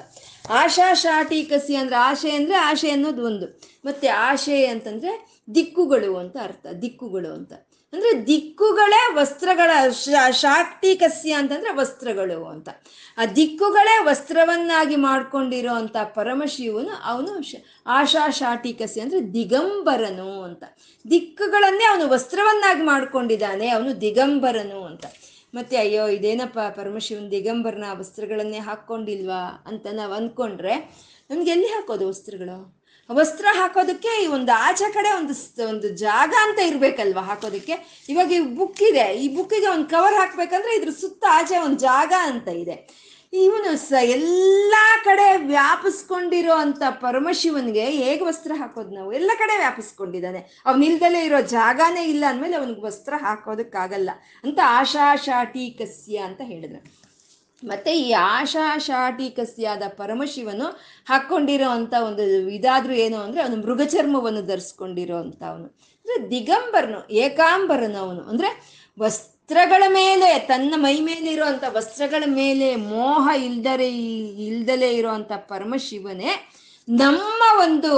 ಆಶಾ 0.49 0.93
ಶಾಟೀಕಸ್ಯ 0.93 1.75
ಅಂದ್ರೆ 1.75 1.95
ಆಶೆ 1.95 2.31
ಅಂದ್ರೆ 2.31 2.55
ಆಶೆ 2.55 2.89
ಅನ್ನೋದು 2.89 3.25
ಒಂದು. 3.25 3.61
ಮತ್ತೆ 3.85 4.07
ಆಶೆ 4.07 4.65
ಅಂತಂದ್ರೆ 4.65 5.41
ದಿಕ್ಕುಗಳು 5.55 6.17
ಅಂತ 6.17 6.37
ಅರ್ಥ. 6.41 6.67
ದಿಕ್ಕುಗಳು 6.81 7.33
ಅಂತ. 7.33 7.66
ಅಂದ್ರೆ 7.93 8.27
ದಿಕ್ಕುಗಳೇ 8.27 9.15
ವಸ್ತ್ರಗಳ 9.15 9.89
ಶಾಕ್ತಿಕಸ್ಯ 10.31 11.31
ಅಂತಂದ್ರೆ 11.31 11.75
ವಸ್ತ್ರಗಳು 11.75 12.45
ಅಂತ. 12.45 12.69
ಆ 13.17 13.25
ದಿಕ್ಕುಗಳೇ 13.25 14.03
ವಸ್ತ್ರವನ್ನಾಗಿ 14.03 14.95
ಮಾಡ್ಕೊಂಡಿರೋ 14.95 15.73
ಅಂತ 15.73 15.97
ಪರಮಶಿವನು 16.03 16.89
ಅವನು 17.03 17.41
ಆಶಾ 17.87 18.29
ಶಾಟಿಕಸ್ಯ 18.29 19.01
ಅಂದ್ರೆ 19.01 19.33
ದಿಗಂಬರನು 19.33 20.41
ಅಂತ. 20.41 20.63
ದಿಕ್ಕುಗಳನ್ನೇ 21.09 21.83
ಅವನು 21.83 22.09
ವಸ್ತ್ರವನ್ನಾಗಿ 22.09 22.81
ಮಾಡ್ಕೊಂಡಿದ್ದಾನೆ, 22.81 23.69
ಅವನು 23.69 24.01
ದಿಗಂಬರನು 24.01 24.85
ಅಂತ. 24.85 25.05
ಮತ್ತೆ 25.53 25.77
ಅಯ್ಯೋ, 25.77 26.07
ಇದೇನಪ್ಪ 26.07 26.59
ಪರಮಶಿವನ್ 26.59 27.31
ದಿಗಂಬರನ 27.31 27.83
ವಸ್ತ್ರಗಳನ್ನೇ 27.93 28.57
ಹಾಕೊಂಡಿಲ್ವಾ 28.57 29.63
ಅಂತ 29.65 29.87
ನಾವು 29.93 30.13
ಅಂದ್ಕೊಂಡ್ರೆ 30.13 30.75
ನಮ್ಗೆ 31.29 31.51
ಎಲ್ಲಿ 31.51 31.67
ಹಾಕೋದು 31.67 32.07
ವಸ್ತ್ರಗಳು? 32.07 32.76
ವಸ್ತ್ರ 33.09 33.45
ಹಾಕೋದಕ್ಕೆ 33.55 34.23
ಈ 34.23 34.27
ಒಂದು 34.27 34.51
ಆಚೆ 34.51 34.93
ಕಡೆ 34.93 35.09
ಒಂದು 35.09 35.33
ಒಂದು 35.69 35.89
ಜಾಗ 35.89 36.33
ಅಂತ 36.47 36.59
ಇರ್ಬೇಕಲ್ವಾ 36.59 37.21
ಹಾಕೋದಕ್ಕೆ? 37.21 38.05
ಇವಾಗ 38.09 38.31
ಈ 38.31 38.39
ಬುಕ್ 38.39 38.81
ಇದೆ. 38.81 39.13
ಈ 39.13 39.35
ಬುಕ್ಕಿಗೆ 39.35 39.67
ಒಂದು 39.67 39.87
ಕವರ್ 39.89 40.13
ಹಾಕ್ಬೇಕಂದ್ರೆ 40.13 40.75
ಇದ್ರ 40.75 40.89
ಸುತ್ತ 40.89 41.23
ಆಚೆ 41.29 41.57
ಒಂದು 41.57 41.79
ಜಾಗ 41.79 42.13
ಅಂತ 42.25 42.47
ಇದೆ. 42.47 43.07
ಇವನು 43.33 43.77
ಸ 43.77 43.91
ಎಲ್ಲ 43.91 44.75
ಕಡೆ 45.03 45.37
ವ್ಯಾಪಿಸ್ಕೊಂಡಿರೋ 45.37 46.53
ಅಂತ 46.53 46.83
ಪರಮಶಿವನ್ಗೆ 46.89 47.85
ಹೇಗೆ 47.85 48.25
ವಸ್ತ್ರ 48.25 48.51
ಹಾಕೋದು 48.57 48.95
ನಾವು? 48.95 49.13
ಎಲ್ಲ 49.13 49.31
ಕಡೆ 49.37 49.57
ವ್ಯಾಪಿಸ್ಕೊಂಡಿದ್ದಾನೆ. 49.57 50.61
ಅವನಿಲ್ದಲೇ 50.65 51.25
ಇರೋ 51.25 51.41
ಜಾಗನೇ 51.41 52.03
ಇಲ್ಲ 52.03 52.23
ಅಂದಮೇಲೆ 52.29 52.55
ಅವನಿಗೆ 52.55 52.81
ವಸ್ತ್ರ 52.81 53.13
ಹಾಕೋದಕ್ಕಾಗಲ್ಲ 53.17 54.09
ಅಂತ 54.43 54.59
ಆಶಾ 54.63 55.15
ಶಾಟೀಕಸ್ಯ 55.15 56.17
ಅಂತ 56.17 56.41
ಹೇಳಿದ್ರು. 56.45 56.96
ಮತ್ತೆ 57.63 57.99
ಈ 57.99 58.11
ಆಶಾ 58.11 58.77
ಶಾಟಿಕಸ್ಯಾದ 58.77 59.83
ಪರಮಶಿವನು 59.87 60.67
ಹಾಕೊಂಡಿರೋ 61.05 61.69
ಅಂತ 61.69 61.93
ಒಂದು 62.05 62.49
ಇದಾದ್ರೂ 62.49 62.93
ಏನು 62.93 63.17
ಅಂದ್ರೆ 63.17 63.41
ಅವನು 63.43 63.55
ಮೃಗಚರ್ಮವನ್ನು 63.55 64.41
ಧರಿಸ್ಕೊಂಡಿರೋ 64.41 65.17
ಅಂತ 65.17 65.43
ಅವನು 65.43 65.65
ಅಂದ್ರೆ 65.65 66.29
ದಿಗಂಬರನು, 66.29 67.09
ಏಕಾಂಬರನು 67.09 67.97
ಅವನು. 67.97 68.21
ಅಂದ್ರೆ 68.23 68.49
ವಸ್ತ್ರಗಳ 68.99 69.83
ಮೇಲೆ, 69.87 70.39
ತನ್ನ 70.39 70.73
ಮೈ 70.77 70.99
ಮೇಲೆ 70.99 71.31
ಇರುವಂತ 71.31 71.63
ವಸ್ತ್ರಗಳ 71.69 72.23
ಮೇಲೆ 72.27 72.75
ಮೋಹ 72.75 73.29
ಇಲ್ದರೆ 73.43 73.89
ಇಲ್ದಲೇ 74.47 74.89
ಇರುವಂತ 74.95 75.31
ಪರಮಶಿವನೇ 75.31 76.31
ನಮ್ಮ 76.87 77.43
ಒಂದು 77.59 77.91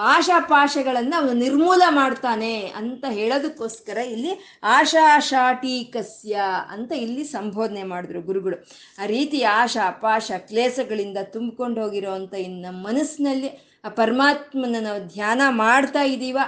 ಆಶಾಪಾಶಗಳನ್ನು 0.00 1.16
ಅವನು 1.20 1.32
ನಿರ್ಮೂಲ 1.32 1.82
ಮಾಡ್ತಾನೆ 1.90 2.60
ಅಂತ 2.76 3.04
ಹೇಳೋದಕ್ಕೋಸ್ಕರ 3.10 3.96
ಇಲ್ಲಿ 3.96 4.60
ಆಶಾಶಾಟೀಕಸ್ಯ 4.62 6.40
ಅಂತ 6.70 6.92
ಇಲ್ಲಿ 6.92 7.24
ಸಂಬೋಧನೆ 7.24 7.82
ಮಾಡಿದ್ರು 7.82 8.22
ಗುರುಗಳು. 8.22 8.56
ಆ 8.98 9.06
ರೀತಿ 9.06 9.42
ಆಶಾ, 9.42 9.90
ಪಾಶ 9.90 10.30
ಕ್ಲೇಸಗಳಿಂದ 10.48 11.18
ತುಂಬಿಕೊಂಡು 11.24 11.80
ಹೋಗಿರೋವಂಥ 11.82 12.34
ಇನ್ನು 12.34 12.62
ನಮ್ಮ 12.62 12.86
ಮನಸ್ಸಿನಲ್ಲಿ 12.86 13.48
ಆ 13.84 13.88
ಪರಮಾತ್ಮನ 13.88 14.76
ನಾವು 14.80 15.00
ಧ್ಯಾನ 15.14 15.42
ಮಾಡ್ತಾ 15.48 16.02
ಇದ್ದೀವ 16.02 16.38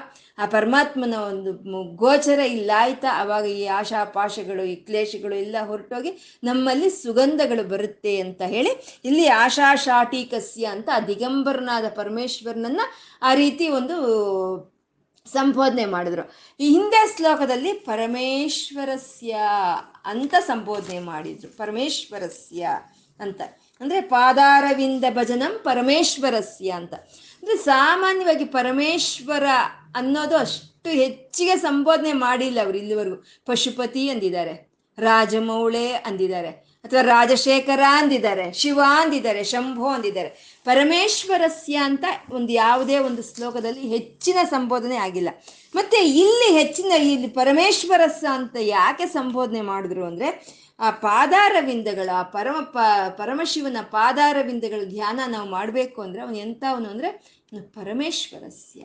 ಆ 0.41 0.47
ಪರಮಾತ್ಮನ 0.47 1.15
ಒಂದು 1.15 1.97
ಗೋಚರ 1.97 2.39
ಇಲ್ಲಾಯ್ತಾ 2.39 3.21
ಅವಾಗ 3.21 3.45
ಈ 3.45 3.67
ಆಶಾ 3.67 4.05
ಪಾಶಗಳು 4.05 4.65
ಈ 4.65 4.75
ಕ್ಲೇಶಗಳು 4.75 5.35
ಎಲ್ಲ 5.35 5.57
ಹೊರಟೋಗಿ 5.67 6.39
ನಮ್ಮಲ್ಲಿ 6.45 6.91
ಸುಗಂಧಗಳು 6.91 7.69
ಬರುತ್ತೆ 7.69 8.21
ಅಂತ 8.21 8.43
ಹೇಳಿ 8.43 9.01
ಇಲ್ಲಿ 9.05 9.27
ಆಶಾ 9.27 9.75
ಶಾಟೀಕಸ್ಯ 9.75 10.65
ಅಂತ 10.65 10.91
ದಿಗಂಬರನಾದ 11.07 11.85
ಪರಮೇಶ್ವರನನ್ನ 11.89 12.81
ಆ 13.23 13.35
ರೀತಿ 13.35 13.69
ಒಂದು 13.69 13.97
ಸಂಬೋಧನೆ 15.33 15.85
ಮಾಡಿದ್ರು. 15.85 16.33
ಈ 16.61 16.69
ಹಿಂದೆ 16.69 17.17
ಶ್ಲೋಕದಲ್ಲಿ 17.17 17.73
ಪರಮೇಶ್ವರಸ್ಯ 17.73 19.37
ಅಂತ 20.05 20.35
ಸಂಬೋಧನೆ 20.41 20.99
ಮಾಡಿದ್ರು. 20.99 21.57
ಪರಮೇಶ್ವರಸ್ಯ 21.57 22.69
ಅಂತ. 23.21 23.41
ಅಂದ್ರೆ 23.81 24.01
ಪಾದಾರವಿಂದ 24.01 25.05
ಭಜನಂ 25.11 25.61
ಪರಮೇಶ್ವರಸ್ಯ 25.65 26.71
ಅಂತ. 26.71 26.95
ಅಂದ್ರೆ 27.43 27.57
ಸಾಮಾನ್ಯವಾಗಿ 27.57 28.45
ಪರಮೇಶ್ವರ 28.45 29.45
ಅನ್ನೋದು 29.97 30.37
ಅಷ್ಟು 30.37 30.91
ಹೆಚ್ಚಿಗೆ 30.91 31.57
ಸಂಬೋಧನೆ 31.57 32.13
ಮಾಡಿಲ್ಲ 32.13 32.63
ಅವರು 32.63 32.79
ಇಲ್ಲಿವರೆಗೂ. 32.79 33.17
ಪಶುಪತಿ 33.47 34.09
ಅಂದಿದ್ದಾರೆ, 34.09 34.71
ರಾಜಮೌಳೆ 34.99 35.93
ಅಂದಿದ್ದಾರೆ, 35.93 36.49
ಅಥವಾ 36.85 37.01
ರಾಜಶೇಖರ 37.01 37.81
ಅಂದಿದ್ದಾರೆ, 37.89 38.53
ಶಿವ 38.53 38.81
ಅಂದಿದ್ದಾರೆ, 39.01 39.45
ಶಂಭೋ 39.45 39.89
ಅಂದಿದ್ದಾರೆ. 39.89 40.61
ಪರಮೇಶ್ವರಸ್ಯ 40.65 41.77
ಅಂತ 41.77 42.05
ಒಂದು 42.31 42.53
ಯಾವುದೇ 42.53 42.99
ಒಂದು 42.99 43.23
ಶ್ಲೋಕದಲ್ಲಿ 43.35 43.81
ಹೆಚ್ಚಿನ 43.81 44.39
ಸಂಬೋಧನೆ 44.51 44.97
ಆಗಿಲ್ಲ. 44.97 45.29
ಮತ್ತೆ 45.75 45.97
ಇಲ್ಲಿ 45.97 46.49
ಹೆಚ್ಚಿನ 46.59 46.93
ಇಲ್ಲಿ 46.93 47.29
ಪರಮೇಶ್ವರಸ್ಯ 47.29 48.27
ಅಂತ 48.33 48.57
ಯಾಕೆ 48.61 49.07
ಸಂಬೋಧನೆ 49.07 49.61
ಮಾಡಿದ್ರು 49.61 50.05
ಅಂದ್ರೆ 50.05 50.61
ಆ 50.81 50.91
ಪಾದಾರವಿಂದಗಳ, 50.91 52.11
ಆ 52.15 52.23
ಪರಮ 52.23 52.57
ಪ, 52.73 52.79
ಪರಮಶಿವನ 53.17 53.77
ಪಾದಾರವಿಂದಗಳ 53.91 54.85
ಧ್ಯಾನ 54.85 55.21
ನಾವು 55.27 55.49
ಮಾಡಬೇಕು 55.49 56.03
ಅಂದರೆ 56.03 56.23
ಅವನು 56.23 56.37
ಎಂಥವನು 56.37 56.89
ಅಂದರೆ 56.91 57.11
ಪರಮೇಶ್ವರಸ್ಯ. 57.75 58.85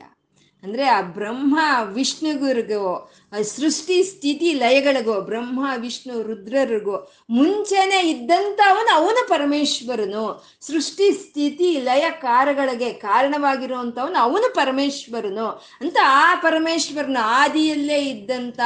ಅಂದರೆ 0.62 0.84
ಆ 0.88 1.00
ಬ್ರಹ್ಮ 1.00 1.58
ವಿಷ್ಣುಗುರಿಗೋ 1.92 3.10
ಸೃಷ್ಟಿ 3.42 4.02
ಸ್ಥಿತಿ 4.02 4.52
ಲಯಗಳಿಗೋ, 4.52 5.20
ಬ್ರಹ್ಮ 5.20 5.66
ವಿಷ್ಣು 5.76 6.22
ರುದ್ರರಿಗೋ, 6.22 6.96
ಮುಂಚೆನೆ 7.30 8.00
ಇದ್ದಂಥವನು 8.08 8.94
ಅವನು 8.94 9.28
ಪರಮೇಶ್ವರನು. 9.28 10.24
ಸೃಷ್ಟಿ 10.60 11.12
ಸ್ಥಿತಿ 11.12 11.80
ಲಯ 11.80 12.04
ಕಾರಗಳಿಗೆ 12.10 12.92
ಕಾರಣವಾಗಿರುವಂಥವನು 12.92 14.18
ಅವನು 14.18 14.54
ಪರಮೇಶ್ವರನು 14.54 15.46
ಅಂತ 15.80 15.96
ಆ 16.02 16.34
ಪರಮೇಶ್ವರನ 16.34 17.16
ಆದಿಯಲ್ಲೇ 17.22 18.00
ಇದ್ದಂಥ 18.04 18.60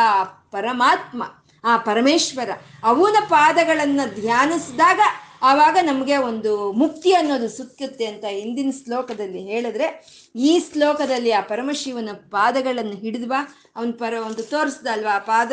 ಪರಮಾತ್ಮ. 0.50 1.22
ಆ 1.64 1.76
ಪರಮೇಶ್ವರ 1.76 2.50
ಅವನ 2.84 3.16
ಪಾದಗಳನ್ನು 3.28 4.04
ಧ್ಯಾನಿಸಿದಾಗ 4.20 5.00
ಆವಾಗ 5.42 5.76
ನಮಗೆ 5.82 6.16
ಒಂದು 6.16 6.52
ಮುಕ್ತಿ 6.72 7.12
ಅನ್ನೋದು 7.12 7.48
ಸುತ್ತುತ್ತೆ 7.48 8.06
ಅಂತ 8.06 8.24
ಹಿಂದಿನ 8.38 8.70
ಶ್ಲೋಕದಲ್ಲಿ 8.84 9.42
ಹೇಳಿದ್ರೆ, 9.42 9.86
ಈ 10.34 10.50
ಶ್ಲೋಕದಲ್ಲಿ 10.68 11.30
ಆ 11.32 11.40
ಪರಮಶಿವನ 11.40 12.10
ಪಾದಗಳನ್ನು 12.30 12.96
ಹಿಡಿದ್ವಾ 12.96 13.40
ಅವನ 13.76 13.90
ಪರ 13.98 14.14
ಒಂದು 14.28 14.42
ತೋರಿಸ್ದ 14.42 14.86
ಅಲ್ವಾ 14.92 15.12
ಆ 15.16 15.22
ಪಾದ 15.26 15.52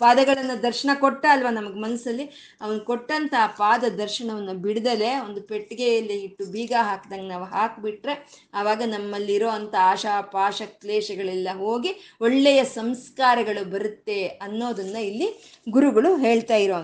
ಪಾದಗಳನ್ನು 0.00 0.56
ದರ್ಶನ 0.62 0.90
ಕೊಟ್ಟ 1.00 1.24
ಅಲ್ವಾ 1.30 1.50
ನಮಗೆ 1.50 1.78
ಮನಸ್ಸಲ್ಲಿ 1.80 2.26
ಅವನು 2.60 2.80
ಕೊಟ್ಟಂತ 2.80 3.34
ಆ 3.38 3.46
ಪಾದ 3.60 3.84
ದರ್ಶನವನ್ನು 3.98 4.54
ಬಿಡದಲೆ 4.54 5.10
ಒಂದು 5.20 5.42
ಪೆಟ್ಟಿಗೆಯಲ್ಲಿ 5.42 6.18
ಇಟ್ಟು 6.22 6.46
ಬೀಗ 6.52 6.74
ಹಾಕ್ದಂಗೆ 6.80 7.28
ನಾವು 7.28 7.44
ಹಾಕಿಬಿಟ್ರೆ, 7.44 8.14
ಆವಾಗ 8.54 8.82
ನಮ್ಮಲ್ಲಿರೋ 8.86 9.48
ಅಂಥ 9.48 9.74
ಆಶಾ, 9.90 10.14
ಪಾಶ, 10.36 10.62
ಕ್ಲೇಶಗಳೆಲ್ಲ 10.82 11.48
ಹೋಗಿ 11.56 11.92
ಒಳ್ಳೆಯ 12.20 12.64
ಸಂಸ್ಕಾರಗಳು 12.78 13.64
ಬರುತ್ತೆ 13.70 14.20
ಅನ್ನೋದನ್ನ 14.46 14.96
ಇಲ್ಲಿ 15.10 15.30
ಗುರುಗಳು 15.70 16.16
ಹೇಳ್ತಾ 16.16 16.58
ಇರೋ 16.66 16.76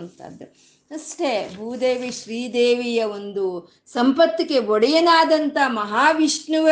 ಅಷ್ಟೇ. 0.94 1.30
ಭೂದೇವಿ 1.56 2.10
ಶ್ರೀದೇವಿಯ 2.10 3.04
ಒಂದು 3.18 3.44
ಸಂಪತ್ತಿಗೆ 3.92 4.58
ಒಡೆಯನಾದಂಥ 4.58 5.56
ಮಹಾವಿಷ್ಣುವ 5.80 6.68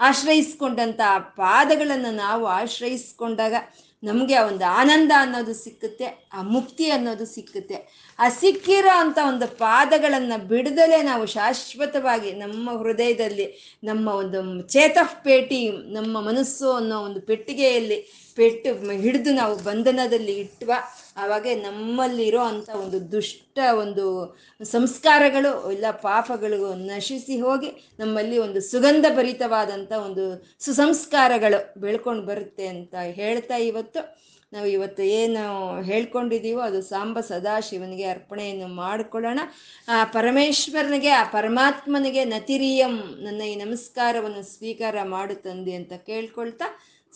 ಆಶ್ರಯಿಸ್ಕೊಂಡಂಥ 0.00 1.00
ಪಾದಗಳನ್ನು 1.36 2.12
ನಾವು 2.14 2.44
ಆಶ್ರಯಿಸ್ಕೊಂಡಾಗ 2.58 3.54
ನಮಗೆ 4.02 4.34
ಆ 4.34 4.46
ಒಂದು 4.46 4.64
ಆನಂದ 4.80 5.12
ಅನ್ನೋದು 5.16 5.54
ಸಿಕ್ಕುತ್ತೆ, 5.54 6.06
ಆ 6.32 6.42
ಮುಕ್ತಿ 6.42 6.86
ಅನ್ನೋದು 6.90 7.26
ಸಿಕ್ಕುತ್ತೆ. 7.26 7.76
ಆ 8.18 8.28
ಸಿಕ್ಕಿರೋ 8.28 8.92
ಅಂಥ 8.98 9.18
ಒಂದು 9.28 9.46
ಪಾದಗಳನ್ನು 9.58 10.48
ಬಿಡದಲೇ 10.48 11.02
ನಾವು 11.02 11.26
ಶಾಶ್ವತವಾಗಿ 11.26 12.32
ನಮ್ಮ 12.32 12.78
ಹೃದಯದಲ್ಲಿ, 12.78 13.46
ನಮ್ಮ 13.84 14.08
ಒಂದು 14.08 14.40
ಚೇತಃಪೇಟಿ 14.68 15.60
ನಮ್ಮ 15.92 16.20
ಮನಸ್ಸು 16.20 16.68
ಅನ್ನೋ 16.72 16.98
ಒಂದು 17.00 17.20
ಪೆಟ್ಟಿಗೆಯಲ್ಲಿ 17.20 17.98
ಪೆಟ್ಟು 18.38 18.70
ಹಿಡಿದು 19.00 19.32
ನಾವು 19.34 19.56
ಬಂಧನದಲ್ಲಿ 19.62 20.36
ಇಟ್ಟುವ 20.36 20.72
ಆವಾಗ 21.16 21.46
ನಮ್ಮಲ್ಲಿರೋ 21.62 22.40
ಅಂಥ 22.40 22.70
ಒಂದು 22.70 23.12
ದುಷ್ಟ 23.12 23.58
ಒಂದು 23.78 24.36
ಸಂಸ್ಕಾರಗಳು 24.64 25.72
ಇಲ್ಲ 25.72 25.84
ಪಾಪಗಳು 25.90 26.74
ನಶಿಸಿ 26.74 27.40
ಹೋಗಿ 27.40 27.94
ನಮ್ಮಲ್ಲಿ 27.98 28.38
ಒಂದು 28.38 28.60
ಸುಗಂಧ 28.60 29.06
ಭರಿತವಾದಂಥ 29.16 29.92
ಒಂದು 29.92 30.46
ಸುಸಂಸ್ಕಾರಗಳು 30.60 31.80
ಬೆಳ್ಕೊಂಡು 31.80 32.22
ಬರುತ್ತೆ 32.22 32.66
ಅಂತ 32.66 32.94
ಹೇಳ್ತಾ 33.00 33.56
ಇವತ್ತು. 33.56 34.24
ನಾವು 34.52 34.66
ಇವತ್ತು 34.66 35.02
ಏನು 35.02 35.82
ಹೇಳ್ಕೊಂಡಿದ್ದೀವೋ 35.82 36.60
ಅದು 36.60 36.82
ಸಾಂಬ 36.82 37.20
ಸದಾಶಿವನಿಗೆ 37.20 38.04
ಅರ್ಪಣೆಯನ್ನು 38.04 38.66
ಮಾಡಿಕೊಳ್ಳೋಣ. 38.66 39.40
ಆ 39.88 40.04
ಪರಮೇಶ್ವರನಿಗೆ, 40.04 41.10
ಆ 41.10 41.24
ಪರಮಾತ್ಮನಿಗೆ 41.24 42.24
ನತಿರಿಯಂ 42.24 42.96
ನನ್ನ 43.20 43.42
ಈ 43.42 43.56
ನಮಸ್ಕಾರವನ್ನು 43.56 44.42
ಸ್ವೀಕಾರ 44.42 44.96
ಮಾಡುತ್ತಂದೆ 45.02 45.74
ಅಂತ 45.74 45.92
ಕೇಳ್ಕೊಳ್ತಾ 45.92 46.64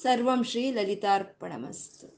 ಸರ್ವಂ 0.03 0.45
ಶ್ರೀ 0.45 0.71
ಲಲಿತಾರ್ಪಣಮಸ್ತು. 0.71 2.18